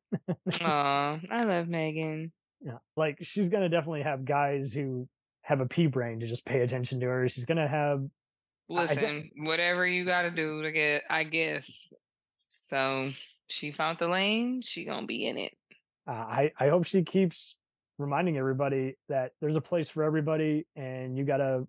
Aw, 0.62 1.18
I 1.30 1.44
love 1.44 1.68
Megan. 1.68 2.32
Yeah. 2.60 2.78
Like 2.96 3.18
she's 3.22 3.48
gonna 3.48 3.68
definitely 3.68 4.02
have 4.02 4.24
guys 4.24 4.72
who 4.72 5.08
have 5.42 5.60
a 5.60 5.66
pea 5.66 5.86
brain 5.86 6.20
to 6.20 6.26
just 6.26 6.44
pay 6.44 6.60
attention 6.60 7.00
to 7.00 7.06
her. 7.06 7.28
She's 7.28 7.44
gonna 7.44 7.68
have 7.68 8.04
Listen, 8.68 9.30
whatever 9.36 9.86
you 9.86 10.04
gotta 10.04 10.30
do 10.30 10.62
to 10.62 10.72
get 10.72 11.02
I 11.08 11.24
guess. 11.24 11.92
So 12.54 13.10
she 13.48 13.70
found 13.70 13.98
the 13.98 14.08
lane, 14.08 14.62
she 14.62 14.84
gonna 14.84 15.06
be 15.06 15.26
in 15.26 15.38
it. 15.38 15.52
uh, 16.08 16.12
I 16.12 16.52
I 16.58 16.68
hope 16.68 16.84
she 16.84 17.02
keeps 17.02 17.58
reminding 17.98 18.36
everybody 18.36 18.96
that 19.08 19.32
there's 19.40 19.56
a 19.56 19.60
place 19.60 19.88
for 19.88 20.02
everybody 20.02 20.66
and 20.74 21.16
you 21.16 21.24
gotta 21.24 21.66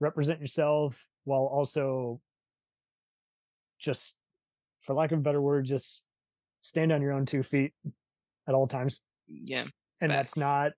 represent 0.00 0.40
yourself 0.40 1.06
while 1.24 1.42
also 1.44 2.20
just 3.78 4.16
for 4.82 4.94
lack 4.94 5.12
of 5.12 5.18
a 5.18 5.22
better 5.22 5.40
word, 5.40 5.64
just 5.64 6.04
stand 6.62 6.92
on 6.92 7.02
your 7.02 7.12
own 7.12 7.26
two 7.26 7.42
feet 7.42 7.72
at 8.48 8.54
all 8.54 8.66
times. 8.66 9.00
Yeah. 9.26 9.66
And 10.02 10.10
that's 10.10 10.36
not 10.36 10.72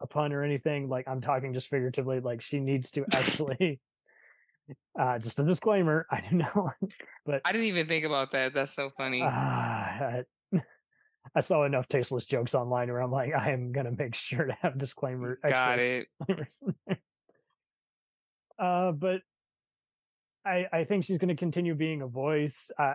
a 0.00 0.06
pun 0.06 0.32
or 0.32 0.42
anything. 0.42 0.88
Like 0.88 1.06
I'm 1.08 1.20
talking 1.20 1.54
just 1.54 1.68
figuratively, 1.68 2.20
like 2.20 2.42
she 2.42 2.60
needs 2.60 2.90
to 2.92 3.04
actually 3.12 3.80
uh 4.98 5.18
just 5.18 5.38
a 5.38 5.44
disclaimer. 5.44 6.06
I 6.10 6.20
don't 6.20 6.38
know. 6.38 6.70
but 7.24 7.40
I 7.44 7.52
didn't 7.52 7.68
even 7.68 7.86
think 7.86 8.04
about 8.04 8.32
that. 8.32 8.52
That's 8.52 8.72
so 8.74 8.90
funny. 8.96 9.22
Ah, 9.22 10.22
I, 10.52 10.62
I 11.34 11.40
saw 11.40 11.64
enough 11.64 11.88
tasteless 11.88 12.26
jokes 12.26 12.54
online 12.54 12.88
where 12.88 13.00
I'm 13.00 13.10
like, 13.10 13.34
I 13.34 13.52
am 13.52 13.72
gonna 13.72 13.92
make 13.96 14.14
sure 14.14 14.44
to 14.46 14.56
have 14.60 14.76
disclaimer. 14.76 15.38
Got 15.46 15.78
it. 15.78 16.08
disclaimers 16.18 16.58
in 16.66 16.74
there. 16.86 16.98
uh, 18.58 18.92
but 18.92 19.22
I 20.44 20.66
I 20.72 20.84
think 20.84 21.04
she's 21.04 21.18
gonna 21.18 21.36
continue 21.36 21.74
being 21.74 22.02
a 22.02 22.06
voice. 22.06 22.70
I 22.78 22.94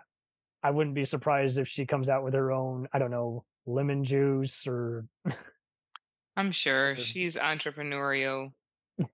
I 0.61 0.71
wouldn't 0.71 0.95
be 0.95 1.05
surprised 1.05 1.57
if 1.57 1.67
she 1.67 1.85
comes 1.85 2.09
out 2.09 2.23
with 2.23 2.33
her 2.33 2.51
own, 2.51 2.87
I 2.91 2.99
don't 2.99 3.11
know, 3.11 3.45
lemon 3.65 4.03
juice 4.03 4.67
or 4.67 5.05
I'm 6.35 6.51
sure 6.51 6.95
she's 6.95 7.35
entrepreneurial. 7.35 8.53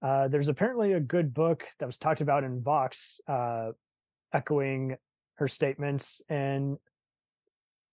Uh, 0.00 0.28
there's 0.28 0.48
apparently 0.48 0.92
a 0.92 1.00
good 1.00 1.34
book 1.34 1.64
that 1.78 1.86
was 1.86 1.98
talked 1.98 2.20
about 2.20 2.44
in 2.44 2.62
Vox, 2.62 3.20
uh, 3.26 3.72
echoing 4.32 4.96
her 5.34 5.48
statements. 5.48 6.22
And 6.28 6.78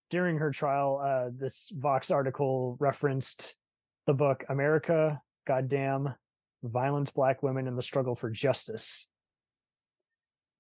during 0.10 0.38
her 0.38 0.52
trial, 0.52 1.02
uh, 1.04 1.32
this 1.36 1.72
Vox 1.76 2.12
article 2.12 2.78
referenced 2.80 3.56
the 4.06 4.14
book 4.14 4.44
America, 4.50 5.20
Goddam, 5.48 6.14
Violence, 6.64 7.10
Black 7.10 7.42
Women, 7.42 7.68
and 7.68 7.78
the 7.78 7.84
Struggle 7.84 8.16
for 8.16 8.30
Justice. 8.30 9.08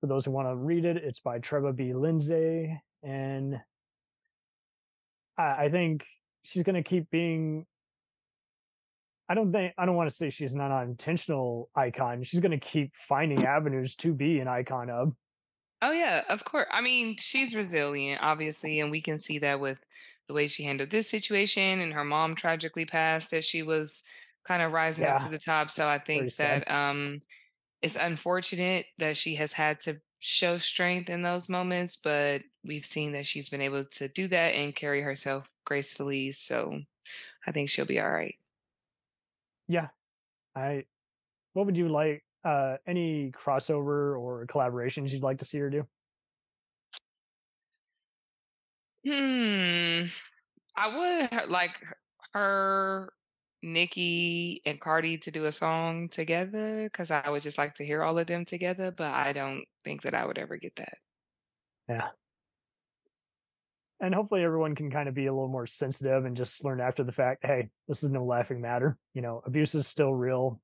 For 0.01 0.07
those 0.07 0.25
who 0.25 0.31
want 0.31 0.47
to 0.47 0.55
read 0.55 0.85
it, 0.85 0.97
it's 0.97 1.19
by 1.19 1.39
Treva 1.39 1.75
B. 1.75 1.93
Lindsey. 1.93 2.81
And 3.03 3.59
I, 5.37 5.65
I 5.65 5.69
think 5.69 6.05
she's 6.45 6.63
going 6.63 6.75
to 6.75 6.83
keep 6.83 7.09
being. 7.09 7.65
I 9.27 9.33
don't 9.33 9.51
think 9.51 9.73
I 9.77 9.85
don't 9.85 9.95
want 9.95 10.09
to 10.09 10.15
say 10.15 10.29
she's 10.29 10.55
not 10.55 10.71
an 10.71 10.89
intentional 10.89 11.69
icon. 11.75 12.23
She's 12.23 12.39
going 12.39 12.51
to 12.51 12.59
keep 12.59 12.95
finding 12.95 13.43
avenues 13.43 13.95
to 13.97 14.13
be 14.13 14.39
an 14.39 14.47
icon 14.47 14.89
of. 14.89 15.15
Oh 15.81 15.91
yeah, 15.91 16.23
of 16.29 16.43
course. 16.45 16.67
I 16.71 16.81
mean, 16.81 17.17
she's 17.17 17.55
resilient, 17.55 18.21
obviously, 18.23 18.79
and 18.79 18.91
we 18.91 19.01
can 19.01 19.17
see 19.17 19.39
that 19.39 19.59
with 19.59 19.79
the 20.27 20.33
way 20.33 20.47
she 20.47 20.63
handled 20.63 20.89
this 20.89 21.09
situation 21.09 21.79
and 21.79 21.93
her 21.93 22.03
mom 22.05 22.35
tragically 22.35 22.85
passed 22.85 23.33
as 23.33 23.45
she 23.45 23.61
was 23.61 24.03
kind 24.43 24.63
of 24.63 24.71
rising 24.71 25.03
Yeah, 25.03 25.15
up 25.15 25.17
to 25.19 25.29
the 25.29 25.37
top. 25.37 25.69
So 25.69 25.87
I 25.87 25.99
think 25.99 26.35
that 26.37 26.69
um 26.71 27.21
it's 27.81 27.95
unfortunate 27.97 28.87
that 28.99 29.17
she 29.17 29.35
has 29.35 29.53
had 29.53 29.81
to 29.81 30.01
show 30.19 30.57
strength 30.57 31.09
in 31.09 31.21
those 31.21 31.49
moments, 31.49 31.97
but 31.97 32.41
we've 32.63 32.85
seen 32.85 33.11
that 33.13 33.27
she's 33.27 33.49
been 33.49 33.61
able 33.61 33.83
to 33.83 34.07
do 34.07 34.27
that 34.29 34.55
and 34.55 34.75
carry 34.75 35.01
herself 35.01 35.49
gracefully. 35.65 36.31
So 36.31 36.81
I 37.45 37.51
think 37.51 37.69
she'll 37.69 37.85
be 37.85 37.99
all 37.99 38.09
right. 38.09 38.35
Yeah, 39.67 39.89
I. 40.55 40.85
What 41.53 41.65
would 41.67 41.77
you 41.77 41.89
like? 41.89 42.23
Uh, 42.43 42.77
any 42.85 43.31
crossover 43.31 44.19
or 44.19 44.45
collaborations 44.47 45.09
you'd 45.11 45.23
like 45.23 45.39
to 45.39 45.45
see 45.45 45.57
her 45.59 45.69
do? 45.69 45.87
Hmm. 49.05 50.05
I 50.75 51.27
would 51.31 51.49
like 51.49 51.71
her, 52.33 53.13
Nicki, 53.65 54.61
and 54.65 54.79
Cardi 54.79 55.17
to 55.19 55.31
do 55.31 55.45
a 55.45 55.51
song 55.51 56.09
together 56.09 56.83
because 56.83 57.11
I 57.11 57.29
would 57.29 57.41
just 57.41 57.57
like 57.57 57.75
to 57.75 57.85
hear 57.85 58.03
all 58.03 58.17
of 58.17 58.27
them 58.27 58.45
together, 58.45 58.91
but 58.91 59.13
I 59.13 59.33
don't 59.33 59.65
think 59.83 60.03
that 60.03 60.13
I 60.13 60.25
would 60.25 60.37
ever 60.37 60.57
get 60.57 60.75
that. 60.77 60.97
Yeah. 61.89 62.07
And 63.99 64.13
hopefully 64.13 64.43
everyone 64.43 64.75
can 64.75 64.91
kind 64.91 65.07
of 65.07 65.15
be 65.15 65.25
a 65.25 65.33
little 65.33 65.49
more 65.49 65.67
sensitive 65.67 66.25
and 66.25 66.35
just 66.35 66.63
learn 66.63 66.81
after 66.81 67.03
the 67.03 67.11
fact, 67.11 67.45
hey, 67.45 67.69
this 67.87 68.03
is 68.03 68.09
no 68.09 68.25
laughing 68.25 68.61
matter. 68.61 68.97
You 69.13 69.21
know, 69.21 69.41
abuse 69.45 69.73
is 69.73 69.87
still 69.87 70.13
real 70.13 70.61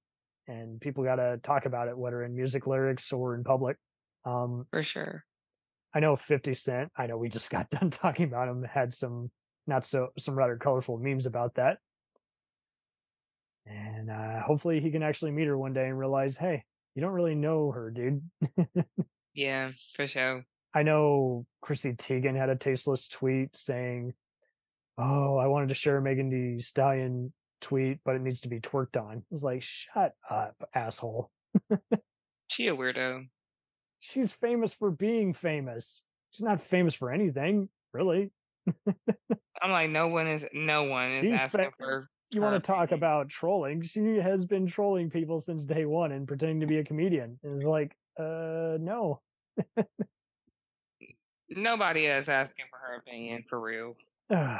and 0.47 0.82
people 0.82 1.04
got 1.04 1.16
to 1.16 1.39
talk 1.41 1.66
about 1.66 1.88
it, 1.88 1.97
whether 1.97 2.24
in 2.24 2.36
music 2.36 2.68
lyrics 2.68 3.12
or 3.12 3.36
in 3.36 3.43
public. 3.43 3.78
Um, 4.26 4.66
For 4.72 4.84
sure. 4.84 5.24
I 5.93 5.99
know 5.99 6.16
50 6.16 6.54
Cent, 6.54 6.91
I 6.95 7.08
know 7.08 7.18
we 7.18 7.30
just 7.30 7.49
got 7.49 7.70
done 7.72 7.89
talking 7.89 8.26
about 8.26 8.47
him, 8.47 8.64
had 8.64 8.93
some 8.93 9.32
not 9.68 9.86
so, 9.86 10.10
some 10.18 10.36
rather 10.36 10.58
colorful 10.58 10.97
memes 10.97 11.26
about 11.26 11.56
that. 11.56 11.78
And 13.66 14.09
uh, 14.09 14.41
hopefully 14.41 14.80
he 14.80 14.91
can 14.91 15.03
actually 15.03 15.32
meet 15.32 15.47
her 15.47 15.57
one 15.57 15.74
day 15.74 15.88
and 15.88 15.97
realize, 15.97 16.38
hey, 16.38 16.64
you 16.95 17.01
don't 17.01 17.14
really 17.14 17.36
know 17.36 17.72
her, 17.72 17.91
dude. 17.91 18.22
Yeah, 19.34 19.72
for 19.93 20.07
sure. 20.07 20.45
I 20.74 20.84
know 20.84 21.45
Chrissy 21.62 21.93
Teigen 21.93 22.36
had 22.36 22.49
a 22.49 22.55
tasteless 22.55 23.07
tweet 23.07 23.55
saying, 23.55 24.14
"Oh, 24.97 25.38
I 25.38 25.47
wanted 25.47 25.70
to 25.70 25.76
share 25.76 26.01
Megan 26.01 26.30
Thee 26.30 26.62
Stallion 26.62 27.34
tweet, 27.62 27.99
but 28.03 28.16
it 28.16 28.22
needs 28.22 28.41
to 28.41 28.49
be 28.49 28.59
twerked 28.59 29.01
on." 29.01 29.18
I 29.20 29.24
was 29.30 29.43
like, 29.43 29.64
"Shut 29.64 30.14
up, 30.30 30.55
asshole." 30.74 31.32
She 32.47 32.68
a 32.68 32.76
weirdo. 32.76 33.30
She's 33.99 34.34
famous 34.34 34.74
for 34.74 34.91
being 34.91 35.34
famous. 35.34 36.03
She's 36.32 36.43
not 36.43 36.62
famous 36.62 36.93
for 36.93 37.09
anything, 37.09 37.70
really. 37.93 38.34
I'm 39.62 39.72
like, 39.72 39.89
no 39.89 40.09
one 40.09 40.28
is 40.28 40.45
no 40.51 40.84
one 40.84 41.12
is 41.12 41.22
She's 41.22 41.39
asking 41.39 41.66
fa- 41.66 41.72
for 41.78 42.09
You 42.32 42.42
want 42.42 42.64
to 42.64 42.66
talk 42.72 42.92
about 42.94 43.28
trolling? 43.30 43.82
She 43.82 44.16
has 44.18 44.46
been 44.46 44.66
trolling 44.66 45.10
people 45.10 45.40
since 45.42 45.66
day 45.66 45.86
one 45.86 46.14
and 46.14 46.26
pretending 46.28 46.62
to 46.62 46.66
be 46.66 46.78
a 46.78 46.84
comedian. 46.84 47.38
It's 47.44 47.66
like, 47.66 47.94
uh, 48.18 48.78
no. 48.80 49.20
Nobody 51.50 52.06
is 52.06 52.30
asking 52.30 52.66
for 52.70 52.78
her 52.80 52.96
opinion 52.96 53.44
for 53.50 53.60
real. 53.60 53.98
uh, 54.32 54.60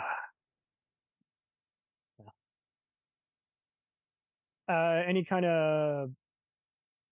any 4.70 5.24
kind 5.24 5.46
of 5.46 6.10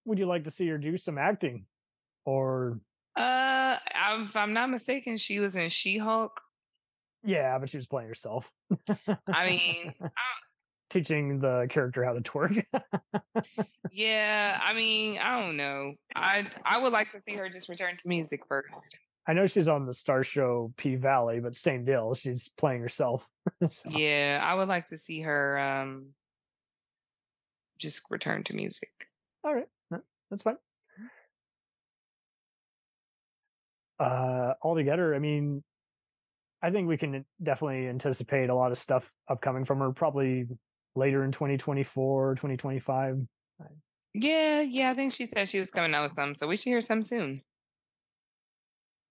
would 0.06 0.20
you 0.20 0.26
like 0.26 0.44
to 0.46 0.52
see 0.52 0.68
her 0.68 0.78
do 0.78 0.98
some 0.98 1.18
acting 1.18 1.66
or 2.26 2.80
Uh, 3.16 3.78
I'm- 3.94 4.26
if 4.26 4.36
I'm 4.36 4.54
not 4.54 4.70
mistaken, 4.70 5.18
she 5.18 5.40
was 5.40 5.56
in 5.56 5.70
She-Hulk. 5.70 6.42
yeah 7.24 7.58
but 7.60 7.70
she 7.70 7.78
was 7.78 7.88
playing 7.88 8.08
herself 8.08 8.52
I 9.28 9.46
mean, 9.46 9.94
I, 10.02 10.10
teaching 10.90 11.40
the 11.40 11.68
character 11.70 12.04
how 12.04 12.14
to 12.14 12.22
twerk 12.22 12.64
yeah, 13.92 14.60
I 14.62 14.74
mean, 14.74 15.18
I 15.18 15.42
don't 15.42 15.58
know. 15.58 15.94
I 16.16 16.48
I 16.64 16.80
would 16.80 16.94
like 16.94 17.12
to 17.14 17.22
see 17.22 17.34
her 17.36 17.50
just 17.50 17.70
return 17.70 17.98
to 17.98 18.08
music 18.08 18.42
first. 18.48 18.98
i 19.28 19.34
know 19.34 19.46
she's 19.48 19.68
on 19.68 19.86
the 19.86 19.92
Starz 19.92 20.26
show 20.26 20.74
p 20.78 20.96
valley 20.96 21.40
but 21.40 21.56
same 21.56 21.86
deal 21.86 22.14
she's 22.16 22.50
playing 22.50 22.82
herself 22.82 23.28
So, 23.72 23.90
Yeah, 23.90 24.40
I 24.44 24.54
would 24.56 24.68
like 24.68 24.88
to 24.90 24.98
see 24.98 25.22
her 25.22 25.58
um 25.60 26.10
just 27.78 28.10
return 28.12 28.44
to 28.46 28.54
music. 28.56 28.90
all 29.44 29.54
right 29.56 29.68
no, 29.92 30.00
that's 30.30 30.44
fine 30.44 30.58
uh 34.00 34.54
altogether 34.64 35.14
i 35.16 35.20
mean 35.20 35.64
i 36.62 36.70
think 36.72 36.88
we 36.88 36.98
can 36.98 37.26
definitely 37.42 37.88
anticipate 37.88 38.50
a 38.50 38.56
lot 38.56 38.72
of 38.72 38.78
stuff 38.78 39.12
upcoming 39.28 39.66
from 39.66 39.80
her 39.80 39.92
probably 39.92 40.46
later 41.00 41.24
in 41.24 41.32
2024 41.32 42.36
2025 42.36 43.18
Yeah, 44.14 44.62
yeah, 44.62 44.92
I 44.92 44.94
think 44.94 45.14
she 45.14 45.26
said 45.26 45.50
she 45.50 45.60
was 45.60 45.72
coming 45.72 45.94
out 45.94 46.04
with 46.04 46.12
some, 46.12 46.36
so 46.36 46.48
we 46.48 46.58
should 46.58 46.66
hear 46.66 46.82
some 46.82 47.02
soon. 47.02 47.42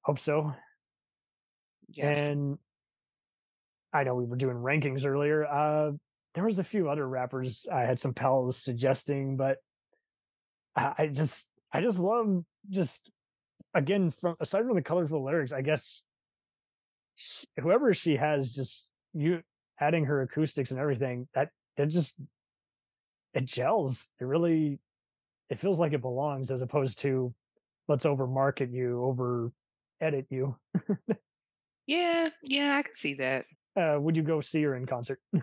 hope 0.02 0.18
so 0.18 0.52
Yeah. 1.88 2.10
And 2.10 2.58
I 3.92 4.04
know 4.04 4.14
we 4.14 4.26
were 4.26 4.36
doing 4.36 4.56
rankings 4.56 5.06
earlier. 5.06 5.46
Uh, 5.46 5.92
there 6.34 6.44
was 6.44 6.58
a 6.58 6.64
few 6.64 6.88
other 6.90 7.08
rappers 7.08 7.66
I 7.72 7.80
had 7.80 7.98
some 7.98 8.14
pals 8.14 8.62
suggesting, 8.62 9.36
but 9.36 9.58
I, 10.76 10.94
I 10.98 11.06
just 11.08 11.48
I 11.72 11.80
just 11.80 11.98
love 11.98 12.44
just 12.70 13.10
again 13.74 14.10
from 14.10 14.36
aside 14.40 14.64
from 14.66 14.74
the 14.74 14.82
colorful 14.82 15.24
lyrics, 15.24 15.52
I 15.52 15.62
guess 15.62 16.02
whoever 17.60 17.94
she 17.94 18.16
has 18.16 18.52
just 18.52 18.88
you 19.14 19.42
adding 19.80 20.04
her 20.04 20.22
acoustics 20.22 20.70
and 20.70 20.78
everything 20.78 21.28
that 21.34 21.50
that 21.78 21.88
just 21.88 22.16
it 23.32 23.46
gels. 23.46 24.08
It 24.20 24.24
really 24.24 24.78
it 25.48 25.58
feels 25.58 25.80
like 25.80 25.94
it 25.94 26.02
belongs 26.02 26.50
as 26.50 26.60
opposed 26.60 26.98
to 27.00 27.32
let's 27.88 28.04
over 28.04 28.26
market 28.26 28.70
you, 28.70 29.02
over 29.02 29.50
edit 30.00 30.26
you. 30.28 30.56
yeah, 31.86 32.28
yeah, 32.42 32.76
I 32.76 32.82
can 32.82 32.94
see 32.94 33.14
that. 33.14 33.46
Uh, 33.74 33.96
would 33.98 34.16
you 34.16 34.22
go 34.22 34.42
see 34.42 34.62
her 34.62 34.76
in 34.76 34.84
concert? 34.84 35.20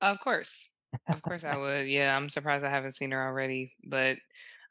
Of 0.00 0.20
course. 0.20 0.68
Of 1.08 1.22
course 1.22 1.44
I 1.44 1.56
would. 1.56 1.88
Yeah, 1.88 2.14
I'm 2.14 2.28
surprised 2.28 2.62
I 2.62 2.68
haven't 2.68 2.94
seen 2.94 3.12
her 3.12 3.26
already, 3.26 3.74
but 3.82 4.18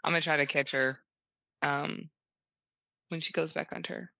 I'm 0.03 0.11
gonna 0.11 0.21
try 0.21 0.37
to 0.37 0.45
catch 0.45 0.71
her 0.71 0.99
um 1.63 2.09
when 3.09 3.19
she 3.19 3.33
goes 3.33 3.51
back 3.51 3.69
on 3.73 3.81
tour. 3.81 4.11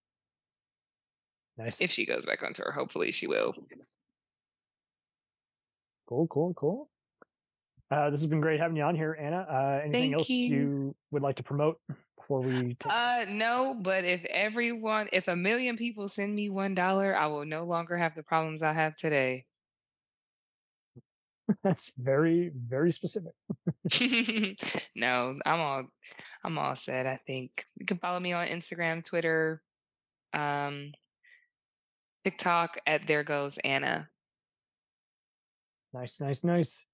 Nice. 1.56 1.82
If 1.82 1.92
she 1.92 2.08
goes 2.08 2.26
back 2.26 2.42
on 2.42 2.56
tour, 2.56 2.72
hopefully 2.72 3.12
she 3.12 3.28
will. 3.28 3.54
Cool, 6.08 6.28
cool, 6.28 6.54
cool. 6.54 6.90
Uh, 7.92 8.10
this 8.10 8.22
has 8.22 8.30
been 8.30 8.42
great 8.42 8.60
having 8.60 8.76
you 8.76 8.84
on 8.84 8.96
here, 8.96 9.16
Anna. 9.20 9.46
Uh, 9.50 9.80
anything 9.84 10.12
Thank 10.12 10.14
else 10.16 10.30
you. 10.30 10.96
would 11.12 11.22
like 11.22 11.36
to 11.36 11.44
promote 11.44 11.80
before 12.18 12.42
we 12.42 12.76
take? 12.76 12.92
Uh 12.92 13.26
no, 13.30 13.76
but 13.80 14.04
if 14.04 14.24
everyone 14.26 15.10
if 15.14 15.28
a 15.28 15.36
million 15.36 15.78
people 15.78 16.10
send 16.10 16.34
me 16.34 16.50
one 16.50 16.74
dollar, 16.74 17.16
I 17.16 17.28
will 17.28 17.46
no 17.46 17.64
longer 17.66 17.98
have 17.98 18.16
the 18.16 18.24
problems 18.24 18.64
I 18.64 18.74
have 18.74 18.96
today. 18.96 19.46
That's 21.64 21.92
very, 21.98 22.52
very 22.56 22.92
specific. 22.92 23.34
no, 24.96 25.40
I'm 25.46 25.60
all 25.60 25.84
I'm 26.44 26.58
all 26.58 26.76
set, 26.76 27.06
I 27.06 27.20
think. 27.28 27.66
You 27.78 27.86
can 27.86 27.98
follow 27.98 28.20
me 28.20 28.34
on 28.34 28.48
Instagram, 28.48 29.04
Twitter, 29.04 29.62
um, 30.34 30.94
TikTok 32.24 32.78
at 32.88 33.08
there 33.08 33.24
goes 33.24 33.58
Anna. 33.64 34.10
Nice, 35.94 36.20
nice, 36.20 36.44
nice. 36.44 36.86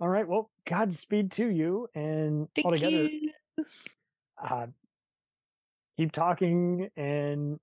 All 0.00 0.08
right. 0.08 0.26
Well, 0.26 0.50
Godspeed 0.68 1.30
to 1.32 1.46
you, 1.46 1.88
and 1.94 2.48
Thank 2.54 2.66
altogether, 2.66 3.04
you. 3.04 3.30
uh, 4.42 4.66
keep 5.96 6.10
talking 6.10 6.88
and 6.96 7.60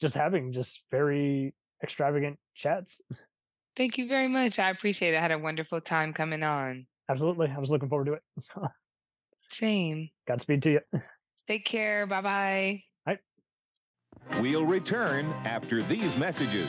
just 0.00 0.14
having 0.14 0.52
just 0.52 0.82
very 0.90 1.54
extravagant 1.82 2.38
chats. 2.54 3.00
Thank 3.76 3.98
you 3.98 4.08
very 4.08 4.28
much. 4.28 4.58
I 4.58 4.70
appreciate 4.70 5.12
it. 5.12 5.18
I 5.18 5.20
had 5.20 5.32
a 5.32 5.38
wonderful 5.38 5.82
time 5.82 6.14
coming 6.14 6.42
on. 6.42 6.86
Absolutely, 7.10 7.52
I 7.54 7.58
was 7.58 7.70
looking 7.70 7.90
forward 7.90 8.06
to 8.06 8.12
it. 8.14 8.22
Same. 9.50 10.08
Godspeed 10.26 10.62
to 10.62 10.70
you. 10.70 10.80
Take 11.46 11.66
care. 11.66 12.06
Bye 12.06 12.22
bye. 12.22 12.82
We'll 14.40 14.66
return 14.66 15.26
after 15.44 15.82
these 15.82 16.16
messages. 16.16 16.68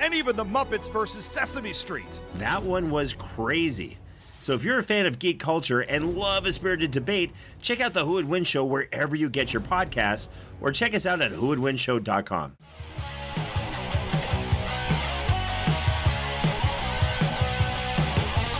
and 0.00 0.14
even 0.14 0.36
the 0.36 0.44
Muppets 0.44 0.92
versus 0.92 1.24
Sesame 1.24 1.72
Street. 1.72 2.06
That 2.34 2.62
one 2.62 2.90
was 2.90 3.14
crazy. 3.14 3.98
So 4.40 4.52
if 4.54 4.62
you're 4.62 4.78
a 4.78 4.82
fan 4.82 5.06
of 5.06 5.18
geek 5.18 5.40
culture 5.40 5.80
and 5.80 6.16
love 6.16 6.46
a 6.46 6.52
spirited 6.52 6.90
debate, 6.90 7.32
check 7.60 7.80
out 7.80 7.94
the 7.94 8.04
Who 8.04 8.12
Would 8.12 8.28
Win 8.28 8.44
show 8.44 8.64
wherever 8.64 9.16
you 9.16 9.28
get 9.28 9.52
your 9.52 9.62
podcasts, 9.62 10.28
or 10.60 10.70
check 10.72 10.94
us 10.94 11.06
out 11.06 11.20
at 11.20 11.32
whowouldwinshow.com. 11.32 12.56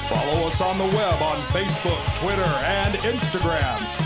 Follow 0.09 0.47
us 0.47 0.61
on 0.61 0.79
the 0.79 0.85
web 0.85 1.23
on 1.23 1.37
Facebook, 1.53 2.21
Twitter, 2.21 2.43
and 2.43 2.95
Instagram. 2.97 4.06